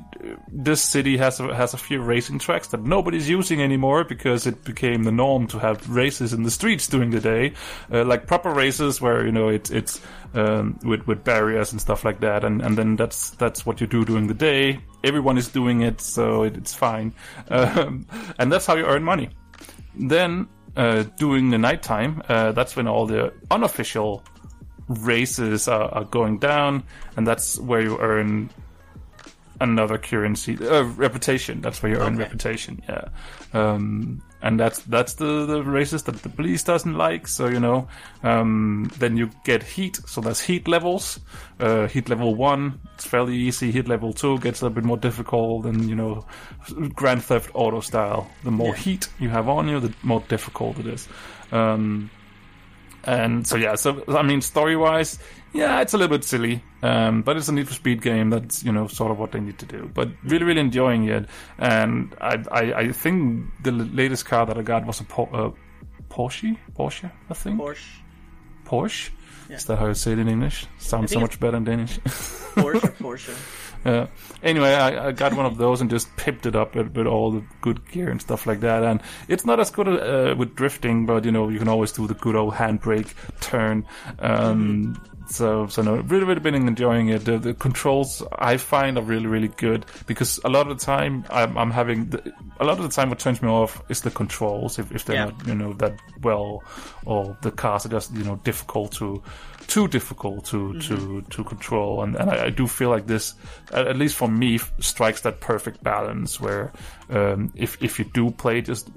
this 0.48 0.82
city 0.82 1.16
has 1.16 1.40
a, 1.40 1.54
has 1.54 1.72
a 1.72 1.78
few 1.78 2.00
racing 2.02 2.38
tracks 2.38 2.68
that 2.68 2.82
nobody's 2.82 3.28
using 3.28 3.62
anymore 3.62 4.04
because 4.04 4.46
it 4.46 4.62
became 4.64 5.04
the 5.04 5.12
norm 5.12 5.46
to 5.48 5.58
have 5.58 5.88
races 5.88 6.32
in 6.32 6.42
the 6.42 6.50
streets 6.50 6.86
during 6.86 7.10
the 7.10 7.20
day, 7.20 7.54
uh, 7.92 8.04
like 8.04 8.26
proper 8.26 8.50
races 8.50 9.00
where 9.00 9.24
you 9.24 9.32
know 9.32 9.48
it's 9.48 9.70
it's 9.70 10.00
um, 10.34 10.78
with 10.82 11.06
with 11.06 11.24
barriers 11.24 11.72
and 11.72 11.80
stuff 11.80 12.04
like 12.04 12.20
that, 12.20 12.44
and 12.44 12.60
and 12.60 12.76
then 12.76 12.96
that's 12.96 13.30
that's 13.30 13.64
what 13.64 13.80
you 13.80 13.86
do 13.86 14.04
during 14.04 14.26
the 14.26 14.34
day. 14.34 14.80
Everyone 15.02 15.38
is 15.38 15.48
doing 15.48 15.80
it, 15.80 16.00
so 16.00 16.42
it, 16.42 16.56
it's 16.56 16.74
fine, 16.74 17.14
um, 17.50 18.06
and 18.38 18.52
that's 18.52 18.66
how 18.66 18.76
you 18.76 18.84
earn 18.84 19.02
money. 19.02 19.30
Then 19.94 20.48
uh, 20.76 21.04
during 21.16 21.50
the 21.50 21.58
nighttime, 21.58 22.22
uh, 22.28 22.52
that's 22.52 22.76
when 22.76 22.86
all 22.86 23.06
the 23.06 23.32
unofficial 23.50 24.22
races 24.88 25.68
are, 25.68 25.88
are 25.94 26.04
going 26.04 26.38
down, 26.38 26.84
and 27.16 27.26
that's 27.26 27.58
where 27.58 27.80
you 27.80 27.98
earn 27.98 28.50
another 29.60 29.98
currency, 29.98 30.56
uh, 30.60 30.82
reputation. 30.96 31.60
That's 31.60 31.82
where 31.82 31.92
your 31.92 32.02
Okay. 32.02 32.14
reputation. 32.16 32.82
Yeah, 32.88 33.08
um, 33.52 34.22
and 34.42 34.58
that's 34.60 34.80
that's 34.82 35.14
the 35.14 35.46
the 35.46 35.62
races 35.62 36.02
that 36.04 36.22
the 36.22 36.28
police 36.28 36.62
doesn't 36.62 36.94
like. 36.94 37.26
So 37.28 37.48
you 37.48 37.60
know, 37.60 37.88
um, 38.22 38.90
then 38.98 39.16
you 39.16 39.30
get 39.44 39.62
heat. 39.62 39.96
So 40.06 40.20
there's 40.20 40.40
heat 40.40 40.68
levels. 40.68 41.20
Uh, 41.60 41.86
heat 41.88 42.08
level 42.08 42.34
one, 42.34 42.80
it's 42.94 43.04
fairly 43.06 43.36
easy. 43.36 43.70
Heat 43.72 43.88
level 43.88 44.12
two 44.12 44.38
gets 44.38 44.60
a 44.60 44.64
little 44.66 44.74
bit 44.76 44.84
more 44.84 44.98
difficult, 44.98 45.66
and 45.66 45.88
you 45.88 45.94
know, 45.96 46.24
Grand 46.94 47.22
Theft 47.24 47.50
Auto 47.54 47.80
style. 47.80 48.30
The 48.44 48.50
more 48.50 48.74
Yeah. 48.76 48.82
heat 48.82 49.08
you 49.18 49.28
have 49.30 49.48
on 49.48 49.68
you, 49.68 49.80
the 49.80 49.92
more 50.02 50.22
difficult 50.28 50.78
it 50.78 50.86
is. 50.86 51.08
Um, 51.52 52.10
and 53.04 53.46
so 53.46 53.56
yeah, 53.56 53.74
so 53.76 54.02
I 54.08 54.22
mean, 54.22 54.40
story 54.42 54.76
wise, 54.76 55.18
yeah, 55.52 55.80
it's 55.80 55.94
a 55.94 55.98
little 55.98 56.16
bit 56.16 56.24
silly, 56.24 56.62
um, 56.82 57.22
but 57.22 57.36
it's 57.36 57.48
a 57.48 57.52
Need 57.52 57.68
for 57.68 57.74
Speed 57.74 58.02
game. 58.02 58.30
That's 58.30 58.62
you 58.62 58.72
know 58.72 58.86
sort 58.86 59.10
of 59.10 59.18
what 59.18 59.32
they 59.32 59.40
need 59.40 59.58
to 59.58 59.66
do. 59.66 59.90
But 59.92 60.08
really, 60.24 60.44
really 60.44 60.60
enjoying 60.60 61.04
it, 61.04 61.28
and 61.58 62.14
I 62.20 62.42
I, 62.50 62.62
I 62.74 62.92
think 62.92 63.46
the 63.62 63.72
latest 63.72 64.26
car 64.26 64.46
that 64.46 64.58
I 64.58 64.62
got 64.62 64.86
was 64.86 65.00
a 65.00 65.04
Por- 65.04 65.30
uh, 65.32 65.50
Porsche, 66.08 66.56
Porsche, 66.76 67.10
I 67.30 67.34
think 67.34 67.60
Porsche, 67.60 68.00
Porsche. 68.64 69.10
Is 69.48 69.64
that 69.64 69.78
how 69.78 69.86
you 69.86 69.94
say 69.94 70.12
it 70.12 70.18
in 70.18 70.28
English? 70.28 70.66
Sounds 70.78 71.10
so 71.10 71.20
much 71.20 71.40
better 71.40 71.56
in 71.56 71.64
Danish. 71.64 71.98
Porsche, 72.54 72.92
Porsche. 72.98 73.34
Uh, 73.84 74.06
anyway, 74.42 74.74
I, 74.74 75.08
I 75.08 75.12
got 75.12 75.32
one 75.34 75.46
of 75.46 75.56
those 75.56 75.80
and 75.80 75.88
just 75.88 76.14
pipped 76.16 76.46
it 76.46 76.56
up 76.56 76.74
with, 76.74 76.94
with 76.96 77.06
all 77.06 77.30
the 77.30 77.42
good 77.60 77.88
gear 77.90 78.10
and 78.10 78.20
stuff 78.20 78.46
like 78.46 78.60
that. 78.60 78.82
And 78.82 79.00
it's 79.28 79.46
not 79.46 79.60
as 79.60 79.70
good 79.70 79.88
uh, 79.88 80.34
with 80.36 80.54
drifting, 80.54 81.06
but 81.06 81.24
you 81.24 81.32
know 81.32 81.48
you 81.48 81.58
can 81.58 81.68
always 81.68 81.92
do 81.92 82.06
the 82.06 82.14
good 82.14 82.36
old 82.36 82.54
handbrake 82.54 83.14
turn. 83.40 83.86
Um, 84.18 85.00
So, 85.30 85.66
so 85.66 85.82
no, 85.82 85.96
really, 85.96 86.24
really 86.24 86.40
been 86.40 86.54
enjoying 86.54 87.10
it. 87.10 87.26
The, 87.26 87.38
the 87.38 87.52
controls 87.54 88.22
I 88.38 88.56
find 88.56 88.96
are 88.96 89.02
really, 89.02 89.26
really 89.26 89.48
good 89.48 89.84
because 90.06 90.40
a 90.42 90.48
lot 90.48 90.70
of 90.70 90.78
the 90.78 90.84
time 90.84 91.24
I'm, 91.30 91.56
I'm 91.58 91.70
having 91.70 92.06
the, 92.08 92.32
a 92.58 92.64
lot 92.64 92.78
of 92.78 92.82
the 92.82 92.88
time 92.88 93.10
what 93.10 93.18
turns 93.18 93.42
me 93.42 93.48
off 93.48 93.82
is 93.90 94.00
the 94.00 94.10
controls 94.10 94.78
if, 94.78 94.90
if 94.90 95.04
they're 95.04 95.16
Yeah. 95.16 95.24
not 95.26 95.46
you 95.46 95.54
know 95.54 95.72
that 95.74 95.98
well 96.22 96.62
or 97.04 97.36
the 97.42 97.50
cars 97.50 97.84
are 97.84 97.90
just 97.90 98.14
you 98.14 98.24
know 98.24 98.36
difficult 98.36 98.92
to 98.92 99.22
too 99.66 99.86
difficult 99.86 100.46
to 100.46 100.78
to 100.80 101.20
to 101.28 101.44
control 101.44 102.02
and, 102.02 102.16
and 102.16 102.30
I, 102.30 102.46
I 102.46 102.50
do 102.50 102.66
feel 102.66 102.88
like 102.88 103.06
this 103.06 103.34
at, 103.70 103.96
least 103.96 104.16
for 104.16 104.28
me 104.28 104.54
f- 104.54 104.72
strikes 104.80 105.20
that 105.22 105.40
perfect 105.40 105.82
balance 105.84 106.40
where 106.40 106.72
um, 107.10 107.52
if 107.54 107.76
if 107.82 107.98
you 107.98 108.06
do 108.06 108.30
play 108.30 108.62
just 108.62 108.88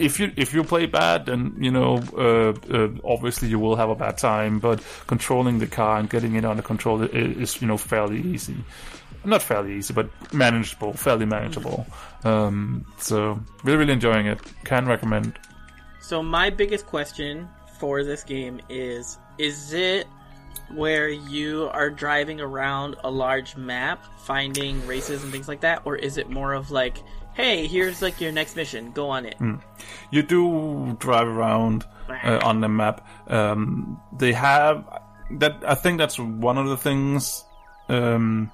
if 0.00 0.18
you 0.18 0.32
if 0.36 0.54
you 0.54 0.64
play 0.64 0.86
bad, 0.86 1.26
then 1.26 1.54
you 1.58 1.70
know 1.70 2.02
uh, 2.16 2.52
uh, 2.72 2.88
obviously 3.04 3.48
you 3.48 3.58
will 3.58 3.76
have 3.76 3.90
a 3.90 3.94
bad 3.94 4.18
time. 4.18 4.58
But 4.58 4.82
controlling 5.06 5.58
the 5.58 5.66
car 5.66 5.98
and 5.98 6.08
getting 6.08 6.34
it 6.34 6.44
under 6.44 6.62
control 6.62 7.02
is, 7.02 7.60
you 7.60 7.68
know 7.68 7.76
fairly 7.76 8.20
easy. 8.20 8.56
Not 9.24 9.42
fairly 9.42 9.74
easy, 9.76 9.92
but 9.92 10.08
manageable, 10.32 10.94
fairly 10.94 11.26
manageable. 11.26 11.86
Um, 12.24 12.86
so 12.98 13.38
really, 13.62 13.78
really 13.78 13.92
enjoying 13.92 14.26
it. 14.26 14.40
Can 14.64 14.86
recommend. 14.86 15.38
So 16.00 16.22
my 16.22 16.48
biggest 16.48 16.86
question 16.86 17.48
for 17.78 18.02
this 18.02 18.24
game 18.24 18.60
is: 18.70 19.18
Is 19.38 19.74
it 19.74 20.06
where 20.74 21.08
you 21.08 21.68
are 21.72 21.90
driving 21.90 22.40
around 22.40 22.96
a 23.04 23.10
large 23.10 23.56
map, 23.56 24.04
finding 24.20 24.86
races 24.86 25.22
and 25.22 25.32
things 25.32 25.48
like 25.48 25.60
that, 25.60 25.82
or 25.84 25.96
is 25.96 26.16
it 26.16 26.30
more 26.30 26.54
of 26.54 26.70
like, 26.70 26.98
hey, 27.34 27.66
here's 27.66 28.02
like 28.02 28.20
your 28.20 28.32
next 28.32 28.56
mission, 28.56 28.92
go 28.92 29.08
on 29.10 29.26
it? 29.26 29.36
You 30.10 30.22
do 30.22 30.96
drive 30.98 31.28
around 31.28 31.84
uh, 32.08 32.40
on 32.42 32.60
the 32.60 32.68
map. 32.68 33.06
Um, 33.28 34.00
they 34.16 34.32
have 34.32 34.84
that. 35.32 35.62
I 35.66 35.74
think 35.74 35.98
that's 35.98 36.18
one 36.18 36.58
of 36.58 36.68
the 36.68 36.76
things 36.76 37.44
um, 37.88 38.50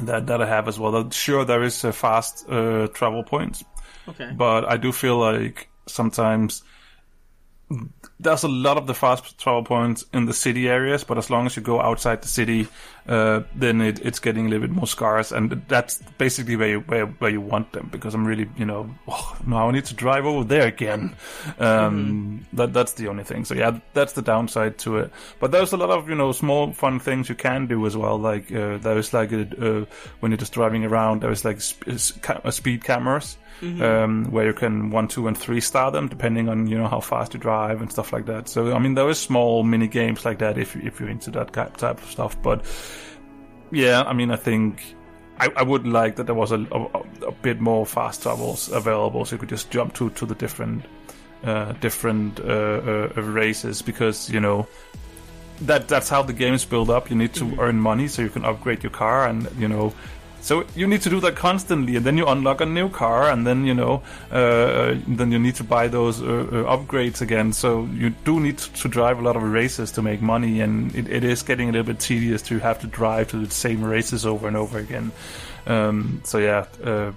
that 0.00 0.26
that 0.28 0.40
I 0.42 0.46
have 0.46 0.68
as 0.68 0.78
well. 0.78 0.92
That 0.92 1.12
sure 1.12 1.44
there 1.44 1.62
is 1.62 1.82
a 1.84 1.92
fast 1.92 2.48
uh, 2.48 2.88
travel 2.88 3.22
points, 3.24 3.64
Okay. 4.08 4.30
but 4.36 4.64
I 4.68 4.76
do 4.76 4.92
feel 4.92 5.18
like 5.18 5.68
sometimes 5.86 6.62
there's 8.20 8.42
a 8.42 8.48
lot 8.48 8.76
of 8.76 8.86
the 8.86 8.94
fast 8.94 9.38
travel 9.38 9.64
points 9.64 10.04
in 10.12 10.26
the 10.26 10.34
city 10.34 10.68
areas, 10.68 11.04
but 11.04 11.16
as 11.18 11.30
long 11.30 11.46
as 11.46 11.56
you 11.56 11.62
go 11.62 11.80
outside 11.80 12.20
the 12.22 12.28
city, 12.28 12.68
uh, 13.08 13.42
then 13.54 13.80
it, 13.80 13.98
it's 14.04 14.18
getting 14.20 14.46
a 14.46 14.48
little 14.48 14.66
bit 14.66 14.74
more 14.74 14.86
scarce, 14.86 15.32
and 15.32 15.50
that's 15.68 15.98
basically 16.18 16.56
where 16.56 16.68
you 16.68 16.80
where, 16.80 17.06
where 17.06 17.30
you 17.30 17.40
want 17.40 17.72
them. 17.72 17.88
Because 17.90 18.14
I'm 18.14 18.26
really, 18.26 18.48
you 18.56 18.64
know, 18.64 18.88
oh, 19.08 19.36
now 19.46 19.68
I 19.68 19.72
need 19.72 19.84
to 19.86 19.94
drive 19.94 20.24
over 20.26 20.44
there 20.44 20.66
again. 20.66 21.16
Um, 21.58 22.46
That 22.52 22.72
that's 22.72 22.92
the 22.94 23.08
only 23.08 23.24
thing. 23.24 23.44
So 23.44 23.54
yeah, 23.54 23.78
that's 23.94 24.12
the 24.12 24.22
downside 24.22 24.78
to 24.78 24.98
it. 24.98 25.12
But 25.40 25.50
there's 25.52 25.72
a 25.72 25.76
lot 25.76 25.90
of 25.90 26.08
you 26.08 26.14
know 26.14 26.32
small 26.32 26.72
fun 26.72 27.00
things 27.00 27.28
you 27.28 27.34
can 27.34 27.66
do 27.66 27.84
as 27.86 27.96
well. 27.96 28.18
Like 28.18 28.52
uh, 28.52 28.78
there's 28.78 29.12
like 29.12 29.32
a, 29.32 29.42
uh, 29.42 29.84
when 30.20 30.30
you're 30.32 30.38
just 30.38 30.52
driving 30.52 30.84
around, 30.84 31.22
there's 31.22 31.44
like 31.44 31.60
sp- 31.62 32.22
ca- 32.22 32.40
uh, 32.44 32.50
speed 32.50 32.84
cameras 32.84 33.36
um, 33.62 34.24
where 34.32 34.46
you 34.46 34.52
can 34.52 34.90
one, 34.90 35.06
two, 35.06 35.28
and 35.28 35.38
three 35.38 35.60
star 35.60 35.92
them 35.92 36.08
depending 36.08 36.48
on 36.48 36.66
you 36.66 36.76
know 36.76 36.88
how 36.88 36.98
fast 37.00 37.32
you 37.34 37.38
drive 37.40 37.80
and 37.80 37.92
stuff 37.92 38.12
like 38.12 38.26
that. 38.26 38.48
So 38.48 38.72
I 38.74 38.78
mean, 38.80 38.94
there 38.94 39.08
is 39.08 39.18
small 39.18 39.62
mini 39.62 39.86
games 39.86 40.24
like 40.24 40.38
that 40.38 40.58
if 40.58 40.74
if 40.76 40.98
you're 41.00 41.08
into 41.10 41.30
that 41.32 41.52
type 41.52 42.02
of 42.02 42.10
stuff. 42.10 42.36
But 42.42 42.64
yeah, 43.72 44.02
I 44.02 44.12
mean, 44.12 44.30
I 44.30 44.36
think. 44.36 44.96
I, 45.40 45.50
I 45.56 45.62
would 45.62 45.86
like 45.86 46.16
that 46.16 46.26
there 46.26 46.36
was 46.36 46.52
a, 46.52 46.60
a, 46.70 47.26
a 47.26 47.32
bit 47.32 47.58
more 47.58 47.84
fast 47.84 48.22
travels 48.22 48.68
available, 48.68 49.24
so 49.24 49.34
you 49.34 49.40
could 49.40 49.48
just 49.48 49.70
jump 49.70 49.94
to 49.94 50.10
to 50.10 50.26
the 50.26 50.36
different 50.36 50.84
uh, 51.42 51.72
different 51.80 52.38
uh, 52.38 53.08
uh, 53.16 53.22
races 53.22 53.82
because 53.82 54.30
you 54.30 54.38
know 54.38 54.68
that 55.62 55.88
that's 55.88 56.08
how 56.08 56.22
the 56.22 56.32
game 56.32 56.54
is 56.54 56.64
built 56.64 56.90
up. 56.90 57.10
You 57.10 57.16
need 57.16 57.34
to 57.34 57.56
earn 57.58 57.80
money 57.80 58.08
so 58.08 58.22
you 58.22 58.28
can 58.28 58.44
upgrade 58.44 58.82
your 58.82 58.92
car, 58.92 59.26
and 59.26 59.48
you 59.58 59.68
know, 59.68 59.92
so 60.42 60.64
you 60.76 60.86
need 60.86 61.02
to 61.02 61.10
do 61.10 61.20
that 61.20 61.36
constantly, 61.36 61.96
and 61.96 62.04
then 62.04 62.18
you 62.18 62.26
unlock 62.26 62.60
a 62.60 62.66
new 62.66 62.88
car, 62.88 63.30
and 63.30 63.46
then 63.46 63.64
you 63.64 63.74
know, 63.74 64.02
uh, 64.30 64.94
then 65.06 65.32
you 65.32 65.38
need 65.38 65.54
to 65.54 65.64
buy 65.64 65.88
those 65.88 66.20
uh, 66.20 66.24
uh, 66.24 66.76
upgrades 66.76 67.22
again. 67.22 67.52
So 67.52 67.88
you 67.94 68.10
do 68.10 68.40
need 68.40 68.58
to 68.58 68.88
drive 68.88 69.18
a 69.18 69.22
lot 69.22 69.36
of 69.36 69.42
races 69.42 69.92
to 69.92 70.02
make 70.02 70.20
money, 70.20 70.60
and 70.60 70.94
it, 70.94 71.08
it 71.08 71.24
is 71.24 71.42
getting 71.42 71.68
a 71.68 71.72
little 71.72 71.86
bit 71.86 72.00
tedious 72.00 72.42
to 72.42 72.58
have 72.58 72.80
to 72.80 72.86
drive 72.86 73.28
to 73.28 73.38
the 73.38 73.50
same 73.50 73.82
races 73.84 74.26
over 74.26 74.48
and 74.48 74.56
over 74.56 74.78
again. 74.78 75.12
Um, 75.66 76.20
so 76.24 76.38
yeah. 76.38 76.66
Uh, 76.84 77.12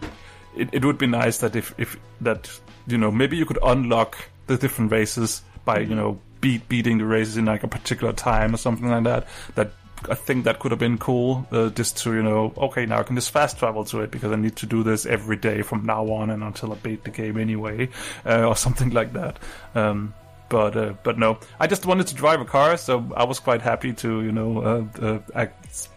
it, 0.56 0.70
it 0.72 0.86
would 0.86 0.98
be 0.98 1.08
nice 1.08 1.40
that 1.40 1.56
if, 1.56 1.74
if 1.78 1.98
that 2.22 2.50
you 2.88 2.98
know 2.98 3.12
maybe 3.12 3.38
you 3.38 3.46
could 3.46 3.60
unlock 3.64 4.30
the 4.48 4.58
different 4.58 4.92
races 4.92 5.42
by 5.66 5.80
you 5.80 5.96
know 5.96 6.20
beat 6.42 6.68
beating 6.70 6.98
the 6.98 7.06
races 7.06 7.38
in 7.38 7.46
like 7.46 7.64
a 7.64 7.68
particular 7.68 8.14
time 8.14 8.54
or 8.54 8.58
something 8.58 8.90
like 8.90 9.04
that 9.04 9.28
that 9.56 9.72
I 10.10 10.15
think 10.15 10.46
that 10.46 10.60
could 10.60 10.72
have 10.72 10.80
been 10.80 10.98
cool. 10.98 11.48
Uh, 11.52 11.70
just 11.70 11.98
to 11.98 12.13
you 12.13 12.24
know 12.24 12.54
okay 12.58 12.86
now 12.86 13.00
I 13.00 13.04
can 13.04 13.15
just 13.15 13.32
fast 13.32 13.58
travel 13.58 13.84
to 13.86 14.02
it 14.02 14.12
because 14.12 14.32
I 14.32 14.36
need 14.36 14.56
to 14.58 14.65
do 14.65 14.84
this 14.84 15.06
every 15.06 15.38
day 15.38 15.62
from 15.62 15.86
now 15.86 16.06
on 16.10 16.30
and 16.30 16.44
until 16.44 16.72
I 16.72 16.76
beat 16.76 17.04
the 17.04 17.12
game 17.12 17.38
anyway 17.38 17.89
uh, 18.26 18.48
or 18.48 18.56
something 18.65 18.91
like 18.91 19.13
that. 19.13 19.39
Um, 19.74 20.13
but 20.50 20.78
uh, 20.78 20.94
but 21.04 21.18
no. 21.18 21.39
I 21.60 21.68
just 21.68 21.86
wanted 21.86 22.08
to 22.08 22.15
drive 22.15 22.41
a 22.41 22.46
car 22.46 22.78
so 22.78 23.12
I 23.15 23.24
was 23.26 23.39
quite 23.39 23.62
happy 23.62 23.94
to 23.94 24.22
you 24.22 24.32
know 24.32 24.62
uh, 24.62 25.06
uh, 25.06 25.20
act 25.34 25.89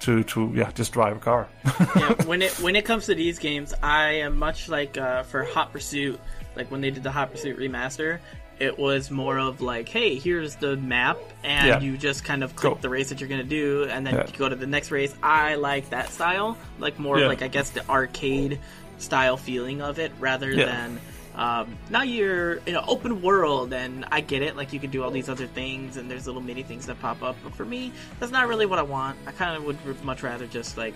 to 0.00 0.22
to 0.24 0.52
yeah 0.54 0.70
just 0.72 0.92
drive 0.92 1.16
a 1.16 1.20
car. 1.20 1.48
Yeah, 1.96 2.12
when 2.24 2.42
it 2.42 2.52
when 2.60 2.76
it 2.76 2.84
comes 2.84 3.06
to 3.06 3.14
these 3.14 3.38
games, 3.38 3.72
I 3.82 4.20
am 4.26 4.36
much 4.36 4.68
like 4.68 4.98
uh, 4.98 5.22
for 5.22 5.44
Hot 5.44 5.72
Pursuit. 5.72 6.20
Like 6.54 6.70
when 6.70 6.80
they 6.80 6.90
did 6.90 7.02
the 7.02 7.10
Hot 7.10 7.30
Pursuit 7.30 7.58
remaster, 7.58 8.18
it 8.58 8.78
was 8.78 9.10
more 9.10 9.38
of 9.38 9.60
like, 9.60 9.88
hey, 9.88 10.16
here's 10.16 10.56
the 10.56 10.76
map, 10.76 11.18
and 11.44 11.66
Yeah. 11.68 11.80
you 11.80 11.96
just 11.98 12.24
kind 12.24 12.42
of 12.42 12.56
click 12.56 12.74
Go. 12.74 12.78
the 12.80 12.88
race 12.88 13.10
that 13.10 13.20
you're 13.20 13.28
gonna 13.28 13.44
do, 13.44 13.84
and 13.90 14.06
then 14.06 14.14
Yeah. 14.14 14.26
you 14.26 14.32
go 14.38 14.48
to 14.48 14.56
the 14.56 14.66
next 14.66 14.90
race. 14.90 15.14
I 15.22 15.56
like 15.56 15.90
that 15.90 16.10
style, 16.12 16.56
like 16.78 16.98
more 16.98 17.18
Yeah. 17.18 17.24
of 17.24 17.28
like 17.30 17.42
I 17.42 17.48
guess 17.48 17.70
the 17.70 17.86
arcade 17.88 18.58
style 18.98 19.36
feeling 19.36 19.82
of 19.82 19.98
it, 19.98 20.12
rather 20.20 20.54
than. 20.54 20.98
Um, 21.34 21.76
now 21.90 22.00
you're 22.00 22.54
in 22.64 22.76
an 22.76 22.84
open 22.88 23.20
world, 23.20 23.74
and 23.74 24.06
I 24.10 24.22
get 24.22 24.40
it. 24.40 24.56
Like 24.56 24.72
you 24.72 24.80
can 24.80 24.90
do 24.90 25.02
all 25.04 25.10
these 25.10 25.28
other 25.28 25.46
things, 25.46 25.98
and 25.98 26.10
there's 26.10 26.26
little 26.26 26.40
mini 26.40 26.62
things 26.62 26.86
that 26.86 26.98
pop 27.02 27.22
up. 27.22 27.36
But 27.44 27.54
for 27.54 27.66
me, 27.66 27.92
that's 28.18 28.32
not 28.32 28.48
really 28.48 28.64
what 28.64 28.78
I 28.78 28.82
want. 28.82 29.18
I 29.26 29.32
kind 29.32 29.54
of 29.54 29.64
would 29.64 30.02
much 30.02 30.22
rather 30.22 30.46
just 30.46 30.78
like 30.78 30.94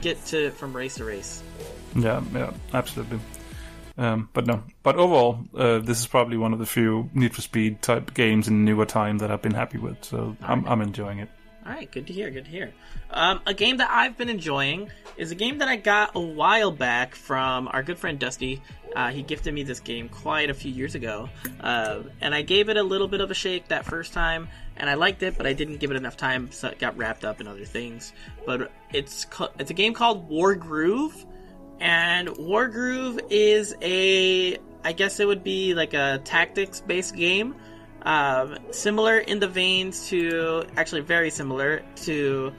get 0.00 0.24
to 0.26 0.52
from 0.52 0.76
race 0.76 0.94
to 0.96 1.04
race. 1.04 1.42
Yeah, 1.96 2.22
yeah, 2.32 2.52
absolutely. 2.72 3.18
Um, 3.96 4.28
but 4.32 4.46
no, 4.46 4.64
but 4.82 4.96
overall, 4.96 5.38
uh, 5.56 5.78
this 5.78 6.00
is 6.00 6.06
probably 6.06 6.36
one 6.36 6.52
of 6.52 6.58
the 6.58 6.66
few 6.66 7.10
Need 7.14 7.34
for 7.34 7.42
Speed 7.42 7.80
type 7.80 8.12
games 8.12 8.48
in 8.48 8.64
newer 8.64 8.86
time 8.86 9.18
that 9.18 9.30
I've 9.30 9.42
been 9.42 9.54
happy 9.54 9.78
with. 9.78 10.04
So 10.04 10.36
I'm, 10.42 10.66
I'm 10.66 10.80
enjoying 10.80 11.20
it. 11.20 11.28
All 11.66 11.72
right, 11.72 11.90
good 11.90 12.06
to 12.08 12.12
hear. 12.12 12.30
Good 12.30 12.44
to 12.44 12.50
hear. 12.50 12.74
Um, 13.10 13.40
a 13.46 13.54
game 13.54 13.78
that 13.78 13.88
I've 13.90 14.18
been 14.18 14.28
enjoying 14.28 14.90
is 15.16 15.30
a 15.30 15.34
game 15.34 15.58
that 15.58 15.68
I 15.68 15.76
got 15.76 16.10
a 16.14 16.20
while 16.20 16.70
back 16.70 17.14
from 17.14 17.68
our 17.68 17.82
good 17.82 17.98
friend 17.98 18.18
Dusty. 18.18 18.60
Uh, 18.94 19.08
he 19.08 19.22
gifted 19.22 19.54
me 19.54 19.62
this 19.62 19.80
game 19.80 20.10
quite 20.10 20.50
a 20.50 20.54
few 20.54 20.70
years 20.70 20.94
ago, 20.94 21.30
uh, 21.60 22.00
and 22.20 22.34
I 22.34 22.42
gave 22.42 22.68
it 22.68 22.76
a 22.76 22.82
little 22.82 23.08
bit 23.08 23.22
of 23.22 23.30
a 23.30 23.34
shake 23.34 23.68
that 23.68 23.86
first 23.86 24.12
time, 24.12 24.48
and 24.76 24.90
I 24.90 24.94
liked 24.94 25.22
it, 25.22 25.38
but 25.38 25.46
I 25.46 25.54
didn't 25.54 25.78
give 25.78 25.90
it 25.90 25.96
enough 25.96 26.18
time, 26.18 26.52
so 26.52 26.68
it 26.68 26.78
got 26.78 26.98
wrapped 26.98 27.24
up 27.24 27.40
in 27.40 27.48
other 27.48 27.64
things. 27.64 28.12
But 28.44 28.70
it's 28.92 29.24
ca- 29.24 29.50
it's 29.58 29.70
a 29.70 29.74
game 29.74 29.94
called 29.94 30.28
Wargroove, 30.30 31.24
and 31.80 32.28
Wargroove 32.28 33.20
is 33.30 33.74
a 33.82 34.58
I 34.84 34.92
guess 34.92 35.18
it 35.18 35.26
would 35.26 35.42
be 35.42 35.74
like 35.74 35.94
a 35.94 36.20
tactics 36.24 36.80
based 36.80 37.16
game. 37.16 37.54
Um, 38.02 38.58
similar 38.70 39.16
in 39.16 39.40
the 39.40 39.48
veins 39.48 40.08
to, 40.08 40.64
actually 40.76 41.00
very 41.00 41.30
similar 41.30 41.82
to 42.04 42.52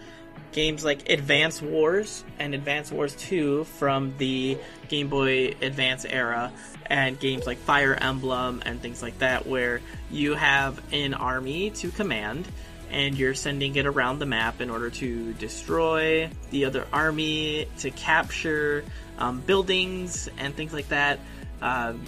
games 0.51 0.83
like 0.83 1.09
Advance 1.09 1.61
Wars 1.61 2.23
and 2.39 2.55
Advance 2.55 2.91
Wars 2.91 3.15
2 3.15 3.65
from 3.65 4.15
the 4.17 4.57
Game 4.87 5.07
Boy 5.07 5.55
Advance 5.61 6.03
era, 6.03 6.51
and 6.87 7.19
games 7.19 7.45
like 7.45 7.59
Fire 7.59 7.93
Emblem 7.93 8.63
and 8.65 8.81
things 8.81 9.03
like 9.03 9.19
that, 9.19 9.45
where 9.45 9.81
you 10.09 10.33
have 10.33 10.81
an 10.91 11.13
army 11.13 11.69
to 11.71 11.91
command 11.91 12.47
and 12.89 13.17
you're 13.17 13.33
sending 13.33 13.75
it 13.75 13.85
around 13.85 14.19
the 14.19 14.25
map 14.25 14.61
in 14.61 14.69
order 14.69 14.89
to 14.89 15.33
destroy 15.33 16.29
the 16.51 16.65
other 16.65 16.87
army, 16.93 17.67
to 17.79 17.91
capture 17.91 18.83
um, 19.17 19.41
buildings 19.41 20.29
and 20.37 20.55
things 20.55 20.73
like 20.73 20.89
that. 20.89 21.19
Um, 21.61 22.03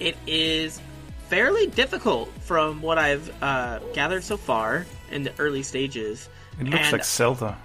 it 0.00 0.16
is 0.26 0.80
fairly 1.28 1.66
difficult 1.66 2.28
from 2.42 2.82
what 2.82 2.98
I've 2.98 3.30
uh, 3.42 3.80
gathered 3.94 4.22
so 4.24 4.36
far 4.36 4.86
in 5.10 5.22
the 5.22 5.32
early 5.38 5.62
stages. 5.62 6.28
It 6.60 6.64
looks 6.68 6.84
And- 6.84 6.92
like 6.92 7.04
Zelda. 7.04 7.56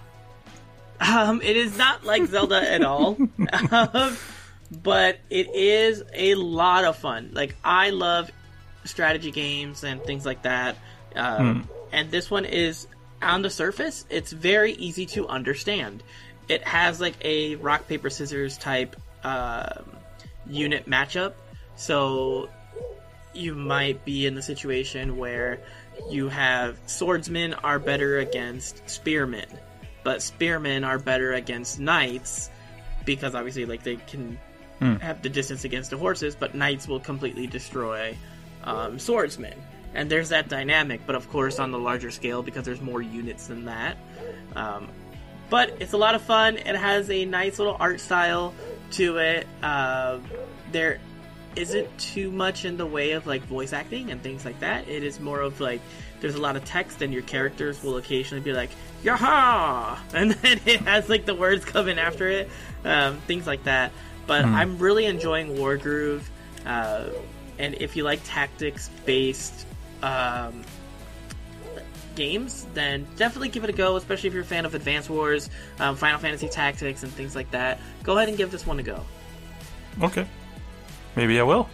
Um, 1.00 1.42
it 1.42 1.58
is 1.58 1.78
not 1.80 2.04
like 2.06 2.26
Zelda 2.28 2.62
at 2.62 2.84
all, 2.84 3.18
um, 3.72 4.18
but 4.84 5.18
it 5.32 5.48
is 5.56 6.04
a 6.14 6.36
lot 6.36 6.86
of 6.86 6.96
fun. 6.96 7.32
Like 7.34 7.56
I 7.64 7.90
love 7.90 8.30
strategy 8.84 9.32
games 9.32 9.84
and 9.84 10.04
things 10.04 10.28
like 10.28 10.44
that, 10.44 10.78
um, 11.16 11.68
and 11.92 12.12
this 12.12 12.30
one 12.30 12.46
is 12.46 12.86
on 13.20 13.42
the 13.42 13.50
surface. 13.50 14.06
It's 14.12 14.32
very 14.32 14.74
easy 14.74 15.08
to 15.08 15.28
understand. 15.28 16.04
It 16.48 16.64
has 16.68 17.00
like 17.00 17.16
a 17.24 17.56
rock 17.56 17.88
paper 17.88 18.10
scissors 18.10 18.58
type 18.58 18.96
um, 19.24 19.92
unit 20.48 20.90
matchup, 20.90 21.34
so 21.76 22.50
you 23.34 23.56
might 23.56 24.04
be 24.04 24.26
in 24.26 24.36
the 24.36 24.42
situation 24.42 25.18
where 25.18 25.60
you 26.10 26.28
have 26.28 26.78
swordsmen 26.88 27.54
are 27.54 27.80
better 27.80 28.20
against 28.20 28.90
spearmen, 28.90 29.48
but 30.04 30.22
spearmen 30.22 30.84
are 30.84 31.00
better 31.00 31.34
against 31.34 31.80
knights 31.80 32.50
because 33.06 33.36
obviously, 33.36 33.66
like 33.66 33.84
they 33.84 33.96
can 33.96 34.38
have 35.00 35.22
the 35.22 35.30
distance 35.30 35.64
against 35.64 35.92
the 35.92 35.98
horses, 35.98 36.36
but 36.36 36.56
knights 36.56 36.88
will 36.88 37.00
completely 37.00 37.48
destroy 37.48 38.16
um, 38.64 38.98
swordsmen. 38.98 39.54
And 39.94 40.10
there's 40.10 40.30
that 40.30 40.48
dynamic, 40.48 41.02
but 41.06 41.16
of 41.16 41.30
course 41.30 41.60
on 41.60 41.72
the 41.72 41.78
larger 41.78 42.12
scale 42.12 42.42
because 42.42 42.66
there's 42.66 42.82
more 42.82 43.02
units 43.02 43.48
than 43.48 43.66
that. 43.66 43.98
Um, 44.56 44.88
but 45.52 45.76
it's 45.82 45.92
a 45.92 45.98
lot 45.98 46.16
of 46.16 46.22
fun. 46.22 46.58
It 46.58 46.76
has 46.78 47.12
a 47.12 47.26
nice 47.26 47.60
little 47.60 47.76
art 47.78 48.00
style 48.00 48.54
to 48.92 49.18
it. 49.18 49.46
Uh, 49.62 50.20
there 50.72 51.00
isn't 51.58 51.98
too 52.00 52.32
much 52.32 52.64
in 52.64 52.78
the 52.78 52.86
way 52.86 53.12
of 53.12 53.28
like 53.28 53.42
voice 53.44 53.74
acting 53.74 54.12
and 54.12 54.24
things 54.24 54.46
like 54.46 54.62
that. 54.62 54.88
It 54.88 55.04
is 55.04 55.20
more 55.20 55.42
of 55.42 55.60
like 55.60 55.82
there's 56.22 56.36
a 56.36 56.42
lot 56.42 56.56
of 56.56 56.64
text, 56.64 57.02
and 57.02 57.12
your 57.14 57.24
characters 57.24 57.84
will 57.84 57.98
occasionally 57.98 58.42
be 58.42 58.54
like 58.54 58.70
"Yaha," 59.04 59.98
and 60.14 60.32
then 60.32 60.62
it 60.66 60.80
has 60.82 61.10
like 61.10 61.26
the 61.26 61.36
words 61.36 61.66
coming 61.66 62.00
after 62.00 62.30
it, 62.30 62.50
um, 62.86 63.18
things 63.28 63.46
like 63.46 63.66
that. 63.66 63.92
But 64.28 64.46
I'm 64.46 64.78
really 64.78 65.06
enjoying 65.06 65.58
Wargroove, 65.58 66.22
uh, 66.66 67.08
and 67.60 67.76
if 67.76 67.98
you 67.98 68.04
like 68.06 68.22
tactics 68.24 68.90
based 69.04 69.66
um, 70.02 70.64
games, 72.22 72.68
then 72.74 73.06
definitely 73.16 73.50
give 73.50 73.64
it 73.64 73.70
a 73.70 73.74
go. 73.74 73.96
Especially 73.96 74.28
if 74.28 74.34
you're 74.34 74.44
a 74.44 74.54
fan 74.56 74.66
of 74.66 74.76
Advance 74.76 75.10
Wars, 75.10 75.50
um, 75.80 75.96
Final 75.96 76.20
Fantasy 76.20 76.48
Tactics, 76.48 77.04
and 77.04 77.12
things 77.12 77.36
like 77.36 77.50
that. 77.52 77.80
Go 78.04 78.18
ahead 78.18 78.30
and 78.30 78.38
give 78.38 78.52
this 78.52 78.66
one 78.66 78.80
a 78.80 78.84
go. 78.84 79.04
Okay, 80.02 80.26
maybe 81.16 81.40
I 81.40 81.44
will. 81.44 81.68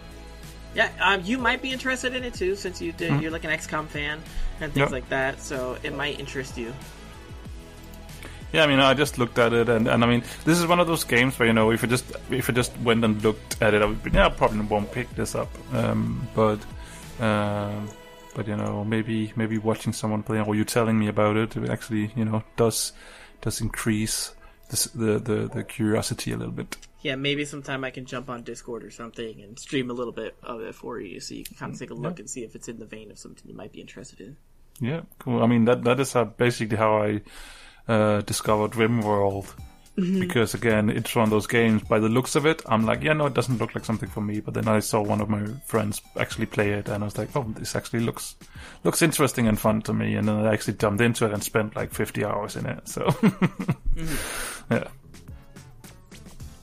Yeah, 0.74 0.90
um, 1.00 1.22
you 1.24 1.38
might 1.38 1.60
be 1.62 1.70
interested 1.72 2.14
in 2.14 2.22
it 2.24 2.34
too, 2.34 2.54
since 2.54 2.80
you 2.80 2.92
did, 2.92 3.20
you're 3.22 3.30
like 3.30 3.44
an 3.44 3.50
XCOM 3.50 3.86
fan 3.86 4.20
and 4.60 4.72
things 4.72 4.84
Yep. 4.84 4.90
like 4.90 5.08
that. 5.08 5.40
So 5.40 5.78
it 5.82 5.94
might 5.94 6.20
interest 6.20 6.56
you. 6.58 6.72
Yeah, 8.52 8.64
I 8.64 8.66
mean, 8.66 8.78
I 8.80 8.94
just 8.94 9.18
looked 9.18 9.38
at 9.38 9.52
it, 9.52 9.68
and, 9.68 9.88
and 9.88 10.04
I 10.04 10.06
mean, 10.06 10.22
this 10.44 10.58
is 10.58 10.66
one 10.66 10.80
of 10.80 10.86
those 10.86 11.04
games 11.04 11.38
where 11.38 11.46
you 11.46 11.52
know, 11.52 11.70
if 11.70 11.82
you 11.82 11.88
just 11.88 12.04
if 12.30 12.48
you 12.48 12.54
just 12.54 12.72
went 12.80 13.04
and 13.04 13.22
looked 13.22 13.60
at 13.60 13.74
it, 13.74 13.82
I 13.82 13.86
would 13.86 14.02
be, 14.02 14.10
yeah, 14.10 14.26
I 14.26 14.30
probably 14.30 14.60
won't 14.60 14.90
pick 14.92 15.08
this 15.14 15.34
up. 15.34 15.50
Um, 15.72 16.26
but, 16.34 16.60
um, 17.20 17.88
but 18.38 18.46
you 18.46 18.56
know, 18.56 18.84
maybe 18.84 19.32
maybe 19.34 19.58
watching 19.58 19.92
someone 19.92 20.22
play 20.22 20.40
or 20.40 20.54
you 20.54 20.64
telling 20.64 20.96
me 20.96 21.08
about 21.08 21.36
it, 21.36 21.56
it 21.56 21.68
actually, 21.68 22.12
you 22.14 22.24
know, 22.24 22.44
does 22.56 22.92
does 23.40 23.60
increase 23.60 24.32
this, 24.70 24.84
the 24.84 25.18
the 25.18 25.50
the 25.52 25.64
curiosity 25.64 26.30
a 26.30 26.36
little 26.36 26.52
bit. 26.52 26.76
Yeah, 27.02 27.16
maybe 27.16 27.44
sometime 27.44 27.82
I 27.82 27.90
can 27.90 28.04
jump 28.06 28.30
on 28.30 28.44
Discord 28.44 28.84
or 28.84 28.92
something 28.92 29.42
and 29.42 29.58
stream 29.58 29.90
a 29.90 29.92
little 29.92 30.12
bit 30.12 30.36
of 30.44 30.60
it 30.60 30.76
for 30.76 31.00
you, 31.00 31.18
so 31.18 31.34
you 31.34 31.42
can 31.42 31.56
kind 31.56 31.72
of 31.72 31.80
take 31.80 31.90
a 31.90 31.94
look 31.94 32.20
and 32.20 32.30
see 32.30 32.44
if 32.44 32.54
it's 32.54 32.68
in 32.68 32.78
the 32.78 32.86
vein 32.86 33.10
of 33.10 33.18
something 33.18 33.42
you 33.44 33.56
might 33.56 33.72
be 33.72 33.80
interested 33.80 34.20
in. 34.20 34.36
Yeah, 34.78 35.00
cool. 35.18 35.42
I 35.42 35.48
mean, 35.48 35.64
that 35.64 35.82
that 35.82 35.98
is 35.98 36.14
uh, 36.14 36.24
basically 36.24 36.76
how 36.76 37.02
I 37.02 37.22
uh, 37.88 38.20
discovered 38.20 38.70
RimWorld. 38.70 39.52
Because 39.98 40.54
again, 40.54 40.90
it's 40.90 41.14
one 41.16 41.24
of 41.24 41.30
those 41.30 41.48
games. 41.48 41.82
By 41.82 41.98
the 41.98 42.08
looks 42.08 42.36
of 42.36 42.46
it, 42.46 42.62
I'm 42.66 42.86
like, 42.86 43.02
yeah, 43.02 43.14
no, 43.14 43.26
it 43.26 43.34
doesn't 43.34 43.58
look 43.58 43.74
like 43.74 43.84
something 43.84 44.08
for 44.08 44.20
me. 44.20 44.38
But 44.38 44.54
then 44.54 44.68
I 44.68 44.78
saw 44.78 45.02
one 45.02 45.20
of 45.20 45.28
my 45.28 45.44
friends 45.66 46.00
actually 46.16 46.46
play 46.46 46.70
it, 46.70 46.88
and 46.88 47.02
I 47.02 47.06
was 47.06 47.18
like, 47.18 47.34
oh, 47.34 47.42
this 47.56 47.74
actually 47.74 48.00
looks 48.00 48.36
looks 48.84 49.02
interesting 49.02 49.48
and 49.48 49.58
fun 49.58 49.82
to 49.82 49.92
me. 49.92 50.14
And 50.14 50.28
then 50.28 50.36
I 50.36 50.52
actually 50.52 50.74
jumped 50.74 51.00
into 51.00 51.26
it 51.26 51.32
and 51.32 51.42
spent 51.42 51.74
like 51.74 51.92
50 51.92 52.24
hours 52.24 52.54
in 52.54 52.66
it. 52.66 52.86
So, 52.88 53.08
yeah, 54.70 54.84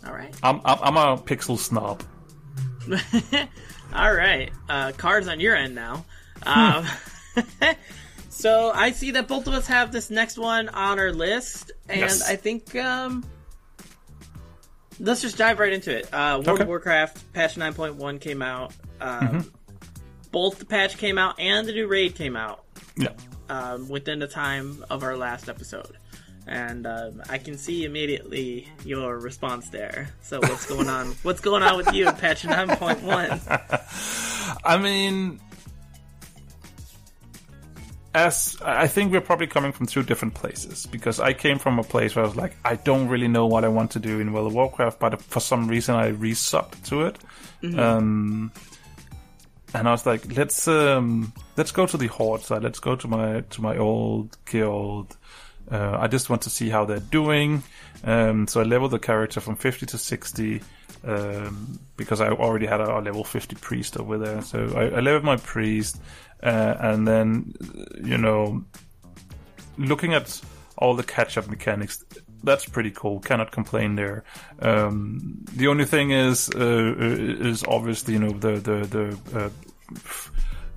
All 0.06 0.14
right. 0.14 0.34
I'm, 0.44 0.62
I'm 0.64 0.80
I'm 0.82 0.98
a 0.98 1.18
pixel 1.22 1.58
snob. 1.58 2.04
All 3.94 4.14
right. 4.14 4.52
Uh, 4.70 4.92
cards 4.98 5.28
on 5.28 5.40
your 5.40 5.56
end 5.56 5.76
now. 5.76 6.06
Um, 6.44 6.86
so 8.36 8.72
I 8.74 8.92
see 8.92 9.12
that 9.12 9.28
both 9.28 9.48
of 9.48 9.54
us 9.54 9.68
have 9.68 9.92
this 9.92 10.10
next 10.10 10.38
one 10.38 10.70
on 10.70 11.00
our 11.00 11.12
list, 11.12 11.72
and 11.90 12.02
Yes. 12.02 12.28
I 12.30 12.36
think 12.36 12.76
um, 12.76 13.24
let's 15.00 15.22
just 15.22 15.38
dive 15.38 15.60
right 15.60 15.74
into 15.74 15.96
it. 15.96 16.12
Uh, 16.14 16.42
World 16.46 16.50
Okay. 16.50 16.62
of 16.64 16.68
Warcraft 16.68 17.34
patch 17.34 17.56
9.1 17.56 18.20
came 18.22 18.42
out. 18.42 18.74
Um, 19.02 19.52
Both 20.32 20.60
the 20.60 20.66
patch 20.66 20.98
came 20.98 21.18
out 21.18 21.40
and 21.40 21.68
the 21.68 21.72
new 21.72 21.88
raid 21.88 22.16
came 22.16 22.36
out 22.36 22.66
Yeah. 22.98 23.10
um, 23.50 23.88
within 23.88 24.20
the 24.20 24.28
time 24.28 24.84
of 24.90 25.04
our 25.04 25.16
last 25.16 25.48
episode. 25.50 25.98
And 26.48 26.86
um, 26.86 27.24
I 27.30 27.38
can 27.40 27.58
see 27.58 27.86
immediately 27.86 28.68
your 28.84 29.18
response 29.18 29.70
there. 29.70 30.10
So 30.22 30.40
what's 30.42 30.66
going 30.68 30.90
on? 30.90 31.08
what's 31.24 31.40
going 31.42 31.64
on 31.64 31.78
with 31.78 31.92
you 31.94 32.12
patch 32.12 32.44
9.1? 32.44 34.60
I 34.66 34.78
mean, 34.78 35.40
as 38.16 38.57
I 38.63 38.88
think 38.88 39.11
we're 39.11 39.20
probably 39.20 39.47
coming 39.47 39.74
from 39.74 39.88
two 39.88 40.01
different 40.01 40.36
places 40.36 40.86
because 40.86 41.20
I 41.20 41.34
came 41.34 41.59
from 41.59 41.80
a 41.80 41.84
place 41.84 42.16
where 42.16 42.24
I 42.24 42.28
was 42.28 42.38
like, 42.38 42.55
I 42.63 42.76
don't 42.76 43.09
really 43.09 43.28
know 43.28 43.45
what 43.45 43.66
I 43.66 43.68
want 43.68 43.91
to 43.91 43.99
do 43.99 44.22
in 44.22 44.32
World 44.32 44.47
of 44.47 44.53
Warcraft, 44.53 44.99
but 44.99 45.22
for 45.22 45.41
some 45.41 45.68
reason 45.68 45.95
I 45.95 46.13
resubbed 46.13 46.82
to 46.86 47.07
it. 47.07 47.18
Um, 47.78 48.53
and 49.74 49.88
I 49.89 49.91
was 49.91 50.05
like, 50.05 50.34
let's 50.38 50.66
um, 50.70 51.34
let's 51.57 51.72
go 51.72 51.86
to 51.86 51.97
the 51.97 52.07
Horde 52.07 52.41
side. 52.41 52.63
Let's 52.63 52.80
go 52.80 52.95
to 52.95 53.07
my 53.07 53.41
to 53.41 53.61
my 53.61 53.78
old 53.78 54.38
guild. 54.45 55.18
Uh, 55.70 55.97
I 55.99 56.07
just 56.07 56.30
want 56.30 56.43
to 56.43 56.49
see 56.49 56.70
how 56.70 56.86
they're 56.86 56.99
doing. 56.99 57.63
Um, 58.05 58.47
so 58.47 58.61
I 58.61 58.63
leveled 58.63 58.91
the 58.91 58.99
character 58.99 59.41
from 59.41 59.57
50 59.57 59.88
to 59.88 59.97
60 59.97 60.61
um, 61.06 61.80
because 61.97 62.22
I 62.22 62.30
already 62.30 62.66
had 62.66 62.82
a, 62.82 62.97
a 62.97 63.01
level 63.01 63.24
50 63.24 63.56
priest 63.58 63.97
over 63.97 64.18
there. 64.18 64.41
So 64.41 64.74
I, 64.76 64.97
I 64.97 64.99
leveled 64.99 65.24
my 65.24 65.38
priest, 65.38 66.01
uh, 66.43 66.76
and 66.80 67.08
then 67.08 67.53
you 68.03 68.18
know, 68.18 68.64
looking 69.78 70.14
at 70.14 70.41
all 70.78 70.95
the 70.95 71.03
catch-up 71.03 71.47
mechanics, 71.47 72.03
that's 72.43 72.66
pretty 72.66 72.91
cool. 72.91 73.20
Cannot 73.20 73.51
complain 73.51 73.95
there. 73.95 74.24
Um, 74.60 75.45
the 75.53 75.68
only 75.68 75.86
thing 75.86 76.12
is, 76.12 76.49
uh, 76.49 76.93
is 76.97 77.64
obviously 77.64 78.14
you 78.14 78.20
know 78.20 78.32
the 78.32 78.53
the 78.53 78.86
the. 78.86 79.39
Uh, 79.39 79.49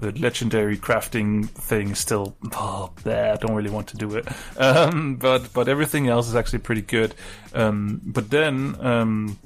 the 0.01 0.13
legendary 0.13 0.79
crafting 0.79 1.49
thing 1.49 1.91
is 1.91 1.99
still 1.99 2.37
oh, 2.53 2.93
there. 3.03 3.33
I 3.33 3.37
don't 3.37 3.55
really 3.55 3.71
want 3.71 3.89
to 3.89 3.97
do 3.97 4.17
it, 4.17 4.29
um, 4.57 5.17
but 5.17 5.53
but 5.53 5.69
everything 5.69 6.07
else 6.07 6.29
is 6.29 6.37
actually 6.37 6.61
pretty 6.61 6.83
good. 6.83 7.17
Um, 7.53 8.01
but 8.05 8.31
then 8.31 8.77
um, 8.81 9.39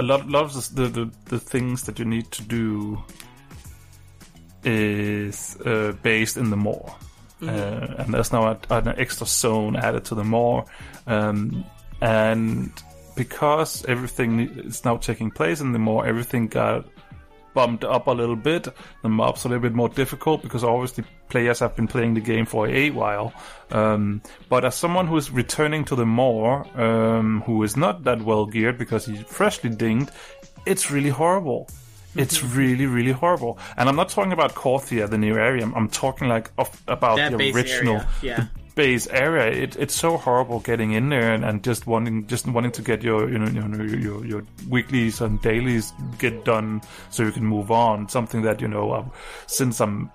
a 0.00 0.02
lot, 0.02 0.26
lot 0.28 0.44
of 0.44 0.74
the, 0.74 0.88
the 0.88 1.10
the 1.26 1.38
things 1.38 1.84
that 1.84 1.98
you 1.98 2.04
need 2.04 2.30
to 2.32 2.42
do 2.42 2.98
is 4.64 5.56
uh, 5.64 5.92
based 6.02 6.36
in 6.36 6.50
the 6.50 6.56
Maw. 6.56 6.94
Uh, 7.42 7.94
and 7.98 8.12
there's 8.12 8.32
now 8.32 8.48
a, 8.48 8.58
an 8.70 8.88
extra 8.98 9.26
zone 9.26 9.76
added 9.76 10.04
to 10.04 10.14
the 10.14 10.24
Maw, 10.24 10.64
um, 11.06 11.64
and 12.00 12.70
because 13.16 13.84
everything 13.86 14.40
is 14.40 14.84
now 14.84 14.96
taking 14.96 15.30
place 15.30 15.60
in 15.60 15.72
the 15.72 15.78
Maw, 15.78 16.00
everything 16.00 16.48
got 16.48 16.86
bumped 17.54 17.84
up 17.84 18.06
a 18.06 18.12
little 18.12 18.36
bit. 18.36 18.68
The 19.02 19.08
mobs 19.08 19.44
are 19.44 19.48
a 19.48 19.50
little 19.50 19.62
bit 19.62 19.74
more 19.74 19.88
difficult 19.88 20.42
because 20.42 20.64
obviously 20.64 21.04
players 21.28 21.60
have 21.60 21.76
been 21.76 21.88
playing 21.88 22.14
the 22.14 22.20
game 22.20 22.46
for 22.46 22.68
a 22.68 22.90
while. 22.90 23.32
Um, 23.70 24.22
but 24.48 24.64
as 24.64 24.74
someone 24.74 25.06
who 25.06 25.16
is 25.16 25.30
returning 25.30 25.84
to 25.86 25.96
the 25.96 26.06
Maw, 26.06 26.64
um, 26.74 27.42
who 27.46 27.62
is 27.62 27.76
not 27.76 28.04
that 28.04 28.22
well 28.22 28.46
geared 28.46 28.78
because 28.78 29.06
he's 29.06 29.22
freshly 29.22 29.70
dinged, 29.70 30.10
it's 30.66 30.90
really 30.90 31.10
horrible. 31.10 31.68
It's 32.16 32.42
really, 32.42 32.86
really 32.86 33.12
horrible. 33.12 33.58
And 33.76 33.88
I'm 33.88 33.96
not 33.96 34.08
talking 34.08 34.32
about 34.32 34.54
Korthia, 34.54 35.08
the 35.08 35.18
new 35.18 35.36
area. 35.36 35.64
I'm, 35.64 35.88
talking 35.88 36.28
like 36.28 36.50
of, 36.58 36.70
about 36.88 37.16
That 37.16 37.36
the 37.36 37.52
original, 37.52 38.02
yeah. 38.22 38.36
the 38.36 38.48
base 38.74 39.06
area. 39.08 39.46
It, 39.46 39.76
it's 39.76 39.94
so 39.94 40.16
horrible 40.16 40.60
getting 40.60 40.92
in 40.92 41.08
there 41.08 41.32
and, 41.32 41.44
and 41.44 41.62
just 41.62 41.86
wanting, 41.86 42.26
just 42.26 42.46
wanting 42.46 42.72
to 42.72 42.82
get 42.82 43.02
your, 43.02 43.30
you 43.30 43.38
know, 43.38 43.46
you 43.46 43.60
know, 43.60 43.84
your, 43.84 44.24
your 44.24 44.42
weeklies 44.68 45.20
and 45.20 45.40
dailies 45.40 45.92
get 46.18 46.44
done 46.44 46.82
so 47.10 47.22
you 47.22 47.32
can 47.32 47.44
move 47.44 47.70
on. 47.70 48.08
Something 48.08 48.42
that 48.42 48.60
you 48.60 48.68
know, 48.68 49.12
since 49.46 49.80
I'm 49.80 50.10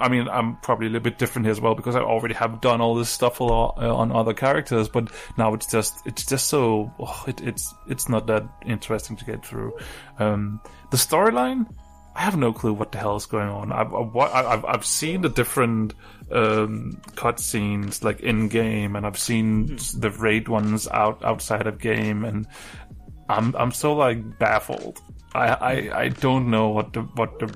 I 0.00 0.08
mean, 0.08 0.28
I'm 0.28 0.56
probably 0.56 0.86
a 0.86 0.90
little 0.90 1.04
bit 1.04 1.18
different 1.18 1.46
here 1.46 1.52
as 1.52 1.60
well 1.60 1.74
because 1.74 1.94
I 1.94 2.00
already 2.00 2.34
have 2.34 2.60
done 2.60 2.80
all 2.80 2.94
this 2.94 3.10
stuff 3.10 3.40
a 3.40 3.44
lot 3.44 3.74
uh, 3.76 3.94
on 3.94 4.12
other 4.12 4.34
characters, 4.34 4.88
but 4.88 5.10
now 5.36 5.54
it's 5.54 5.66
just 5.66 5.94
it's 6.06 6.24
just 6.24 6.48
so 6.48 6.92
oh, 6.98 7.24
it, 7.26 7.40
it's 7.42 7.74
it's 7.88 8.08
not 8.08 8.26
that 8.26 8.44
interesting 8.64 9.16
to 9.16 9.24
get 9.24 9.44
through. 9.44 9.76
Um, 10.18 10.60
the 10.90 10.96
storyline, 10.96 11.66
I 12.16 12.22
have 12.22 12.36
no 12.36 12.52
clue 12.52 12.72
what 12.72 12.92
the 12.92 12.98
hell 12.98 13.16
is 13.16 13.26
going 13.26 13.48
on. 13.48 13.72
I've 13.72 13.94
I've, 13.94 14.16
I've, 14.16 14.64
I've 14.64 14.84
seen 14.84 15.20
the 15.20 15.28
different 15.28 15.94
um, 16.32 17.00
cutscenes 17.14 18.02
like 18.02 18.20
in 18.20 18.48
game, 18.48 18.96
and 18.96 19.06
I've 19.06 19.18
seen 19.18 19.78
the 19.96 20.10
raid 20.10 20.48
ones 20.48 20.88
out 20.88 21.24
outside 21.24 21.66
of 21.66 21.78
game, 21.78 22.24
and 22.24 22.46
I'm 23.28 23.54
I'm 23.54 23.72
so 23.72 23.94
like 23.94 24.38
baffled. 24.38 25.00
I, 25.34 25.48
I, 25.48 26.00
I 26.02 26.08
don't 26.08 26.50
know 26.50 26.68
what 26.68 26.92
the 26.92 27.02
what 27.02 27.38
the 27.38 27.46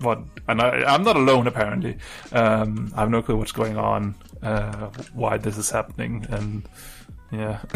what 0.00 0.22
and 0.48 0.60
I 0.60 0.84
I'm 0.84 1.02
not 1.02 1.16
alone 1.16 1.46
apparently. 1.46 1.98
Um, 2.32 2.92
I 2.94 3.00
have 3.00 3.10
no 3.10 3.22
clue 3.22 3.36
what's 3.36 3.52
going 3.52 3.76
on, 3.76 4.14
uh, 4.42 4.90
why 5.12 5.38
this 5.38 5.56
is 5.56 5.70
happening, 5.70 6.26
and 6.30 6.68
yeah. 7.32 7.60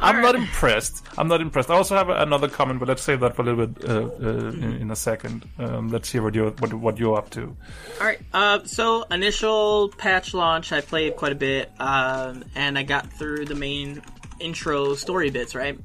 I'm 0.00 0.20
not 0.20 0.34
impressed. 0.34 1.04
I'm 1.18 1.28
not 1.28 1.40
impressed. 1.40 1.70
I 1.70 1.74
also 1.74 1.94
have 1.96 2.08
another 2.08 2.48
comment, 2.48 2.78
but 2.78 2.88
let's 2.88 3.02
save 3.02 3.20
that 3.20 3.34
for 3.34 3.42
a 3.42 3.44
little 3.44 3.66
bit 3.66 3.88
uh, 3.88 3.92
uh, 3.92 4.50
in, 4.50 4.72
in 4.82 4.90
a 4.90 4.96
second. 4.96 5.48
Um, 5.58 5.88
let's 5.88 6.10
hear 6.10 6.22
what 6.22 6.34
you're 6.34 6.50
what, 6.50 6.72
what 6.74 6.98
you're 6.98 7.16
up 7.16 7.30
to. 7.30 7.56
All 8.00 8.06
right. 8.06 8.20
Uh, 8.32 8.60
so 8.64 9.04
initial 9.10 9.88
patch 9.90 10.34
launch, 10.34 10.72
I 10.72 10.80
played 10.80 11.16
quite 11.16 11.32
a 11.32 11.36
bit, 11.36 11.70
um, 11.78 12.44
and 12.54 12.78
I 12.78 12.82
got 12.82 13.12
through 13.12 13.46
the 13.46 13.54
main 13.54 14.02
intro 14.40 14.94
story 14.94 15.30
bits, 15.30 15.54
right? 15.54 15.78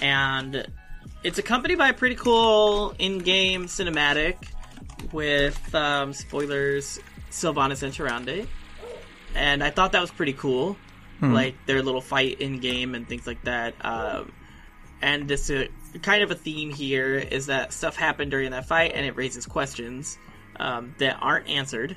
And 0.00 0.66
it's 1.22 1.38
accompanied 1.38 1.78
by 1.78 1.88
a 1.90 1.94
pretty 1.94 2.16
cool 2.16 2.94
in-game 2.98 3.66
cinematic 3.66 4.36
with 5.12 5.74
um, 5.74 6.12
spoilers, 6.12 6.98
Sylvanas 7.30 7.82
and 7.82 7.92
Tyrande. 7.92 8.46
And 9.34 9.62
I 9.62 9.70
thought 9.70 9.92
that 9.92 10.00
was 10.00 10.10
pretty 10.10 10.34
cool, 10.34 10.76
like 11.34 11.54
their 11.66 11.82
little 11.82 12.00
fight 12.00 12.40
in 12.40 12.58
game 12.58 12.94
and 12.94 13.08
things 13.08 13.26
like 13.26 13.42
that. 13.44 13.74
Um, 13.84 14.32
and 15.00 15.28
this 15.28 15.50
uh, 15.50 15.66
kind 16.02 16.22
of 16.22 16.30
a 16.30 16.34
theme 16.34 16.70
here 16.70 17.14
is 17.14 17.46
that 17.46 17.72
stuff 17.72 17.96
happened 17.96 18.30
during 18.30 18.50
that 18.50 18.66
fight 18.66 18.92
and 18.94 19.06
it 19.06 19.16
raises 19.16 19.46
questions 19.46 20.18
um, 20.56 20.94
that 20.98 21.18
aren't 21.20 21.48
answered 21.48 21.96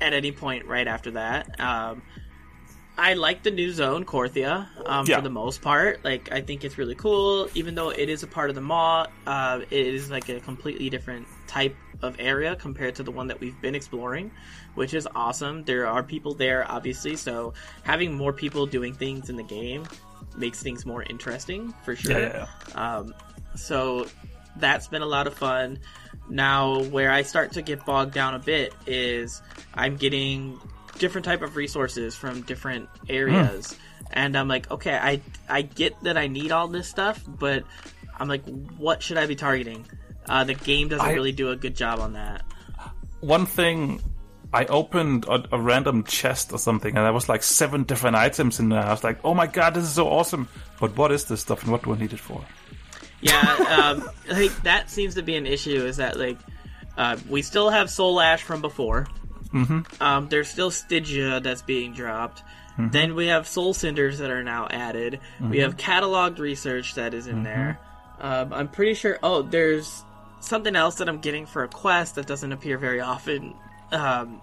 at 0.00 0.12
any 0.12 0.32
point 0.32 0.66
right 0.66 0.88
after 0.88 1.12
that. 1.12 1.60
Um, 1.60 2.02
I 2.98 3.14
like 3.14 3.42
the 3.42 3.50
new 3.50 3.72
zone, 3.72 4.04
Korthia, 4.04 4.66
um, 4.86 5.06
Yeah. 5.06 5.16
for 5.16 5.22
the 5.22 5.30
most 5.30 5.62
part. 5.62 6.04
Like, 6.04 6.30
I 6.32 6.42
think 6.42 6.64
it's 6.64 6.76
really 6.76 6.94
cool, 6.94 7.48
even 7.54 7.74
though 7.74 7.90
it 7.90 8.08
is 8.10 8.22
a 8.22 8.26
part 8.26 8.50
of 8.50 8.54
the 8.56 8.60
Maw. 8.60 9.06
Uh, 9.26 9.60
it 9.70 9.86
is 9.86 10.10
like 10.10 10.28
a 10.28 10.40
completely 10.40 10.90
different 10.90 11.26
type 11.46 11.74
of 12.02 12.16
area 12.18 12.56
compared 12.56 12.94
to 12.96 13.02
the 13.02 13.10
one 13.10 13.28
that 13.28 13.40
we've 13.40 13.58
been 13.62 13.74
exploring, 13.74 14.30
which 14.74 14.92
is 14.94 15.08
awesome. 15.14 15.64
There 15.64 15.86
are 15.86 16.02
people 16.02 16.34
there, 16.34 16.70
obviously, 16.70 17.16
so 17.16 17.54
having 17.84 18.14
more 18.14 18.32
people 18.32 18.66
doing 18.66 18.92
things 18.94 19.30
in 19.30 19.36
the 19.36 19.42
game 19.44 19.84
makes 20.36 20.62
things 20.62 20.84
more 20.84 21.02
interesting 21.02 21.72
for 21.84 21.96
sure. 21.96 22.20
Yeah, 22.20 22.46
Um, 22.74 23.14
so 23.54 24.06
that's 24.56 24.88
been 24.88 25.02
a 25.02 25.06
lot 25.06 25.26
of 25.26 25.34
fun. 25.34 25.78
Now, 26.28 26.82
where 26.84 27.10
I 27.10 27.22
start 27.22 27.52
to 27.52 27.62
get 27.62 27.84
bogged 27.84 28.12
down 28.14 28.34
a 28.34 28.38
bit 28.38 28.72
is 28.86 29.42
I'm 29.74 29.96
getting 29.96 30.60
different 31.00 31.24
type 31.24 31.42
of 31.42 31.56
resources 31.56 32.14
from 32.14 32.42
different 32.42 32.88
areas, 33.08 33.76
and 34.12 34.36
I'm 34.36 34.46
like, 34.46 34.70
okay, 34.70 34.94
I 34.94 35.20
I 35.48 35.62
get 35.62 36.00
that 36.04 36.16
I 36.16 36.28
need 36.28 36.52
all 36.52 36.68
this 36.68 36.86
stuff, 36.88 37.20
but 37.26 37.64
I'm 38.18 38.28
like, 38.28 38.44
what 38.76 39.02
should 39.02 39.18
I 39.18 39.26
be 39.26 39.34
targeting? 39.34 39.86
Uh, 40.28 40.44
the 40.44 40.54
game 40.54 40.86
doesn't 40.88 41.04
I- 41.04 41.14
really 41.14 41.32
do 41.32 41.50
a 41.50 41.56
good 41.56 41.74
job 41.74 41.98
on 41.98 42.12
that. 42.12 42.42
One 43.20 43.46
thing, 43.46 44.00
I 44.52 44.64
opened 44.66 45.24
a, 45.24 45.44
a 45.52 45.60
random 45.60 46.04
chest 46.04 46.52
or 46.52 46.58
something, 46.58 46.96
and 46.96 47.04
there 47.04 47.12
was 47.12 47.28
like 47.28 47.42
seven 47.42 47.82
different 47.82 48.16
items 48.16 48.60
in 48.60 48.68
there. 48.68 48.80
I 48.82 48.90
was 48.90 49.02
like, 49.02 49.18
"Oh 49.24 49.34
my 49.34 49.46
god, 49.46 49.74
this 49.74 49.84
is 49.84 49.92
so 49.92 50.06
awesome!" 50.08 50.48
But 50.78 50.96
what 50.96 51.10
is 51.10 51.24
this 51.24 51.40
stuff, 51.40 51.62
and 51.64 51.72
what 51.72 51.82
do 51.82 51.92
I 51.92 51.98
need 51.98 52.12
it 52.12 52.20
for? 52.20 52.44
Yeah, 53.20 53.40
um, 53.98 54.08
like 54.30 54.54
that 54.62 54.90
seems 54.90 55.14
to 55.16 55.22
be 55.22 55.34
an 55.36 55.46
issue. 55.46 55.84
Is 55.84 55.96
that 55.96 56.18
like 56.18 56.38
uh, 56.96 57.16
we 57.28 57.42
still 57.42 57.70
have 57.70 57.90
Soul 57.90 58.20
Ash 58.20 58.42
from 58.42 58.60
before. 58.60 59.06
Mm-hmm. 59.52 60.02
Um, 60.02 60.28
there's 60.28 60.48
still 60.48 60.70
Stygia 60.70 61.40
that's 61.40 61.62
being 61.62 61.92
dropped. 61.92 62.42
Then 62.78 63.14
we 63.14 63.26
have 63.26 63.46
Soul 63.46 63.74
Cinders 63.74 64.20
that 64.20 64.30
are 64.30 64.42
now 64.42 64.66
added. 64.70 65.20
We 65.38 65.58
have 65.58 65.76
cataloged 65.76 66.38
research 66.38 66.94
that 66.94 67.12
is 67.12 67.26
in 67.26 67.42
there. 67.42 67.78
Um, 68.18 68.54
I'm 68.54 68.68
pretty 68.68 68.94
sure. 68.94 69.18
Oh, 69.22 69.42
there's 69.42 70.02
something 70.40 70.74
else 70.74 70.94
that 70.96 71.08
I'm 71.08 71.18
getting 71.18 71.44
for 71.44 71.62
a 71.62 71.68
quest 71.68 72.14
that 72.14 72.26
doesn't 72.26 72.52
appear 72.52 72.78
very 72.78 73.00
often. 73.02 73.54
Um, 73.92 74.40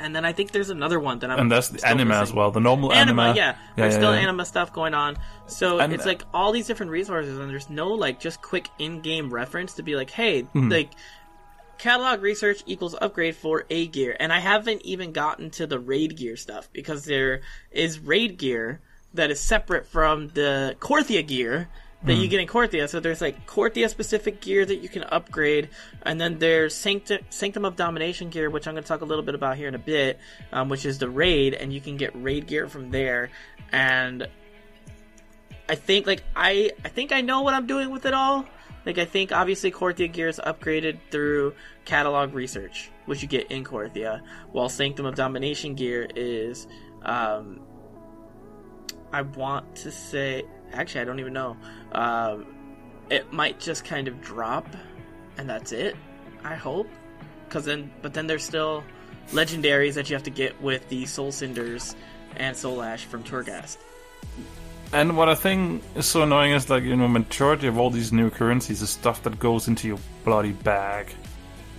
and 0.00 0.14
then 0.14 0.24
I 0.24 0.32
think 0.32 0.50
there's 0.50 0.70
another 0.70 0.98
one 0.98 1.20
that 1.20 1.30
I'm. 1.30 1.38
And 1.38 1.52
that's 1.52 1.68
the 1.68 1.86
anima 1.86 2.14
anime 2.14 2.22
as 2.24 2.32
well. 2.32 2.50
The 2.50 2.58
normal 2.60 2.92
Anima, 2.92 3.22
anime. 3.22 3.36
yeah. 3.36 3.44
yeah, 3.52 3.56
There's 3.76 3.92
yeah, 3.94 3.98
still 4.00 4.14
yeah. 4.14 4.22
anima 4.22 4.44
stuff 4.44 4.72
going 4.72 4.92
on. 4.94 5.16
So 5.46 5.78
And- 5.78 5.92
it's 5.92 6.04
like 6.06 6.22
all 6.34 6.50
these 6.50 6.66
different 6.66 6.90
resources, 6.90 7.38
and 7.38 7.48
there's 7.48 7.70
no 7.70 7.88
like 7.90 8.18
just 8.18 8.42
quick 8.42 8.68
in-game 8.80 9.32
reference 9.32 9.74
to 9.74 9.84
be 9.84 9.94
like, 9.94 10.10
hey, 10.10 10.42
Hmm. 10.42 10.68
like 10.68 10.90
catalog 11.84 12.22
research 12.22 12.62
equals 12.64 12.96
upgrade 12.98 13.36
for 13.36 13.66
a 13.68 13.86
gear. 13.88 14.16
And 14.18 14.32
I 14.32 14.38
haven't 14.38 14.80
even 14.86 15.12
gotten 15.12 15.50
to 15.50 15.66
the 15.66 15.78
raid 15.78 16.16
gear 16.16 16.34
stuff 16.34 16.70
because 16.72 17.04
there 17.04 17.42
is 17.70 17.98
raid 17.98 18.38
gear 18.38 18.80
that 19.12 19.30
is 19.30 19.38
separate 19.38 19.86
from 19.86 20.28
the 20.28 20.76
Korthia 20.80 21.26
gear 21.26 21.68
that 22.04 22.14
Hmm. 22.14 22.20
you 22.22 22.28
get 22.28 22.40
in 22.40 22.46
Korthia. 22.46 22.88
So 22.88 23.00
there's 23.00 23.20
like 23.20 23.46
Korthia 23.46 23.90
specific 23.90 24.40
gear 24.40 24.64
that 24.64 24.76
you 24.76 24.88
can 24.88 25.04
upgrade, 25.04 25.68
and 26.02 26.18
then 26.18 26.38
there's 26.38 26.74
Sanctum, 26.74 27.18
Sanctum 27.28 27.66
of 27.66 27.76
Domination 27.76 28.30
gear, 28.30 28.48
which 28.48 28.66
I'm 28.66 28.72
going 28.72 28.82
to 28.82 28.88
talk 28.88 29.02
a 29.02 29.04
little 29.04 29.24
bit 29.24 29.34
about 29.34 29.58
here 29.58 29.68
in 29.68 29.74
a 29.74 29.78
bit, 29.78 30.18
um, 30.52 30.70
which 30.70 30.86
is 30.86 30.96
the 30.98 31.10
raid, 31.10 31.52
and 31.52 31.70
you 31.70 31.82
can 31.82 31.98
get 31.98 32.12
raid 32.14 32.46
gear 32.46 32.66
from 32.66 32.92
there. 32.92 33.28
And 33.72 34.26
I 35.68 35.74
think 35.74 36.06
like 36.06 36.22
I 36.34 36.72
I 36.82 36.88
think 36.88 37.12
I 37.12 37.20
know 37.20 37.42
what 37.42 37.52
I'm 37.52 37.66
doing 37.66 37.90
with 37.90 38.06
it 38.06 38.14
all. 38.14 38.46
Like 38.86 38.98
I 38.98 39.04
think 39.04 39.32
obviously 39.32 39.70
Korthia 39.70 40.12
gear 40.12 40.28
is 40.28 40.40
upgraded 40.44 40.98
through 41.10 41.54
catalog 41.84 42.34
research, 42.34 42.90
which 43.06 43.22
you 43.22 43.28
get 43.28 43.50
in 43.50 43.64
Korthia, 43.64 44.22
while 44.52 44.68
Sanctum 44.68 45.06
of 45.06 45.14
Domination 45.14 45.74
gear 45.74 46.08
is 46.14 46.66
um 47.02 47.60
I 49.12 49.22
want 49.22 49.76
to 49.76 49.90
say 49.90 50.44
actually 50.72 51.00
I 51.00 51.04
don't 51.04 51.20
even 51.20 51.32
know. 51.32 51.56
Um 51.92 52.46
it 53.10 53.32
might 53.32 53.60
just 53.60 53.84
kind 53.84 54.08
of 54.08 54.20
drop 54.20 54.66
and 55.38 55.48
that's 55.48 55.72
it. 55.72 55.96
I 56.42 56.54
hope. 56.54 56.88
Cuz 57.48 57.64
then 57.64 57.90
but 58.02 58.12
then 58.12 58.26
there's 58.26 58.44
still 58.44 58.84
legendaries 59.30 59.94
that 59.94 60.10
you 60.10 60.16
have 60.16 60.24
to 60.24 60.30
get 60.30 60.60
with 60.60 60.86
the 60.88 61.06
Soul 61.06 61.32
Cinders 61.32 61.96
and 62.36 62.54
Soul 62.56 62.82
Ash 62.82 63.04
from 63.04 63.24
Torghast. 63.24 63.78
And 64.92 65.16
what 65.16 65.28
I 65.28 65.34
think 65.34 65.82
is 65.96 66.06
so 66.06 66.22
annoying 66.22 66.52
is 66.52 66.70
like 66.70 66.84
you 66.84 66.96
know 66.96 67.08
majority 67.08 67.66
of 67.66 67.78
all 67.78 67.90
these 67.90 68.12
new 68.12 68.30
currencies 68.30 68.82
is 68.82 68.90
stuff 68.90 69.22
that 69.24 69.38
goes 69.38 69.66
into 69.66 69.88
your 69.88 69.98
bloody 70.24 70.52
bag, 70.52 71.12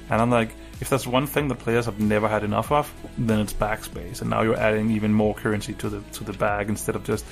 and 0.09 0.21
I'm 0.21 0.29
like, 0.29 0.49
if 0.81 0.89
there's 0.89 1.07
one 1.07 1.25
thing 1.25 1.47
the 1.47 1.55
players 1.55 1.85
have 1.85 1.99
never 1.99 2.27
had 2.27 2.43
enough 2.43 2.71
of, 2.71 2.91
then 3.17 3.39
it's 3.39 3.53
backspace, 3.53 4.21
and 4.21 4.29
now 4.29 4.41
you're 4.41 4.59
adding 4.59 4.91
even 4.91 5.13
more 5.13 5.33
currency 5.33 5.73
to 5.75 5.89
the 5.89 6.01
to 6.13 6.23
the 6.23 6.33
bag 6.33 6.69
instead 6.69 6.95
of 6.95 7.03
just. 7.03 7.25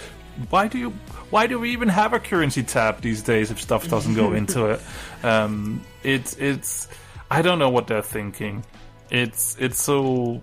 Why 0.50 0.68
do 0.68 0.80
you? 0.80 0.90
Why 1.30 1.46
do 1.46 1.60
we 1.60 1.72
even 1.72 1.90
have 1.90 2.14
a 2.14 2.20
currency 2.20 2.64
tab 2.64 3.02
these 3.02 3.22
days 3.22 3.52
if 3.52 3.62
stuff 3.62 3.88
doesn't 3.90 4.16
go 4.16 4.34
into 4.34 4.66
it? 4.72 4.82
Um, 5.24 5.84
it's 6.02 6.36
it's. 6.38 6.88
I 7.30 7.42
don't 7.42 7.60
know 7.60 7.70
what 7.70 7.88
they're 7.88 8.02
thinking. 8.02 8.66
It's 9.12 9.56
it's 9.60 9.82
so. 9.82 10.42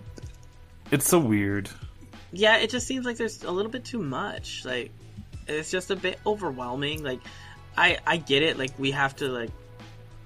It's 0.93 1.09
so 1.09 1.18
weird. 1.18 1.70
Yeah, 2.33 2.59
it 2.59 2.70
just 2.70 2.87
seems 2.87 3.05
like 3.05 3.16
there's 3.16 3.43
a 3.43 3.51
little 3.51 3.70
bit 3.70 3.85
too 3.85 4.03
much. 4.03 4.64
Like, 4.64 4.93
it's 5.51 5.70
just 5.70 5.90
a 5.90 5.96
bit 5.96 6.18
overwhelming. 6.26 7.03
Like, 7.03 7.20
I 7.76 7.98
I 8.07 8.16
get 8.16 8.42
it. 8.42 8.59
Like, 8.59 8.72
we 8.78 8.90
have 8.92 9.16
to 9.16 9.28
like 9.28 9.51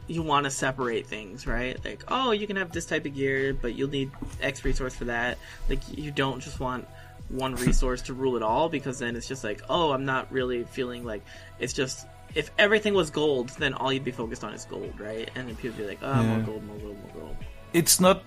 you 0.07 0.23
want 0.23 0.45
to 0.45 0.51
separate 0.51 1.07
things, 1.07 1.47
right? 1.47 1.83
Like, 1.83 2.05
oh, 2.09 2.33
you 2.33 2.47
can 2.47 2.57
have 2.57 2.71
this 2.73 2.85
type 2.85 3.07
of 3.07 3.15
gear, 3.15 3.55
but 3.55 3.75
you'll 3.75 3.89
need 3.89 4.11
X 4.43 4.63
resource 4.65 4.95
for 4.95 5.07
that. 5.07 5.39
Like, 5.69 5.81
you 5.97 6.11
don't 6.11 6.41
just 6.41 6.61
want 6.61 6.87
one 7.31 7.55
resource 7.67 8.03
to 8.03 8.13
rule 8.15 8.37
it 8.37 8.43
all 8.43 8.69
because 8.69 8.99
then 8.99 9.17
it's 9.17 9.27
just 9.27 9.43
like, 9.45 9.63
oh, 9.71 9.93
I'm 9.93 10.05
not 10.05 10.31
really 10.31 10.65
feeling 10.65 11.05
like 11.05 11.23
it's 11.59 11.73
just 11.73 12.07
if 12.35 12.51
everything 12.59 12.93
was 12.95 13.11
gold, 13.11 13.49
then 13.59 13.73
all 13.75 13.93
you'd 13.93 14.05
be 14.05 14.11
focused 14.11 14.45
on 14.45 14.53
is 14.53 14.65
gold, 14.67 14.99
right? 15.01 15.31
And 15.37 15.49
then 15.49 15.57
people 15.57 15.79
be 15.79 15.87
like, 15.87 16.01
oh, 16.03 16.23
more 16.23 16.39
Yeah. 16.39 16.45
gold, 16.45 16.65
more 16.67 16.77
gold, 16.79 16.97
more 17.15 17.23
gold. 17.23 17.37
it's 17.73 17.99
not 18.01 18.23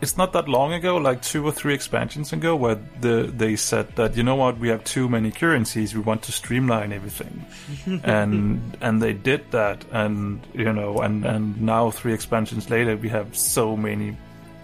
it's 0.00 0.16
not 0.16 0.32
that 0.32 0.48
long 0.48 0.72
ago, 0.72 0.96
like 0.96 1.22
two 1.22 1.44
or 1.44 1.50
three 1.50 1.74
expansions 1.74 2.32
ago, 2.32 2.54
where 2.54 2.76
the 3.00 3.32
they 3.34 3.56
said 3.56 3.88
that 3.96 4.16
you 4.16 4.22
know 4.22 4.36
what, 4.36 4.58
we 4.58 4.68
have 4.68 4.84
too 4.84 5.08
many 5.08 5.30
currencies, 5.30 5.94
we 5.94 6.00
want 6.00 6.22
to 6.22 6.32
streamline 6.32 6.92
everything, 6.92 7.44
and 8.04 8.76
and 8.80 9.02
they 9.02 9.12
did 9.12 9.50
that, 9.50 9.84
and 9.90 10.40
you 10.54 10.72
know, 10.72 10.98
and 10.98 11.24
and 11.24 11.60
now 11.60 11.90
three 11.90 12.12
expansions 12.12 12.70
later, 12.70 12.96
we 12.96 13.08
have 13.08 13.36
so 13.36 13.76
many 13.76 14.16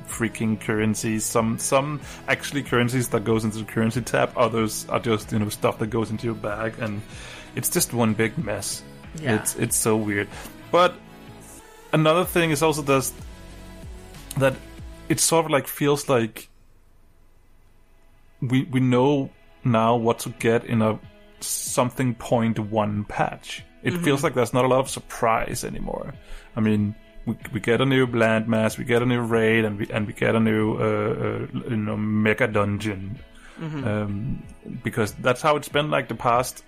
freaking 0.06 0.60
currencies. 0.60 1.24
Some 1.24 1.58
some 1.58 2.00
actually 2.28 2.62
currencies 2.62 3.08
that 3.08 3.24
goes 3.24 3.44
into 3.44 3.58
the 3.58 3.64
currency 3.64 4.02
tab, 4.02 4.32
others 4.36 4.86
are 4.88 5.00
just 5.00 5.32
you 5.32 5.40
know 5.40 5.48
stuff 5.48 5.78
that 5.78 5.88
goes 5.88 6.10
into 6.10 6.26
your 6.26 6.36
bag, 6.36 6.74
and 6.78 7.02
it's 7.56 7.68
just 7.68 7.92
one 7.92 8.14
big 8.14 8.38
mess. 8.38 8.84
Yeah. 9.20 9.36
It's 9.36 9.56
it's 9.56 9.76
so 9.76 9.96
weird, 9.96 10.28
but 10.70 10.94
another 11.92 12.24
thing 12.24 12.52
is 12.52 12.62
also 12.62 12.82
this 12.82 13.12
that 14.38 14.54
it 15.08 15.20
sort 15.20 15.44
of 15.46 15.50
like 15.50 15.66
feels 15.66 16.08
like 16.08 16.48
we 18.40 18.64
we 18.64 18.80
know 18.80 19.30
now 19.64 19.96
what 19.96 20.20
to 20.20 20.30
get 20.30 20.64
in 20.64 20.82
a 20.82 20.98
something 21.40 22.14
point 22.14 22.58
one 22.58 23.04
patch. 23.04 23.64
It 23.82 23.98
feels 23.98 24.24
like 24.24 24.32
there's 24.32 24.54
not 24.54 24.64
a 24.64 24.68
lot 24.68 24.80
of 24.80 24.88
surprise 24.88 25.62
anymore. 25.62 26.14
I 26.56 26.60
mean, 26.60 26.94
we, 27.26 27.36
we 27.52 27.60
get 27.60 27.82
a 27.82 27.84
new 27.84 28.06
landmass, 28.06 28.78
we 28.78 28.84
get 28.84 29.02
a 29.02 29.06
new 29.06 29.20
raid, 29.20 29.66
and 29.66 29.78
we 29.78 29.86
and 29.90 30.06
we 30.06 30.14
get 30.14 30.34
a 30.34 30.40
new 30.40 30.76
uh, 30.76 30.78
uh, 30.82 31.46
you 31.68 31.76
know 31.76 31.96
mega 31.96 32.46
dungeon. 32.46 33.18
Um, 33.84 34.42
because 34.82 35.12
that's 35.12 35.40
how 35.40 35.56
it's 35.56 35.68
been 35.68 35.90
like 35.90 36.08
the 36.08 36.14
past 36.14 36.64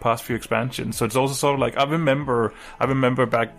past 0.00 0.24
few 0.24 0.34
expansions. 0.34 0.96
So 0.96 1.04
it's 1.04 1.16
also 1.16 1.34
sort 1.34 1.54
of 1.54 1.60
like 1.60 1.76
I 1.76 1.84
remember 1.84 2.52
I 2.80 2.86
remember 2.86 3.26
back 3.26 3.54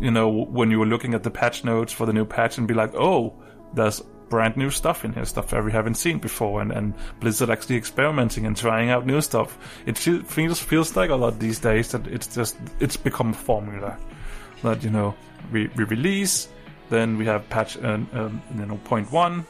you 0.00 0.10
know 0.10 0.28
when 0.28 0.70
you 0.70 0.78
were 0.78 0.86
looking 0.86 1.14
at 1.14 1.24
the 1.24 1.30
patch 1.30 1.64
notes 1.64 1.92
for 1.92 2.06
the 2.06 2.12
new 2.12 2.24
patch 2.24 2.58
and 2.58 2.68
be 2.68 2.74
like, 2.74 2.94
oh, 2.94 3.34
there's 3.74 4.02
brand 4.28 4.56
new 4.56 4.70
stuff 4.70 5.04
in 5.04 5.12
here, 5.12 5.24
stuff 5.24 5.48
that 5.50 5.64
we 5.64 5.72
haven't 5.72 5.94
seen 5.94 6.18
before, 6.18 6.60
and, 6.60 6.72
and 6.72 6.94
Blizzard 7.20 7.50
actually 7.50 7.76
experimenting 7.76 8.46
and 8.46 8.56
trying 8.56 8.90
out 8.90 9.06
new 9.06 9.20
stuff. 9.20 9.58
It 9.86 9.96
feels 9.98 10.60
feels 10.60 10.96
like 10.96 11.10
a 11.10 11.14
lot 11.14 11.38
these 11.38 11.58
days 11.58 11.92
that 11.92 12.06
it's 12.06 12.26
just 12.34 12.56
it's 12.80 12.96
become 12.96 13.30
a 13.30 13.34
formula 13.34 13.98
that 14.62 14.82
you 14.82 14.90
know 14.90 15.14
we, 15.52 15.68
we 15.76 15.84
release, 15.84 16.48
then 16.90 17.18
we 17.18 17.26
have 17.26 17.48
patch 17.48 17.76
um, 17.82 18.08
um, 18.12 18.42
you 18.58 18.66
know 18.66 18.76
point 18.84 19.10
one, 19.12 19.46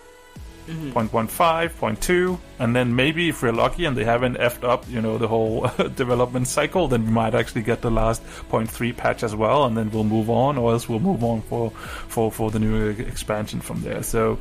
five, 1.31 1.77
point 1.79 2.01
two, 2.01 2.39
and 2.59 2.75
then 2.75 2.95
maybe 2.97 3.29
if 3.29 3.43
we're 3.43 3.53
lucky 3.53 3.85
and 3.85 3.97
they 3.97 4.05
haven't 4.05 4.37
effed 4.39 4.65
up, 4.65 4.85
you 4.89 5.01
know, 5.01 5.19
the 5.19 5.29
whole 5.29 5.63
development 5.95 6.49
cycle, 6.49 6.89
then 6.89 7.05
we 7.05 7.11
might 7.11 7.35
actually 7.35 7.63
get 7.63 7.83
the 7.83 7.91
last 7.91 8.25
point 8.49 8.71
three 8.71 8.93
patch 8.93 9.23
as 9.23 9.35
well, 9.35 9.65
and 9.65 9.77
then 9.77 9.91
we'll 9.91 10.05
move 10.05 10.31
on, 10.31 10.59
or 10.59 10.73
else 10.73 10.89
we'll 10.89 11.01
move 11.01 11.23
on 11.23 11.43
for 11.43 11.71
for 11.71 12.33
for 12.33 12.51
the 12.51 12.59
new 12.59 12.89
expansion 12.91 13.61
from 13.61 13.83
there. 13.83 14.03
So 14.03 14.39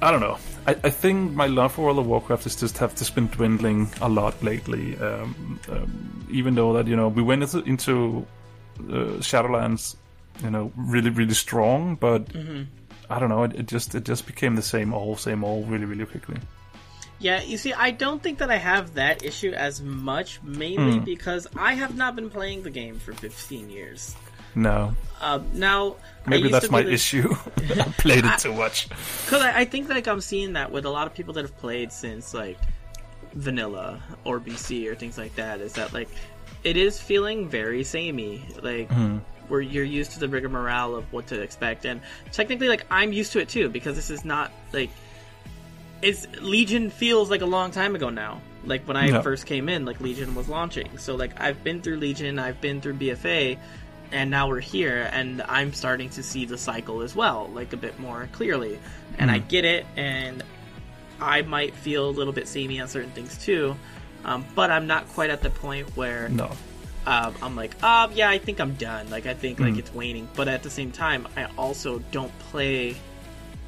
I 0.00 0.10
don't 0.10 0.20
know. 0.20 0.38
I, 0.66 0.72
I 0.84 0.90
think 0.90 1.32
my 1.32 1.46
love 1.46 1.72
for 1.72 1.86
World 1.86 1.98
of 1.98 2.06
Warcraft 2.06 2.46
is 2.46 2.54
just 2.56 2.78
have 2.78 2.94
just 2.94 3.14
been 3.14 3.26
dwindling 3.28 3.90
a 4.00 4.08
lot 4.08 4.40
lately. 4.42 4.96
Um, 4.98 5.60
um, 5.68 6.26
even 6.30 6.54
though 6.54 6.72
that 6.74 6.86
you 6.86 6.96
know 6.96 7.08
we 7.08 7.22
went 7.22 7.42
into, 7.42 7.62
into 7.64 8.26
uh, 8.80 9.18
Shadowlands, 9.20 9.96
you 10.42 10.50
know, 10.50 10.72
really 10.76 11.10
really 11.10 11.34
strong, 11.34 11.96
but 11.96 12.32
I 13.10 13.18
don't 13.18 13.28
know. 13.28 13.44
It, 13.44 13.54
it 13.54 13.66
just 13.66 13.94
it 13.94 14.04
just 14.04 14.26
became 14.26 14.56
the 14.56 14.62
same 14.62 14.92
old 14.92 15.18
same 15.20 15.44
old 15.44 15.70
really 15.70 15.86
really 15.86 16.06
quickly. 16.06 16.36
Yeah, 17.20 17.42
you 17.42 17.58
see, 17.58 17.72
I 17.72 17.90
don't 17.90 18.22
think 18.22 18.38
that 18.38 18.50
I 18.50 18.58
have 18.58 18.94
that 18.94 19.24
issue 19.24 19.50
as 19.50 19.82
much, 19.82 20.40
mainly 20.42 21.00
because 21.00 21.48
I 21.56 21.74
have 21.74 21.96
not 21.96 22.14
been 22.14 22.30
playing 22.30 22.62
the 22.62 22.70
game 22.70 23.00
for 23.00 23.12
15 23.12 23.70
years. 23.70 24.14
No, 24.54 24.94
Um, 25.20 25.48
now, 25.52 25.96
maybe 26.26 26.48
that's 26.48 26.70
my 26.70 26.84
issue. 26.84 27.34
I 27.58 27.92
played 27.98 28.24
it 28.24 28.38
too 28.38 28.52
much. 28.54 28.88
Because 28.88 29.42
I, 29.42 29.60
I 29.60 29.64
think 29.64 29.88
like 29.88 30.06
I'm 30.06 30.20
seeing 30.20 30.52
that 30.52 30.70
with 30.70 30.84
a 30.84 30.90
lot 30.90 31.06
of 31.08 31.14
people 31.14 31.34
that 31.34 31.42
have 31.42 31.56
played 31.58 31.92
since 31.92 32.34
like 32.34 32.58
vanilla 33.34 34.00
or 34.24 34.38
BC 34.40 34.88
or 34.90 34.94
things 34.94 35.18
like 35.18 35.34
that. 35.36 35.60
Is 35.60 35.72
that 35.74 35.92
like 35.92 36.08
it 36.64 36.76
is 36.76 37.00
feeling 37.00 37.48
very 37.48 37.82
samey, 37.84 38.46
like 38.62 38.90
where 39.48 39.60
you're 39.60 39.84
used 39.84 40.12
to 40.12 40.20
the 40.20 40.28
rigmarole 40.28 40.94
of 40.96 41.12
what 41.12 41.26
to 41.28 41.40
expect, 41.40 41.84
and 41.84 42.00
technically 42.32 42.68
like 42.68 42.84
I'm 42.90 43.12
used 43.12 43.32
to 43.32 43.40
it 43.40 43.48
too 43.48 43.68
because 43.68 43.96
this 43.96 44.10
is 44.10 44.24
not 44.24 44.52
like 44.72 44.90
it's 46.02 46.26
Legion 46.40 46.90
feels 46.90 47.30
like 47.30 47.40
a 47.42 47.46
long 47.46 47.70
time 47.70 47.94
ago 47.96 48.08
now. 48.10 48.40
Like 48.64 48.86
when 48.86 48.96
I 48.96 49.08
Yeah. 49.08 49.20
first 49.22 49.46
came 49.46 49.68
in, 49.68 49.84
like 49.84 50.00
Legion 50.00 50.34
was 50.34 50.48
launching. 50.48 50.98
So 50.98 51.16
like 51.16 51.40
I've 51.40 51.62
been 51.64 51.80
through 51.80 51.96
Legion, 51.96 52.38
I've 52.38 52.60
been 52.60 52.80
through 52.80 52.94
BFA, 52.94 53.58
and 54.12 54.30
now 54.30 54.48
we're 54.48 54.60
here, 54.60 55.08
and 55.12 55.42
I'm 55.42 55.72
starting 55.72 56.08
to 56.10 56.22
see 56.22 56.44
the 56.44 56.56
cycle 56.58 57.02
as 57.02 57.14
well, 57.16 57.50
like 57.52 57.72
a 57.72 57.76
bit 57.76 57.98
more 57.98 58.28
clearly. 58.32 58.78
And 59.18 59.30
I 59.30 59.38
get 59.38 59.64
it, 59.64 59.84
and 59.96 60.44
I 61.20 61.42
might 61.42 61.74
feel 61.74 62.08
a 62.08 62.12
little 62.12 62.32
bit 62.32 62.46
samey 62.46 62.80
on 62.80 62.86
certain 62.88 63.10
things 63.10 63.36
too, 63.38 63.74
um, 64.24 64.44
but 64.54 64.70
I'm 64.70 64.86
not 64.86 65.08
quite 65.08 65.30
at 65.30 65.42
the 65.42 65.50
point 65.50 65.96
where 65.96 66.28
No, 66.28 66.52
um, 67.08 67.34
I'm 67.42 67.56
like, 67.56 67.74
oh 67.82 68.10
yeah, 68.14 68.28
I 68.28 68.38
think 68.38 68.60
I'm 68.60 68.74
done. 68.74 69.08
Like, 69.10 69.26
I 69.26 69.34
think 69.34 69.56
Hmm. 69.58 69.64
like 69.64 69.78
it's 69.78 69.92
waning. 69.94 70.28
But 70.36 70.46
at 70.48 70.62
the 70.62 70.70
same 70.70 70.92
time, 70.92 71.26
I 71.36 71.46
also 71.56 72.00
don't 72.12 72.36
play 72.50 72.96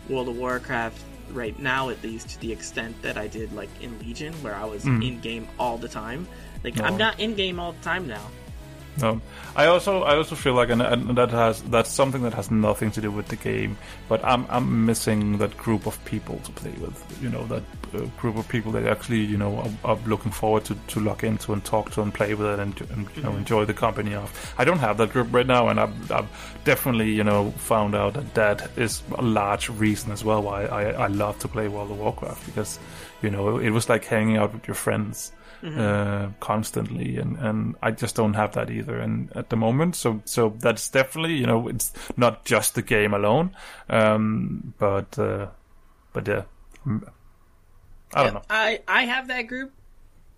World 0.08 0.28
of 0.28 0.36
Warcraft 0.36 0.98
right 1.32 1.56
now, 1.58 1.88
at 1.90 2.02
least 2.02 2.28
to 2.30 2.40
the 2.40 2.52
extent 2.52 3.00
that 3.02 3.16
I 3.16 3.26
did 3.28 3.52
like 3.52 3.70
in 3.80 3.98
Legion, 4.00 4.32
where 4.42 4.54
I 4.54 4.64
was 4.64 4.84
in 4.84 5.20
game 5.20 5.46
all 5.58 5.78
the 5.78 5.88
time. 5.88 6.26
Like, 6.64 6.76
No. 6.76 6.84
I'm 6.84 6.96
not 6.98 7.18
in 7.20 7.34
game 7.34 7.58
all 7.60 7.72
the 7.72 7.80
time 7.82 8.06
now. 8.06 8.26
No, 9.00 9.20
I 9.56 9.66
also 9.66 10.02
I 10.02 10.16
also 10.16 10.34
feel 10.34 10.54
like 10.54 10.70
and, 10.70 10.82
and 10.82 11.16
that 11.16 11.30
has 11.30 11.62
that's 11.64 11.90
something 11.90 12.22
that 12.22 12.34
has 12.34 12.50
nothing 12.50 12.90
to 12.92 13.00
do 13.00 13.10
with 13.10 13.28
the 13.28 13.36
game, 13.36 13.78
but 14.08 14.24
I'm 14.24 14.46
I'm 14.48 14.84
missing 14.84 15.38
that 15.38 15.56
group 15.56 15.86
of 15.86 16.02
people 16.04 16.38
to 16.38 16.52
play 16.52 16.72
with. 16.80 17.22
You 17.22 17.30
know 17.30 17.46
that 17.46 17.62
uh, 17.94 18.00
group 18.20 18.36
of 18.36 18.46
people 18.48 18.72
that 18.72 18.86
actually 18.86 19.20
you 19.20 19.36
know 19.36 19.58
are, 19.84 19.92
are 19.92 19.98
looking 20.06 20.32
forward 20.32 20.64
to, 20.66 20.74
to 20.88 21.00
log 21.00 21.24
into 21.24 21.52
and 21.52 21.64
talk 21.64 21.90
to 21.92 22.02
and 22.02 22.12
play 22.12 22.34
with 22.34 22.46
it 22.46 22.58
and, 22.58 22.80
and 22.90 23.08
you 23.16 23.22
know 23.22 23.32
enjoy 23.32 23.64
the 23.64 23.74
company 23.74 24.14
of. 24.14 24.54
I 24.58 24.64
don't 24.64 24.78
have 24.78 24.98
that 24.98 25.12
group 25.12 25.28
right 25.32 25.46
now, 25.46 25.68
and 25.68 25.80
I've, 25.80 26.12
I've 26.12 26.62
definitely 26.64 27.10
you 27.10 27.24
know 27.24 27.50
found 27.52 27.94
out 27.94 28.14
that 28.14 28.34
that 28.34 28.70
is 28.76 29.02
a 29.16 29.22
large 29.22 29.68
reason 29.70 30.12
as 30.12 30.24
well 30.24 30.42
why 30.42 30.66
I 30.66 30.90
I 30.90 31.06
love 31.06 31.38
to 31.40 31.48
play 31.48 31.68
World 31.68 31.90
of 31.90 31.98
Warcraft 31.98 32.46
because 32.46 32.78
you 33.22 33.30
know 33.30 33.58
it 33.58 33.70
was 33.70 33.88
like 33.88 34.04
hanging 34.04 34.36
out 34.36 34.52
with 34.52 34.66
your 34.66 34.74
friends 34.74 35.32
uh, 35.64 36.28
constantly, 36.40 37.18
and, 37.18 37.36
and 37.38 37.74
I 37.82 37.90
just 37.90 38.16
don't 38.16 38.34
have 38.34 38.52
that 38.54 38.70
either. 38.70 38.98
And 38.98 39.30
at 39.36 39.50
the 39.50 39.56
moment, 39.56 39.96
so 39.96 40.22
so 40.24 40.54
that's 40.58 40.88
definitely 40.90 41.34
you 41.34 41.46
know 41.46 41.68
it's 41.68 41.92
not 42.16 42.44
just 42.44 42.74
the 42.74 42.82
game 42.82 43.14
alone, 43.14 43.54
um, 43.88 44.74
but 44.78 45.18
uh, 45.18 45.46
but 46.12 46.26
yeah, 46.28 46.42
Mm. 46.86 47.06
I 48.14 48.24
don't 48.24 48.34
know. 48.34 48.42
I 48.48 48.80
I 48.88 49.02
have 49.04 49.28
that 49.28 49.42
group 49.42 49.72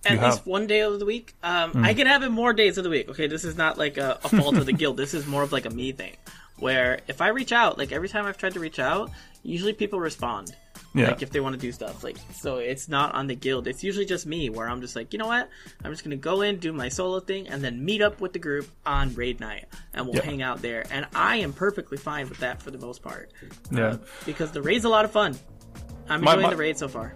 at 0.04 0.12
You 0.12 0.18
least 0.20 0.38
have. 0.38 0.46
One 0.46 0.66
day 0.66 0.80
of 0.80 0.98
the 0.98 1.06
week. 1.06 1.34
Um, 1.42 1.72
I 1.84 1.94
can 1.94 2.06
have 2.06 2.22
it 2.22 2.30
more 2.30 2.52
days 2.52 2.76
of 2.78 2.84
the 2.84 2.90
week. 2.90 3.08
Okay, 3.08 3.28
this 3.28 3.44
is 3.44 3.56
not 3.56 3.78
like 3.78 3.96
a, 3.96 4.18
a 4.24 4.28
fault 4.28 4.56
of 4.56 4.66
the 4.66 4.72
guild. 4.80 4.96
This 4.96 5.14
is 5.14 5.26
more 5.26 5.42
of 5.42 5.52
like 5.52 5.64
a 5.66 5.70
me 5.70 5.92
thing, 5.92 6.16
where 6.58 6.98
if 7.08 7.20
I 7.20 7.28
reach 7.28 7.52
out, 7.52 7.78
like 7.78 7.92
every 7.92 8.08
time 8.08 8.26
I've 8.26 8.36
tried 8.38 8.54
to 8.54 8.60
reach 8.60 8.78
out, 8.80 9.10
usually 9.42 9.72
people 9.72 10.00
respond. 10.00 10.54
Yeah. 10.94 11.08
Like 11.08 11.22
if 11.22 11.30
they 11.30 11.40
want 11.40 11.54
to 11.54 11.60
do 11.60 11.72
stuff, 11.72 12.04
like 12.04 12.16
so 12.34 12.56
it's 12.56 12.88
not 12.88 13.14
on 13.14 13.26
the 13.26 13.34
guild. 13.34 13.66
It's 13.66 13.82
usually 13.82 14.04
just 14.04 14.26
me, 14.26 14.50
where 14.50 14.68
I'm 14.68 14.80
just 14.82 14.94
like, 14.94 15.12
you 15.14 15.18
know 15.18 15.26
what? 15.26 15.48
I'm 15.82 15.90
just 15.90 16.04
gonna 16.04 16.16
go 16.16 16.42
in, 16.42 16.58
do 16.58 16.72
my 16.72 16.88
solo 16.90 17.20
thing, 17.20 17.48
and 17.48 17.62
then 17.64 17.82
meet 17.84 18.02
up 18.02 18.20
with 18.20 18.32
the 18.34 18.38
group 18.38 18.68
on 18.84 19.14
raid 19.14 19.40
night, 19.40 19.66
and 19.94 20.06
we'll 20.06 20.22
hang 20.22 20.42
out 20.42 20.60
there. 20.60 20.84
And 20.90 21.06
I 21.14 21.36
am 21.36 21.52
perfectly 21.54 21.96
fine 21.96 22.28
with 22.28 22.38
that 22.40 22.60
for 22.62 22.70
the 22.70 22.78
most 22.78 23.02
part, 23.02 23.32
Yeah. 23.70 23.96
because 24.26 24.52
the 24.52 24.60
raid's 24.60 24.84
a 24.84 24.90
lot 24.90 25.04
of 25.06 25.12
fun. 25.12 25.38
I'm 26.08 26.20
My- 26.22 26.32
enjoying 26.32 26.42
my- 26.42 26.50
the 26.50 26.56
raid 26.56 26.76
so 26.78 26.88
far. 26.88 27.14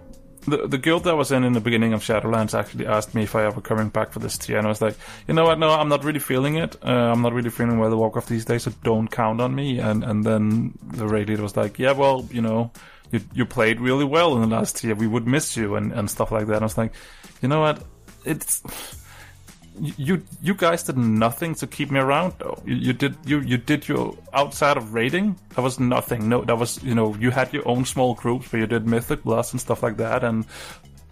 the 0.48 0.68
the 0.68 0.78
guild 0.78 1.02
that 1.04 1.10
I 1.10 1.14
was 1.14 1.32
in 1.32 1.42
in 1.44 1.52
the 1.54 1.60
beginning 1.60 1.92
of 1.92 2.02
Shadowlands 2.02 2.54
actually 2.58 2.86
asked 2.86 3.14
me 3.16 3.24
if 3.24 3.34
I 3.34 3.44
ever 3.44 3.60
coming 3.60 3.88
back 3.88 4.12
for 4.12 4.20
this 4.20 4.38
tier, 4.38 4.56
and 4.58 4.66
I 4.66 4.70
was 4.70 4.80
like, 4.80 4.94
you 5.26 5.34
know 5.34 5.44
what? 5.44 5.58
No, 5.58 5.70
I'm 5.70 5.88
not 5.88 6.04
really 6.04 6.20
feeling 6.20 6.54
it. 6.56 6.76
Uh, 6.82 7.12
I'm 7.12 7.20
not 7.20 7.32
really 7.34 7.50
feeling 7.50 7.78
World 7.78 7.92
of 7.92 7.98
Warcraft 7.98 8.28
these 8.28 8.44
days, 8.46 8.62
so 8.62 8.72
don't 8.84 9.08
count 9.10 9.40
on 9.40 9.54
me. 9.54 9.80
And 9.80 10.02
and 10.04 10.24
then 10.24 10.72
the 10.94 11.06
raid 11.08 11.28
leader 11.28 11.42
was 11.42 11.56
like, 11.56 11.78
yeah, 11.80 11.92
well, 11.92 12.26
you 12.30 12.40
know, 12.40 12.70
you 13.12 13.20
you 13.34 13.46
played 13.46 13.80
really 13.80 14.04
well 14.04 14.34
in 14.34 14.42
the 14.42 14.56
last 14.56 14.82
year. 14.84 14.94
We 14.94 15.06
would 15.06 15.26
miss 15.26 15.56
you 15.56 15.76
and 15.76 15.92
and 15.92 16.10
stuff 16.10 16.32
like 16.32 16.46
that. 16.46 16.54
And 16.54 16.62
I 16.62 16.66
was 16.66 16.78
like, 16.78 16.92
you 17.42 17.48
know 17.48 17.60
what? 17.60 17.82
It's 18.24 18.62
you 19.78 20.22
you 20.42 20.54
guys 20.54 20.82
did 20.84 20.96
nothing 20.96 21.54
to 21.56 21.66
keep 21.66 21.90
me 21.90 22.00
around 22.00 22.34
though. 22.38 22.60
You, 22.64 22.76
you 22.76 22.92
did 22.92 23.16
you 23.24 23.40
you 23.40 23.56
did 23.56 23.88
your 23.88 24.16
outside 24.32 24.76
of 24.76 24.94
raiding. 24.94 25.38
That 25.54 25.62
was 25.62 25.78
nothing. 25.78 26.28
No, 26.28 26.44
that 26.44 26.56
was 26.56 26.82
you 26.82 26.94
know 26.94 27.14
you 27.16 27.30
had 27.30 27.52
your 27.52 27.66
own 27.68 27.84
small 27.84 28.14
groups 28.14 28.52
where 28.52 28.60
you 28.60 28.66
did 28.66 28.86
mythic 28.86 29.22
blast 29.22 29.52
and 29.52 29.60
stuff 29.60 29.82
like 29.82 29.98
that. 29.98 30.24
And 30.24 30.46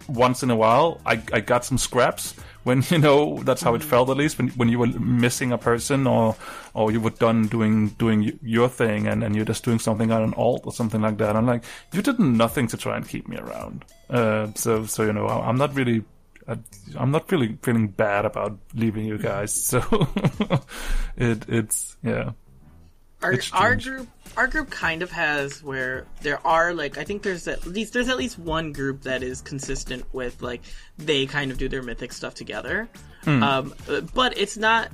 once 0.07 0.43
in 0.43 0.51
a 0.51 0.55
while 0.55 1.01
I, 1.05 1.21
I 1.33 1.39
got 1.39 1.65
some 1.65 1.77
scraps 1.79 2.35
when 2.65 2.83
you 2.89 2.97
know 2.97 3.37
that's 3.43 3.61
how 3.61 3.73
it 3.75 3.81
felt 3.83 4.09
at 4.09 4.17
least 4.17 4.37
when 4.37 4.49
when 4.49 4.67
you 4.69 4.77
were 4.79 4.87
missing 4.99 5.53
a 5.53 5.57
person 5.57 6.05
or 6.05 6.35
or 6.73 6.91
you 6.91 6.99
were 6.99 7.11
done 7.11 7.47
doing 7.47 7.89
doing 7.97 8.37
your 8.43 8.67
thing 8.67 9.07
and, 9.07 9.23
and 9.23 9.35
you're 9.35 9.45
just 9.45 9.63
doing 9.63 9.79
something 9.79 10.11
on 10.11 10.21
an 10.23 10.33
alt 10.35 10.63
or 10.65 10.73
something 10.73 11.01
like 11.01 11.17
that. 11.19 11.35
I'm 11.37 11.45
like 11.47 11.63
you 11.93 12.01
did 12.01 12.19
nothing 12.19 12.67
to 12.67 12.77
try 12.77 12.97
and 12.97 13.07
keep 13.07 13.27
me 13.29 13.37
around. 13.37 13.85
Uh, 14.09 14.47
so 14.55 14.85
so 14.85 15.03
you 15.03 15.13
know 15.13 15.25
I- 15.27 15.47
I'm 15.47 15.57
not 15.57 15.73
really. 15.73 16.03
I- 16.47 16.59
I'm 16.95 17.09
not 17.09 17.31
really 17.31 17.57
feeling 17.63 17.87
bad 17.87 18.23
about 18.25 18.59
leaving 18.75 19.05
you 19.05 19.17
guys, 19.17 19.51
so 19.71 19.81
it 21.17 21.45
it's 21.47 21.97
yeah. 22.03 22.31
Our 23.25 23.39
our 23.53 23.75
group 23.75 24.07
our 24.37 24.47
group 24.47 24.69
kind 24.69 25.01
of 25.01 25.11
has 25.11 25.63
where 25.63 26.05
there 26.21 26.45
are 26.45 26.73
like 26.73 26.97
I 26.97 27.03
think 27.03 27.23
there's 27.23 27.47
at 27.47 27.65
least 27.65 27.93
there's 27.93 28.09
at 28.09 28.17
least 28.17 28.37
one 28.37 28.73
group 28.73 29.03
that 29.03 29.23
is 29.23 29.41
consistent 29.41 30.05
with 30.13 30.41
like 30.41 30.61
they 30.97 31.25
kind 31.25 31.51
of 31.51 31.57
do 31.57 31.69
their 31.69 31.81
mythic 31.81 32.11
stuff 32.13 32.35
together. 32.35 32.89
Hmm. 33.23 33.43
Um, 33.43 33.73
but 34.13 34.37
it's 34.37 34.57
not 34.57 34.89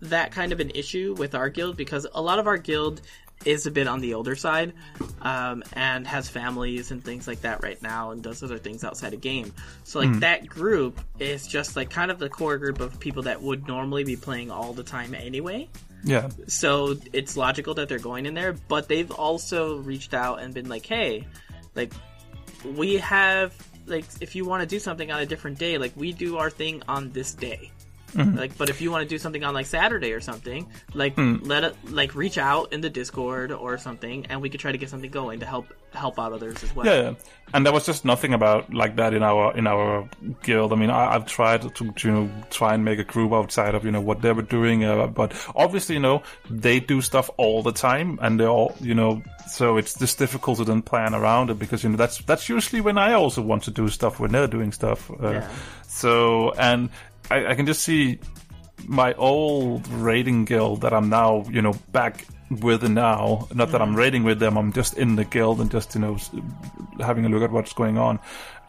that 0.00 0.32
kind 0.32 0.52
of 0.52 0.60
an 0.60 0.70
issue 0.70 1.14
with 1.16 1.34
our 1.34 1.48
guild 1.48 1.76
because 1.76 2.06
a 2.12 2.20
lot 2.20 2.38
of 2.38 2.46
our 2.46 2.58
guild 2.58 3.00
is 3.44 3.66
a 3.66 3.70
bit 3.70 3.88
on 3.88 4.00
the 4.00 4.14
older 4.14 4.36
side 4.36 4.72
um, 5.20 5.62
and 5.72 6.06
has 6.06 6.28
families 6.28 6.90
and 6.90 7.04
things 7.04 7.26
like 7.26 7.40
that 7.42 7.62
right 7.62 7.80
now 7.82 8.10
and 8.10 8.22
does 8.22 8.42
other 8.42 8.58
things 8.58 8.84
outside 8.84 9.14
of 9.14 9.20
game 9.20 9.52
so 9.82 9.98
like 9.98 10.20
that 10.20 10.46
group 10.46 11.00
is 11.18 11.46
just 11.46 11.74
like 11.74 11.90
kind 11.90 12.12
of 12.12 12.20
the 12.20 12.28
core 12.28 12.56
group 12.56 12.80
of 12.80 12.98
people 13.00 13.22
that 13.22 13.42
would 13.42 13.66
normally 13.66 14.04
be 14.04 14.14
playing 14.14 14.50
all 14.50 14.72
the 14.72 14.84
time 14.84 15.12
anyway 15.14 15.68
Yeah, 16.04 16.30
so 16.48 16.96
it's 17.12 17.36
logical 17.36 17.74
that 17.74 17.88
they're 17.88 17.98
going 17.98 18.26
in 18.26 18.34
there 18.34 18.54
but 18.68 18.88
they've 18.88 19.10
also 19.10 19.78
reached 19.78 20.14
out 20.14 20.40
and 20.40 20.52
been 20.52 20.68
like 20.68 20.84
hey 20.84 21.26
like 21.74 21.92
we 22.76 22.96
have 22.98 23.54
like 23.86 24.04
if 24.20 24.34
you 24.34 24.44
want 24.44 24.62
to 24.62 24.66
do 24.66 24.78
something 24.78 25.10
on 25.10 25.20
a 25.20 25.26
different 25.26 25.58
day 25.58 25.78
like 25.78 25.92
we 25.96 26.12
do 26.12 26.38
our 26.38 26.50
thing 26.50 26.82
on 26.88 27.10
this 27.10 27.34
day 27.34 27.70
like 28.14 28.56
but 28.58 28.68
if 28.68 28.80
you 28.80 28.90
want 28.90 29.02
to 29.02 29.08
do 29.08 29.18
something 29.18 29.44
on 29.44 29.54
like 29.54 29.66
saturday 29.66 30.12
or 30.12 30.20
something 30.20 30.66
like 30.94 31.14
let 31.16 31.64
it 31.64 31.76
like 31.90 32.14
reach 32.14 32.38
out 32.38 32.72
in 32.72 32.80
the 32.80 32.90
discord 32.90 33.52
or 33.52 33.78
something 33.78 34.26
and 34.26 34.40
we 34.40 34.48
could 34.48 34.60
try 34.60 34.72
to 34.72 34.78
get 34.78 34.88
something 34.90 35.10
going 35.10 35.40
to 35.40 35.46
help 35.46 35.66
help 35.92 36.18
out 36.18 36.32
others 36.32 36.62
as 36.62 36.74
well 36.74 36.86
yeah. 36.86 37.14
And 37.54 37.66
there 37.66 37.72
was 37.72 37.84
just 37.84 38.04
nothing 38.04 38.32
about 38.32 38.72
like 38.72 38.96
that 38.96 39.12
in 39.12 39.22
our 39.22 39.54
in 39.54 39.66
our 39.66 40.08
guild. 40.42 40.72
I 40.72 40.76
mean, 40.76 40.88
I, 40.88 41.14
I've 41.14 41.26
tried 41.26 41.62
to, 41.62 41.92
to 41.92 42.08
you 42.08 42.14
know 42.14 42.30
try 42.50 42.72
and 42.72 42.82
make 42.82 42.98
a 42.98 43.04
group 43.04 43.32
outside 43.32 43.74
of 43.74 43.84
you 43.84 43.90
know 43.90 44.00
what 44.00 44.22
they 44.22 44.32
were 44.32 44.40
doing, 44.40 44.84
uh, 44.84 45.06
but 45.06 45.34
obviously 45.54 45.96
you 45.96 46.00
know 46.00 46.22
they 46.48 46.80
do 46.80 47.02
stuff 47.02 47.28
all 47.36 47.62
the 47.62 47.72
time, 47.72 48.18
and 48.22 48.40
they 48.40 48.46
all 48.46 48.74
you 48.80 48.94
know 48.94 49.22
so 49.46 49.76
it's 49.76 49.98
just 49.98 50.18
difficult 50.18 50.58
to 50.58 50.64
then 50.64 50.80
plan 50.80 51.14
around 51.14 51.50
it 51.50 51.58
because 51.58 51.84
you 51.84 51.90
know 51.90 51.96
that's 51.96 52.18
that's 52.22 52.48
usually 52.48 52.80
when 52.80 52.96
I 52.96 53.12
also 53.12 53.42
want 53.42 53.64
to 53.64 53.70
do 53.70 53.88
stuff 53.88 54.18
when 54.18 54.32
they're 54.32 54.46
doing 54.46 54.72
stuff. 54.72 55.10
Uh, 55.10 55.30
Yeah. 55.32 55.48
So 55.88 56.52
and 56.52 56.88
I, 57.30 57.46
I 57.48 57.54
can 57.54 57.66
just 57.66 57.82
see 57.82 58.18
my 58.86 59.14
old 59.14 59.86
raiding 59.88 60.44
guild 60.44 60.80
that 60.82 60.92
I'm 60.92 61.08
now, 61.08 61.44
you 61.50 61.62
know, 61.62 61.74
back 61.92 62.26
with 62.50 62.82
now. 62.82 63.48
Not 63.54 63.70
that 63.70 63.80
I'm 63.80 63.88
mm-hmm. 63.88 63.96
raiding 63.96 64.24
with 64.24 64.38
them, 64.38 64.56
I'm 64.56 64.72
just 64.72 64.98
in 64.98 65.16
the 65.16 65.24
guild 65.24 65.60
and 65.60 65.70
just, 65.70 65.94
you 65.94 66.00
know, 66.00 66.18
having 67.00 67.24
a 67.24 67.28
look 67.28 67.42
at 67.42 67.50
what's 67.50 67.72
going 67.72 67.98
on. 67.98 68.18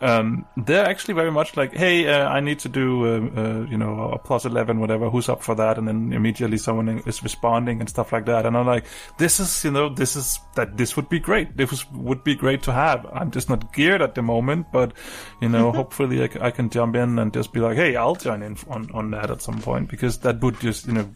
Um, 0.03 0.45
they're 0.57 0.85
actually 0.85 1.13
very 1.13 1.31
much 1.31 1.55
like, 1.55 1.73
hey, 1.73 2.09
uh, 2.09 2.27
I 2.27 2.41
need 2.41 2.59
to 2.59 2.69
do, 2.69 3.05
uh, 3.05 3.41
uh, 3.41 3.65
you 3.69 3.77
know, 3.77 4.09
a 4.11 4.19
plus 4.19 4.43
11, 4.43 4.81
whatever, 4.81 5.09
who's 5.09 5.29
up 5.29 5.41
for 5.41 5.55
that? 5.55 5.77
And 5.77 5.87
then 5.87 6.11
immediately 6.11 6.57
someone 6.57 6.89
is 7.07 7.23
responding 7.23 7.79
and 7.79 7.89
stuff 7.89 8.11
like 8.11 8.25
that. 8.25 8.45
And 8.45 8.57
I'm 8.57 8.67
like, 8.67 8.85
this 9.17 9.39
is, 9.39 9.63
you 9.63 9.71
know, 9.71 9.87
this 9.87 10.17
is, 10.17 10.41
that 10.55 10.75
this 10.75 10.97
would 10.97 11.07
be 11.07 11.19
great. 11.19 11.55
This 11.55 11.89
would 11.91 12.21
be 12.25 12.35
great 12.35 12.63
to 12.63 12.73
have. 12.73 13.05
I'm 13.13 13.31
just 13.31 13.49
not 13.49 13.73
geared 13.73 14.01
at 14.01 14.13
the 14.15 14.21
moment, 14.21 14.67
but, 14.73 14.91
you 15.39 15.47
know, 15.47 15.71
hopefully 15.71 16.21
I, 16.21 16.27
c- 16.27 16.39
I 16.41 16.51
can 16.51 16.69
jump 16.69 16.97
in 16.97 17.17
and 17.17 17.33
just 17.33 17.53
be 17.53 17.61
like, 17.61 17.77
hey, 17.77 17.95
I'll 17.95 18.15
join 18.15 18.43
in 18.43 18.57
on, 18.67 18.91
on 18.93 19.11
that 19.11 19.31
at 19.31 19.41
some 19.41 19.61
point 19.61 19.89
because 19.89 20.17
that 20.19 20.41
would 20.41 20.59
just, 20.59 20.85
you 20.85 20.93
know, 20.93 21.09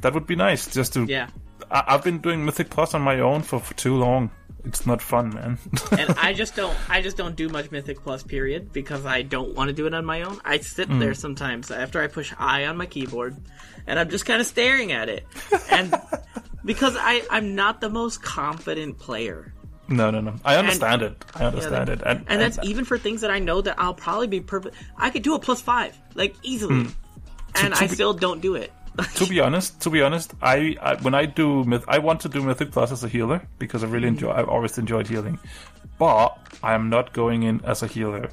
that 0.00 0.12
would 0.12 0.26
be 0.26 0.34
nice 0.34 0.66
just 0.66 0.94
to, 0.94 1.04
yeah 1.04 1.28
I, 1.74 1.82
I've 1.88 2.04
been 2.04 2.18
doing 2.20 2.44
Mythic 2.44 2.70
Plus 2.70 2.94
on 2.94 3.02
my 3.02 3.20
own 3.20 3.42
for, 3.42 3.58
for 3.60 3.74
too 3.74 3.96
long. 3.96 4.30
It's 4.64 4.86
not 4.86 5.02
fun, 5.02 5.34
man. 5.34 5.58
and 5.98 6.10
I 6.18 6.32
just 6.32 6.56
don't 6.56 6.74
I 6.88 7.02
just 7.02 7.18
don't 7.18 7.36
do 7.36 7.50
much 7.50 7.70
Mythic 7.70 8.02
Plus 8.02 8.22
period 8.22 8.72
because 8.72 9.04
I 9.04 9.20
don't 9.20 9.54
want 9.54 9.68
to 9.68 9.74
do 9.74 9.86
it 9.86 9.92
on 9.92 10.06
my 10.06 10.22
own. 10.22 10.40
I 10.44 10.56
sit 10.58 10.88
Mm. 10.88 11.00
there 11.00 11.12
sometimes 11.12 11.70
after 11.70 12.00
I 12.02 12.06
push 12.06 12.32
I 12.38 12.64
on 12.64 12.78
my 12.78 12.86
keyboard 12.86 13.36
and 13.86 13.98
I'm 13.98 14.08
just 14.08 14.24
kind 14.24 14.40
of 14.40 14.46
staring 14.46 14.92
at 14.92 15.10
it. 15.10 15.26
And 15.70 15.94
because 16.64 16.96
I 16.98 17.22
I'm 17.30 17.54
not 17.54 17.82
the 17.82 17.90
most 17.90 18.22
confident 18.22 18.98
player. 18.98 19.52
no, 19.88 20.10
no, 20.10 20.22
no. 20.22 20.34
I 20.46 20.56
understand 20.56 21.02
it. 21.02 21.22
I 21.34 21.44
understand 21.44 21.88
Yeah, 21.88 21.94
it. 21.96 22.00
And, 22.06 22.24
And 22.28 22.40
that's 22.40 22.58
even 22.62 22.86
for 22.86 22.96
things 22.96 23.20
that 23.20 23.30
I 23.30 23.40
know 23.40 23.60
that 23.60 23.74
I'll 23.78 23.92
probably 23.92 24.28
be 24.28 24.40
perfect. 24.40 24.76
I 24.96 25.10
could 25.10 25.22
do 25.22 25.34
a 25.34 25.38
plus 25.38 25.60
5 25.60 25.94
like 26.14 26.34
easily. 26.42 26.74
And 26.76 26.88
Hmm. 27.54 27.72
to 27.72 27.84
I 27.84 27.86
be- 27.86 27.94
still 27.94 28.14
don't 28.14 28.40
do 28.40 28.54
it. 28.54 28.72
to 29.16 29.26
be 29.26 29.40
honest, 29.40 29.80
to 29.82 29.90
be 29.90 30.02
honest, 30.02 30.34
I, 30.40 30.76
I 30.80 30.94
when 30.96 31.14
I 31.14 31.26
do 31.26 31.64
myth, 31.64 31.84
I 31.88 31.98
want 31.98 32.20
to 32.20 32.28
do 32.28 32.42
Mythic 32.42 32.70
Plus 32.70 32.92
as 32.92 33.02
a 33.02 33.08
healer 33.08 33.42
because 33.58 33.82
I 33.82 33.86
really 33.86 34.06
mm-hmm. 34.06 34.14
enjoy. 34.14 34.30
I've 34.30 34.48
always 34.48 34.78
enjoyed 34.78 35.08
healing, 35.08 35.38
but 35.98 36.38
I 36.62 36.74
am 36.74 36.90
not 36.90 37.12
going 37.12 37.42
in 37.42 37.64
as 37.64 37.82
a 37.82 37.86
healer 37.86 38.30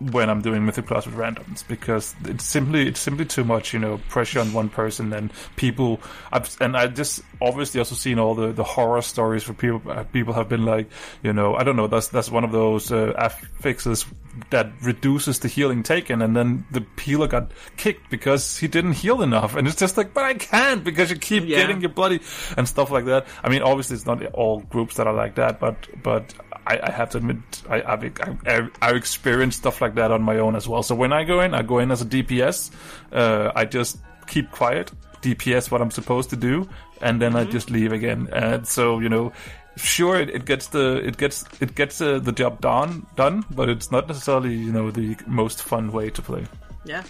when 0.00 0.30
I'm 0.30 0.40
doing 0.40 0.64
Mythic 0.64 0.86
Plus 0.86 1.04
with 1.06 1.14
randoms 1.14 1.66
because 1.68 2.14
it's 2.24 2.44
simply 2.44 2.88
it's 2.88 3.00
simply 3.00 3.26
too 3.26 3.44
much, 3.44 3.72
you 3.74 3.78
know, 3.78 3.98
pressure 4.08 4.40
on 4.40 4.52
one 4.52 4.68
person 4.70 5.12
and 5.12 5.30
people. 5.56 6.00
I've, 6.32 6.56
and 6.60 6.76
I 6.76 6.86
just 6.88 7.20
obviously 7.42 7.78
also 7.80 7.94
seen 7.94 8.18
all 8.18 8.34
the, 8.34 8.52
the 8.52 8.64
horror 8.64 9.02
stories 9.02 9.46
where 9.46 9.54
people 9.54 9.82
uh, 9.92 10.04
people 10.04 10.32
have 10.34 10.48
been 10.48 10.64
like, 10.64 10.88
you 11.22 11.32
know, 11.32 11.54
I 11.54 11.64
don't 11.64 11.76
know, 11.76 11.86
that's 11.86 12.08
that's 12.08 12.30
one 12.30 12.44
of 12.44 12.52
those 12.52 12.90
uh, 12.90 13.12
affixes 13.18 14.06
that 14.50 14.70
reduces 14.80 15.40
the 15.40 15.48
healing 15.48 15.82
taken, 15.82 16.22
and 16.22 16.34
then 16.36 16.64
the 16.70 16.84
healer 17.00 17.26
got 17.26 17.50
kicked 17.76 18.08
because 18.10 18.56
he 18.58 18.68
didn't 18.68 18.92
heal 18.94 19.20
enough, 19.22 19.54
and 19.56 19.66
it's 19.66 19.76
just 19.76 19.96
like, 19.96 20.14
but 20.14 20.24
I 20.24 20.34
can't 20.34 20.82
because 20.84 21.10
you 21.10 21.16
keep 21.16 21.44
Yeah. 21.44 21.58
getting 21.58 21.80
your 21.82 21.90
bloody 21.90 22.20
and 22.56 22.66
stuff 22.66 22.90
like 22.90 23.04
that. 23.06 23.26
I 23.44 23.48
mean, 23.50 23.60
obviously 23.62 23.96
it's 23.96 24.06
not 24.06 24.24
all 24.32 24.60
groups 24.60 24.96
that 24.96 25.06
are 25.06 25.12
like 25.12 25.34
that, 25.34 25.60
but 25.60 25.76
but 26.02 26.32
I, 26.70 26.78
I 26.88 26.90
have 26.90 27.10
to 27.10 27.18
admit 27.18 27.38
I, 27.68 27.82
I've, 27.82 28.04
I've 28.46 28.70
I've 28.80 28.96
experienced 28.96 29.58
stuff 29.58 29.80
like 29.80 29.94
that 29.96 30.10
on 30.12 30.22
my 30.22 30.38
own 30.38 30.54
as 30.54 30.68
well. 30.68 30.82
So 30.82 30.94
when 30.94 31.12
I 31.12 31.24
go 31.24 31.40
in, 31.40 31.52
I 31.54 31.62
go 31.62 31.78
in 31.78 31.90
as 31.90 32.00
a 32.02 32.06
DPS. 32.06 32.70
Uh, 33.12 33.50
I 33.54 33.64
just 33.64 33.98
keep 34.26 34.50
quiet, 34.52 34.92
DPS 35.22 35.70
what 35.70 35.82
I'm 35.82 35.90
supposed 35.90 36.30
to 36.30 36.36
do, 36.36 36.68
and 37.02 37.20
then 37.20 37.34
I 37.34 37.44
just 37.44 37.70
leave 37.70 37.92
again. 37.92 38.28
And 38.32 38.66
so 38.66 39.00
you 39.00 39.08
know. 39.08 39.32
Sure, 39.76 40.20
it, 40.20 40.30
it 40.30 40.44
gets 40.44 40.66
the 40.66 40.96
it 40.96 41.16
gets 41.16 41.44
it 41.60 41.74
gets 41.74 42.00
uh, 42.02 42.18
the 42.18 42.32
job 42.32 42.60
done 42.60 43.06
done, 43.16 43.44
but 43.52 43.68
it's 43.68 43.90
not 43.90 44.08
necessarily 44.08 44.52
you 44.52 44.72
know 44.72 44.90
the 44.90 45.16
most 45.26 45.62
fun 45.62 45.92
way 45.92 46.10
to 46.10 46.20
play. 46.20 46.44
Yeah. 46.84 47.04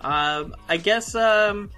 Um, 0.00 0.54
I 0.68 0.76
guess 0.76 1.14
um, 1.16 1.68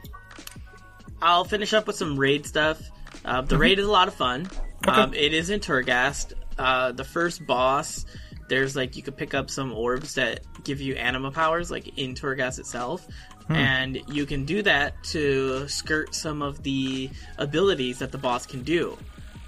I'll 1.23 1.45
finish 1.45 1.73
up 1.73 1.87
with 1.87 1.97
some 1.97 2.17
raid 2.17 2.47
stuff. 2.47 2.79
Uh, 3.25 3.41
the 3.41 3.57
raid 3.57 3.79
is 3.79 3.87
a 3.87 3.91
lot 3.91 4.07
of 4.07 4.15
fun. 4.15 4.47
Um, 4.87 5.15
it 5.15 5.33
is 5.33 5.51
in 5.51 5.61
Torghast. 5.61 6.35
Uh, 6.59 6.93
the 6.93 7.05
first 7.05 7.47
boss, 7.47 8.05
there's 8.49 8.75
like 8.75 8.97
you 8.97 9.03
could 9.03 9.17
pick 9.17 9.35
up 9.35 9.51
some 9.51 9.73
orbs 9.73 10.15
that 10.15 10.41
give 10.65 10.81
you 10.81 10.95
anima 10.95 11.31
powers, 11.31 11.71
like 11.71 11.99
in 11.99 12.15
Torghast 12.15 12.59
itself. 12.59 13.07
And 13.51 14.03
you 14.09 14.27
can 14.27 14.45
do 14.45 14.63
that 14.63 15.03
to 15.05 15.67
skirt 15.69 16.15
some 16.15 16.43
of 16.43 16.63
the 16.63 17.09
abilities 17.39 18.01
that 18.01 18.13
the 18.13 18.19
boss 18.19 18.45
can 18.45 18.63
do. 18.63 18.99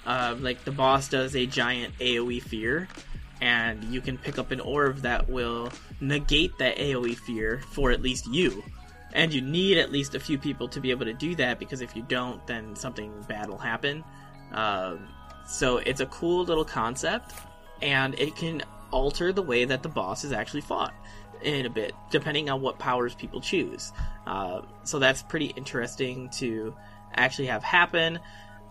Um, 0.06 0.42
like 0.42 0.64
the 0.64 0.72
boss 0.72 1.08
does 1.08 1.36
a 1.36 1.44
giant 1.44 1.98
AoE 1.98 2.42
fear, 2.42 2.88
and 3.42 3.84
you 3.84 4.00
can 4.00 4.16
pick 4.16 4.38
up 4.38 4.50
an 4.52 4.60
orb 4.60 4.98
that 4.98 5.28
will 5.28 5.70
negate 6.00 6.56
that 6.58 6.78
AoE 6.78 7.14
fear 7.14 7.60
for 7.72 7.90
at 7.90 8.00
least 8.00 8.26
you. 8.26 8.62
And 9.12 9.34
you 9.34 9.42
need 9.42 9.76
at 9.76 9.92
least 9.92 10.14
a 10.14 10.20
few 10.20 10.38
people 10.38 10.68
to 10.68 10.80
be 10.80 10.90
able 10.90 11.04
to 11.04 11.12
do 11.12 11.34
that 11.34 11.58
because 11.58 11.80
if 11.80 11.94
you 11.94 12.02
don't, 12.02 12.44
then 12.46 12.76
something 12.76 13.12
bad 13.28 13.50
will 13.50 13.58
happen. 13.58 14.02
Um, 14.52 15.08
so 15.50 15.78
it's 15.78 16.00
a 16.00 16.06
cool 16.06 16.44
little 16.44 16.64
concept, 16.64 17.32
and 17.82 18.14
it 18.18 18.36
can 18.36 18.62
alter 18.90 19.32
the 19.32 19.42
way 19.42 19.64
that 19.64 19.82
the 19.82 19.88
boss 19.88 20.24
is 20.24 20.32
actually 20.32 20.62
fought 20.62 20.94
in 21.42 21.64
a 21.66 21.70
bit, 21.70 21.94
depending 22.10 22.50
on 22.50 22.60
what 22.60 22.78
powers 22.78 23.14
people 23.14 23.40
choose. 23.40 23.92
Uh, 24.26 24.62
so 24.84 24.98
that's 24.98 25.22
pretty 25.22 25.46
interesting 25.46 26.28
to 26.30 26.74
actually 27.14 27.46
have 27.46 27.62
happen. 27.62 28.18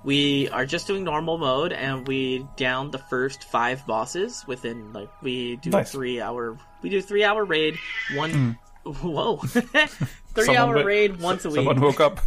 We 0.03 0.47
are 0.49 0.65
just 0.65 0.87
doing 0.87 1.03
normal 1.03 1.37
mode, 1.37 1.73
and 1.73 2.07
we 2.07 2.45
down 2.55 2.91
the 2.91 2.97
first 2.99 3.43
five 3.45 3.85
bosses 3.85 4.45
within 4.47 4.93
like 4.93 5.09
we 5.21 5.57
do 5.57 5.71
Nice. 5.71 5.89
a 5.89 5.91
three 5.91 6.21
hour 6.21 6.57
we 6.81 6.89
do 6.89 6.99
a 6.99 7.01
three 7.01 7.23
hour 7.23 7.43
raid 7.43 7.77
one. 8.15 8.57
Whoa, 8.85 9.37
three 9.37 10.45
Someone 10.45 10.55
hour 10.57 10.83
raid 10.85 11.19
once 11.19 11.43
a 11.43 11.49
week. 11.49 11.57
Someone 11.57 11.81
woke 11.81 11.99
up. 11.99 12.19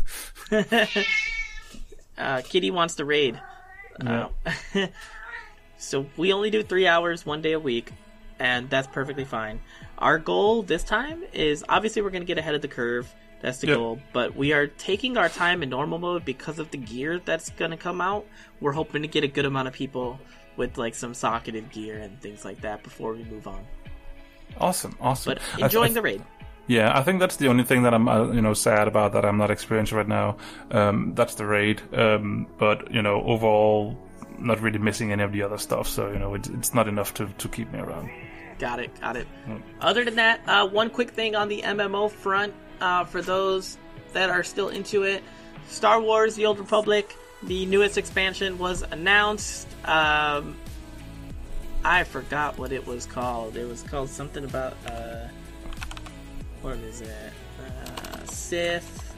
Uh, 2.19 2.43
Kitty 2.43 2.71
wants 2.71 2.97
to 2.97 3.05
raid. 3.07 3.41
Uh, 4.01 4.29
so 5.77 6.07
we 6.17 6.33
only 6.33 6.51
do 6.51 6.63
three 6.63 6.87
hours 6.87 7.27
one 7.27 7.43
day 7.43 7.53
a 7.53 7.61
week, 7.61 7.93
and 8.39 8.69
that's 8.71 8.87
perfectly 8.89 9.25
fine. 9.25 9.61
Our 9.99 10.19
goal 10.19 10.63
this 10.63 10.85
time 10.85 11.23
is 11.33 11.65
obviously 11.69 12.03
we're 12.03 12.11
going 12.11 12.23
to 12.23 12.27
get 12.27 12.39
ahead 12.39 12.55
of 12.55 12.63
the 12.63 12.69
curve. 12.69 13.13
That's 13.41 13.59
the 13.59 13.69
Yeah. 13.69 13.75
goal. 13.75 13.99
But 14.13 14.37
we 14.37 14.53
are 14.53 14.69
taking 14.69 15.17
our 15.17 15.29
time 15.29 15.63
in 15.63 15.69
normal 15.69 15.99
mode 15.99 16.25
because 16.25 16.59
of 16.59 16.71
the 16.71 16.79
gear 16.79 17.21
that's 17.25 17.51
going 17.51 17.73
to 17.73 17.77
come 17.77 18.01
out. 18.01 18.25
We're 18.61 18.73
hoping 18.73 19.03
to 19.03 19.09
get 19.09 19.25
a 19.25 19.29
good 19.29 19.45
amount 19.45 19.69
of 19.69 19.75
people 19.75 20.19
with 20.57 20.79
like 20.79 20.95
some 20.95 21.13
socketed 21.15 21.71
gear 21.71 21.99
and 21.99 22.21
things 22.21 22.45
like 22.45 22.61
that 22.61 22.83
before 22.83 23.13
we 23.15 23.25
move 23.25 23.47
on. 23.49 23.65
Awesome, 24.59 24.97
awesome. 25.01 25.35
But 25.35 25.43
I 25.61 25.65
enjoying 25.65 25.93
I 25.93 25.95
the 25.95 26.03
raid. 26.03 26.23
Yeah, 26.67 26.97
I 26.97 27.03
think 27.03 27.21
that's 27.21 27.37
the 27.37 27.49
only 27.49 27.65
thing 27.65 27.83
that 27.83 27.93
I'm, 27.93 28.09
uh, 28.09 28.31
you 28.31 28.41
know, 28.41 28.55
sad 28.55 28.89
about 28.89 29.13
that 29.13 29.25
I'm 29.25 29.37
not 29.37 29.51
experiencing 29.51 29.99
right 29.99 30.09
now. 30.09 30.37
Um, 30.71 31.13
that's 31.15 31.35
the 31.35 31.45
raid. 31.45 31.83
Um, 31.93 32.47
but 32.59 32.93
you 32.93 33.03
know, 33.03 33.23
overall, 33.23 33.99
not 34.39 34.61
really 34.61 34.79
missing 34.79 35.13
any 35.13 35.23
of 35.23 35.33
the 35.33 35.43
other 35.43 35.59
stuff. 35.59 35.89
So 35.89 36.13
you 36.13 36.19
know, 36.19 36.35
it's, 36.35 36.49
it's 36.49 36.75
not 36.75 36.89
enough 36.89 37.15
to, 37.15 37.27
to 37.27 37.49
keep 37.49 37.73
me 37.73 37.81
around. 37.81 38.11
Got 38.59 38.79
it, 38.79 39.01
got 39.01 39.17
it. 39.17 39.27
Other 39.81 40.05
than 40.05 40.17
that, 40.17 40.41
uh, 40.47 40.69
one 40.69 40.89
quick 40.89 41.11
thing 41.11 41.35
on 41.35 41.49
the 41.49 41.63
MMO 41.63 42.11
front 42.11 42.55
uh, 42.81 43.05
for 43.05 43.21
those 43.21 43.77
that 44.13 44.31
are 44.31 44.45
still 44.45 44.69
into 44.69 45.03
it 45.03 45.23
Star 45.69 46.01
Wars 46.01 46.35
The 46.35 46.47
Old 46.47 46.59
Republic, 46.59 47.17
the 47.43 47.67
newest 47.67 47.99
expansion 47.99 48.59
was 48.59 48.83
announced. 48.83 49.67
Um, 49.85 50.57
I 51.85 52.05
forgot 52.05 52.59
what 52.59 52.73
it 52.73 52.87
was 52.87 53.07
called. 53.07 53.57
It 53.57 53.67
was 53.67 53.83
called 53.83 54.11
something 54.11 54.45
about. 54.45 54.77
Uh, 54.87 55.29
what 56.63 56.77
is 56.79 57.01
it? 57.01 57.33
Uh, 57.61 58.25
Sith. 58.25 59.15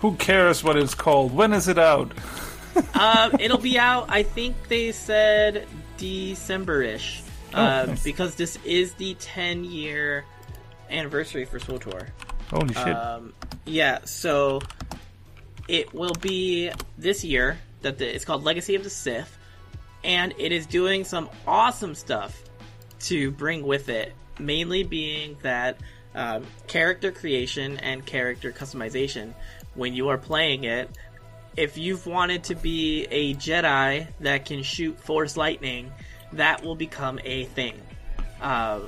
Who 0.00 0.14
cares 0.16 0.62
what 0.64 0.76
it's 0.76 0.94
called? 0.94 1.34
When 1.34 1.52
is 1.52 1.68
it 1.68 1.78
out? 1.78 2.12
um, 2.94 3.36
it'll 3.40 3.58
be 3.58 3.78
out. 3.78 4.06
I 4.08 4.22
think 4.22 4.68
they 4.68 4.92
said 4.92 5.66
December-ish, 5.96 7.22
Oh, 7.54 7.62
um, 7.64 7.86
nice. 7.90 8.02
because 8.02 8.34
this 8.34 8.58
is 8.64 8.94
the 8.94 9.14
10 9.14 9.64
year 9.64 10.24
anniversary 10.90 11.44
for 11.44 11.58
SWTOR. 11.58 12.08
Holy 12.50 12.74
shit! 12.74 12.96
Um, 12.96 13.32
yeah, 13.64 14.00
so 14.04 14.60
it 15.68 15.94
will 15.94 16.14
be 16.20 16.70
this 16.98 17.24
year 17.24 17.58
that 17.82 17.98
the, 17.98 18.14
it's 18.14 18.24
called 18.24 18.44
Legacy 18.44 18.74
of 18.74 18.84
the 18.84 18.90
Sith, 18.90 19.38
and 20.02 20.34
it 20.38 20.52
is 20.52 20.66
doing 20.66 21.04
some 21.04 21.30
awesome 21.46 21.94
stuff 21.94 22.42
to 23.00 23.30
bring 23.30 23.62
with 23.66 23.88
it. 23.88 24.12
Mainly 24.38 24.82
being 24.82 25.36
that 25.42 25.78
um, 26.14 26.44
character 26.66 27.12
creation 27.12 27.78
and 27.78 28.04
character 28.04 28.52
customization. 28.52 29.34
When 29.74 29.94
you 29.94 30.08
are 30.08 30.18
playing 30.18 30.64
it, 30.64 30.88
if 31.56 31.78
you've 31.78 32.06
wanted 32.06 32.44
to 32.44 32.54
be 32.54 33.06
a 33.10 33.34
Jedi 33.34 34.06
that 34.20 34.44
can 34.44 34.62
shoot 34.62 34.98
Force 34.98 35.36
lightning, 35.36 35.92
that 36.32 36.64
will 36.64 36.76
become 36.76 37.20
a 37.24 37.44
thing. 37.44 37.80
Uh, 38.40 38.80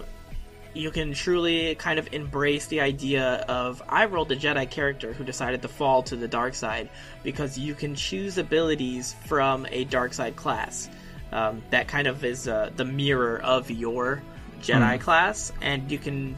you 0.74 0.90
can 0.90 1.14
truly 1.14 1.74
kind 1.74 1.98
of 1.98 2.12
embrace 2.12 2.66
the 2.66 2.80
idea 2.82 3.44
of 3.48 3.82
I 3.88 4.04
rolled 4.06 4.30
a 4.32 4.36
Jedi 4.36 4.70
character 4.70 5.12
who 5.12 5.24
decided 5.24 5.62
to 5.62 5.68
fall 5.68 6.02
to 6.04 6.16
the 6.16 6.28
dark 6.28 6.54
side 6.54 6.90
because 7.22 7.56
you 7.56 7.74
can 7.74 7.94
choose 7.94 8.36
abilities 8.36 9.14
from 9.24 9.66
a 9.70 9.84
dark 9.84 10.12
side 10.12 10.36
class. 10.36 10.90
Um, 11.32 11.62
that 11.70 11.88
kind 11.88 12.06
of 12.06 12.24
is 12.24 12.46
uh, 12.46 12.70
the 12.76 12.84
mirror 12.84 13.40
of 13.42 13.70
your 13.70 14.22
Jedi 14.60 15.00
class, 15.00 15.52
and 15.62 15.90
you 15.90 15.98
can 15.98 16.36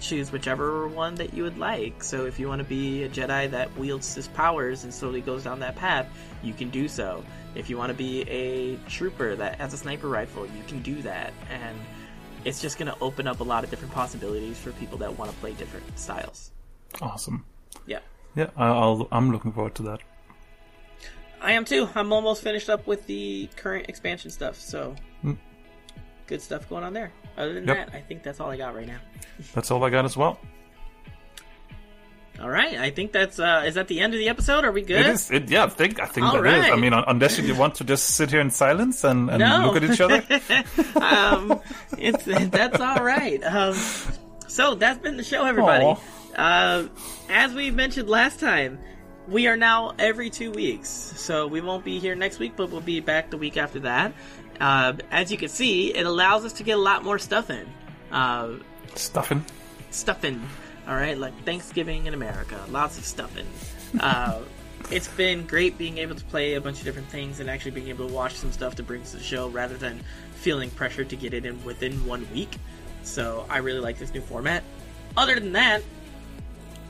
choose 0.00 0.30
whichever 0.32 0.86
one 0.88 1.14
that 1.16 1.34
you 1.34 1.42
would 1.42 1.58
like. 1.58 2.02
So 2.02 2.24
if 2.26 2.38
you 2.38 2.48
want 2.48 2.60
to 2.60 2.68
be 2.68 3.02
a 3.04 3.08
Jedi 3.08 3.50
that 3.50 3.76
wields 3.76 4.14
his 4.14 4.28
powers 4.28 4.84
and 4.84 4.92
slowly 4.94 5.20
goes 5.20 5.44
down 5.44 5.60
that 5.60 5.76
path, 5.76 6.06
you 6.42 6.52
can 6.54 6.70
do 6.70 6.88
so. 6.88 7.24
If 7.54 7.68
you 7.68 7.76
want 7.76 7.90
to 7.90 7.94
be 7.98 8.22
a 8.28 8.76
trooper 8.88 9.34
that 9.36 9.56
has 9.58 9.72
a 9.74 9.76
sniper 9.76 10.08
rifle, 10.08 10.46
you 10.46 10.62
can 10.68 10.82
do 10.82 11.02
that. 11.02 11.32
And 11.50 11.76
it's 12.44 12.60
just 12.62 12.78
going 12.78 12.90
to 12.92 12.98
open 13.00 13.26
up 13.26 13.40
a 13.40 13.44
lot 13.44 13.64
of 13.64 13.70
different 13.70 13.92
possibilities 13.92 14.58
for 14.58 14.70
people 14.72 14.98
that 14.98 15.18
want 15.18 15.30
to 15.30 15.36
play 15.38 15.52
different 15.54 15.98
styles. 15.98 16.52
awesome. 17.02 17.44
Yeah. 17.86 17.98
Yeah, 18.36 18.50
I- 18.56 18.68
I'll, 18.68 19.08
I'm 19.10 19.32
looking 19.32 19.52
forward 19.52 19.74
to 19.76 19.82
that. 19.84 20.00
I 21.40 21.52
am 21.52 21.64
too. 21.64 21.88
I'm 21.94 22.12
almost 22.12 22.42
finished 22.42 22.68
up 22.68 22.86
with 22.86 23.06
the 23.06 23.48
current 23.56 23.88
expansion 23.88 24.30
stuff, 24.30 24.56
so 24.60 24.94
good 26.28 26.40
stuff 26.40 26.68
going 26.68 26.84
on 26.84 26.92
there. 26.92 27.10
Other 27.36 27.54
than 27.54 27.66
Yep. 27.66 27.86
that, 27.90 27.96
I 27.96 28.00
think 28.00 28.22
that's 28.22 28.38
all 28.38 28.50
I 28.50 28.56
got 28.56 28.74
right 28.76 28.86
now. 28.86 28.98
That's 29.54 29.70
all 29.70 29.82
I 29.84 29.90
got 29.90 30.04
as 30.04 30.16
well. 30.16 30.38
All 32.40 32.48
right, 32.48 32.78
I 32.78 32.90
think 32.90 33.10
that's 33.10 33.40
uh 33.40 33.64
is 33.66 33.74
that 33.74 33.88
the 33.88 33.98
end 33.98 34.14
of 34.14 34.18
the 34.20 34.28
episode? 34.28 34.64
Are 34.64 34.70
we 34.70 34.82
good? 34.82 35.00
It 35.00 35.06
is. 35.06 35.28
It, 35.28 35.50
yeah, 35.50 35.64
I 35.64 35.68
think 35.68 36.00
I 36.00 36.06
think 36.06 36.24
All 36.24 36.40
that 36.40 36.66
is. 36.66 36.70
I 36.70 36.76
mean, 36.76 36.92
un- 36.92 37.02
unless 37.08 37.36
you 37.36 37.52
want 37.56 37.74
to 37.76 37.84
just 37.84 38.14
sit 38.14 38.30
here 38.30 38.40
in 38.40 38.50
silence 38.50 39.02
and, 39.02 39.28
and 39.28 39.40
No. 39.40 39.72
look 39.72 39.82
at 39.82 39.90
each 39.90 40.00
other. 40.00 40.22
um, 41.00 41.60
it's 41.98 42.22
that's 42.50 42.78
all 42.80 43.02
right. 43.04 43.42
Um, 43.42 43.74
so 44.46 44.76
that's 44.76 45.00
been 45.00 45.16
the 45.16 45.24
show, 45.24 45.44
everybody. 45.44 45.96
Uh, 46.36 46.84
as 47.28 47.52
we 47.54 47.72
mentioned 47.72 48.08
last 48.08 48.38
time, 48.38 48.78
we 49.26 49.48
are 49.48 49.56
now 49.56 49.94
every 49.98 50.30
two 50.30 50.52
weeks, 50.52 50.88
so 50.88 51.48
we 51.48 51.60
won't 51.60 51.84
be 51.84 51.98
here 51.98 52.14
next 52.14 52.38
week, 52.38 52.52
but 52.56 52.70
we'll 52.70 52.80
be 52.80 53.00
back 53.00 53.30
the 53.30 53.36
week 53.36 53.56
after 53.56 53.80
that. 53.80 54.12
Uh, 54.60 54.94
as 55.10 55.30
you 55.30 55.38
can 55.38 55.48
see, 55.48 55.94
it 55.94 56.06
allows 56.06 56.44
us 56.44 56.52
to 56.54 56.62
get 56.62 56.76
a 56.78 56.80
lot 56.80 57.04
more 57.04 57.18
stuff 57.18 57.50
in. 57.50 57.66
Uh, 58.10 58.54
Stuffing. 58.94 59.44
stuffing. 59.90 60.42
All 60.88 60.94
right, 60.94 61.16
like 61.18 61.34
Thanksgiving 61.44 62.06
in 62.06 62.14
America, 62.14 62.58
lots 62.70 62.98
of 62.98 63.04
stuffing. 63.04 63.46
Uh, 64.00 64.42
it's 64.90 65.08
been 65.08 65.46
great 65.46 65.78
being 65.78 65.96
able 65.96 66.14
to 66.14 66.24
play 66.26 66.54
a 66.54 66.60
bunch 66.60 66.78
of 66.78 66.84
different 66.84 67.08
things 67.08 67.40
and 67.40 67.48
actually 67.48 67.70
being 67.70 67.88
able 67.88 68.06
to 68.06 68.12
watch 68.12 68.34
some 68.34 68.52
stuff 68.52 68.74
to 68.74 68.82
bring 68.82 69.02
to 69.02 69.16
the 69.16 69.22
show 69.22 69.48
rather 69.48 69.78
than 69.78 69.98
feeling 70.34 70.68
pressure 70.68 71.04
to 71.04 71.16
get 71.16 71.32
it 71.32 71.46
in 71.46 71.64
within 71.64 72.04
one 72.06 72.26
week. 72.34 72.54
So 73.02 73.46
I 73.48 73.58
really 73.58 73.80
like 73.80 73.98
this 73.98 74.12
new 74.12 74.20
format. 74.20 74.62
Other 75.16 75.40
than 75.40 75.52
that, 75.52 75.82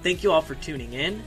thank 0.03 0.25
you 0.25 0.33
all 0.33 0.43
for 0.43 0.57
tuning 0.57 0.93
in. 0.93 1.23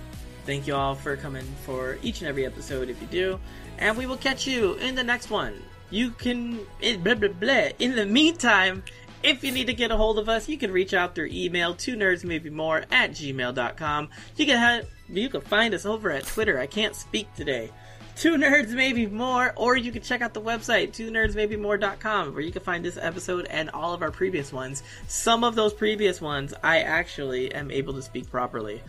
Thank 0.45 0.67
you 0.67 0.75
all 0.75 0.93
for 0.95 1.15
coming 1.15 1.45
for 1.65 1.97
each 2.01 2.19
and 2.19 2.27
every 2.27 2.45
episode 2.45 2.89
if 2.89 3.01
you 3.01 3.07
do. 3.07 3.39
And 3.77 3.97
we 3.97 4.05
will 4.05 4.17
catch 4.17 4.45
you 4.45 4.73
in 4.73 4.95
the 4.95 5.03
next 5.05 5.29
one. 5.29 5.53
You 5.91 6.11
can. 6.11 6.59
eh, 6.81 6.97
Blah, 6.97 7.15
blah, 7.15 7.29
blah. 7.29 7.67
In 7.77 7.95
the 7.95 8.05
meantime, 8.05 8.83
if 9.23 9.43
you 9.43 9.51
need 9.51 9.67
to 9.67 9.73
get 9.73 9.91
a 9.91 9.97
hold 9.97 10.17
of 10.17 10.27
us, 10.29 10.49
you 10.49 10.57
can 10.57 10.71
reach 10.71 10.93
out 10.95 11.13
through 11.13 11.27
email 11.31 11.75
to 11.75 11.95
nerdsmaybemore 11.95 12.85
at 12.91 13.11
gmail.com. 13.11 14.09
You 14.35 14.45
can 14.47 14.57
have, 14.57 14.87
you 15.09 15.29
can 15.29 15.41
find 15.41 15.73
us 15.75 15.85
over 15.85 16.09
at 16.11 16.25
Twitter. 16.25 16.57
I 16.59 16.65
can't 16.65 16.95
speak 16.95 17.31
today. 17.35 17.69
Two 18.15 18.35
Nerds 18.35 18.71
Maybe 18.73 19.07
More, 19.07 19.53
or 19.55 19.77
you 19.77 19.91
can 19.91 20.01
check 20.01 20.21
out 20.21 20.33
the 20.33 20.41
website, 20.41 20.91
two 20.93 21.09
nerds 21.11 21.33
maybe 21.33 21.55
nerdsmaybemore.com, 21.55 22.33
where 22.33 22.43
you 22.43 22.51
can 22.51 22.61
find 22.61 22.83
this 22.83 22.97
episode 23.01 23.45
and 23.49 23.69
all 23.71 23.93
of 23.93 24.01
our 24.01 24.11
previous 24.11 24.51
ones. 24.51 24.83
Some 25.07 25.43
of 25.43 25.55
those 25.55 25.73
previous 25.73 26.19
ones, 26.19 26.53
I 26.61 26.79
actually 26.79 27.53
am 27.53 27.71
able 27.71 27.93
to 27.93 28.01
speak 28.01 28.29
properly. 28.29 28.81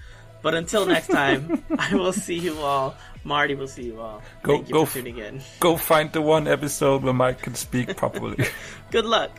But 0.43 0.55
until 0.55 0.85
next 0.87 1.09
time, 1.09 1.63
I 1.79 1.95
will 1.95 2.13
see 2.13 2.37
you 2.39 2.59
all. 2.59 2.95
Marty 3.25 3.55
will 3.55 3.69
see 3.69 3.85
you 3.85 4.01
all. 4.01 4.21
Go- 4.43 4.57
Thank 4.57 4.69
you 4.69 4.75
go 4.75 4.85
for 4.85 4.99
tuning 4.99 5.19
in. 5.19 5.41
Go 5.61 5.77
find 5.77 6.13
the 6.13 6.21
one 6.21 6.49
episode 6.49 7.03
where 7.05 7.13
Mike 7.15 7.41
can 7.43 7.55
speak 7.55 7.97
properly. 7.97 8.45
Good 8.91 9.05
luck. 9.07 9.31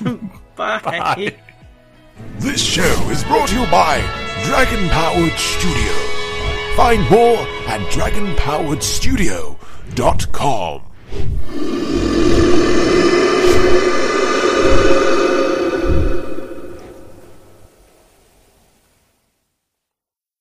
Bye. 0.56 0.80
Bye. 0.80 1.36
This 2.38 2.60
show 2.60 2.82
is 3.10 3.22
brought 3.24 3.48
to 3.50 3.60
you 3.60 3.66
by 3.70 4.00
Dragon 4.44 4.88
Powered 4.88 5.38
Studio. 5.38 5.92
Find 6.74 7.08
more 7.10 7.36
at 7.68 7.80
dragonpoweredstudio.com. 7.92 10.82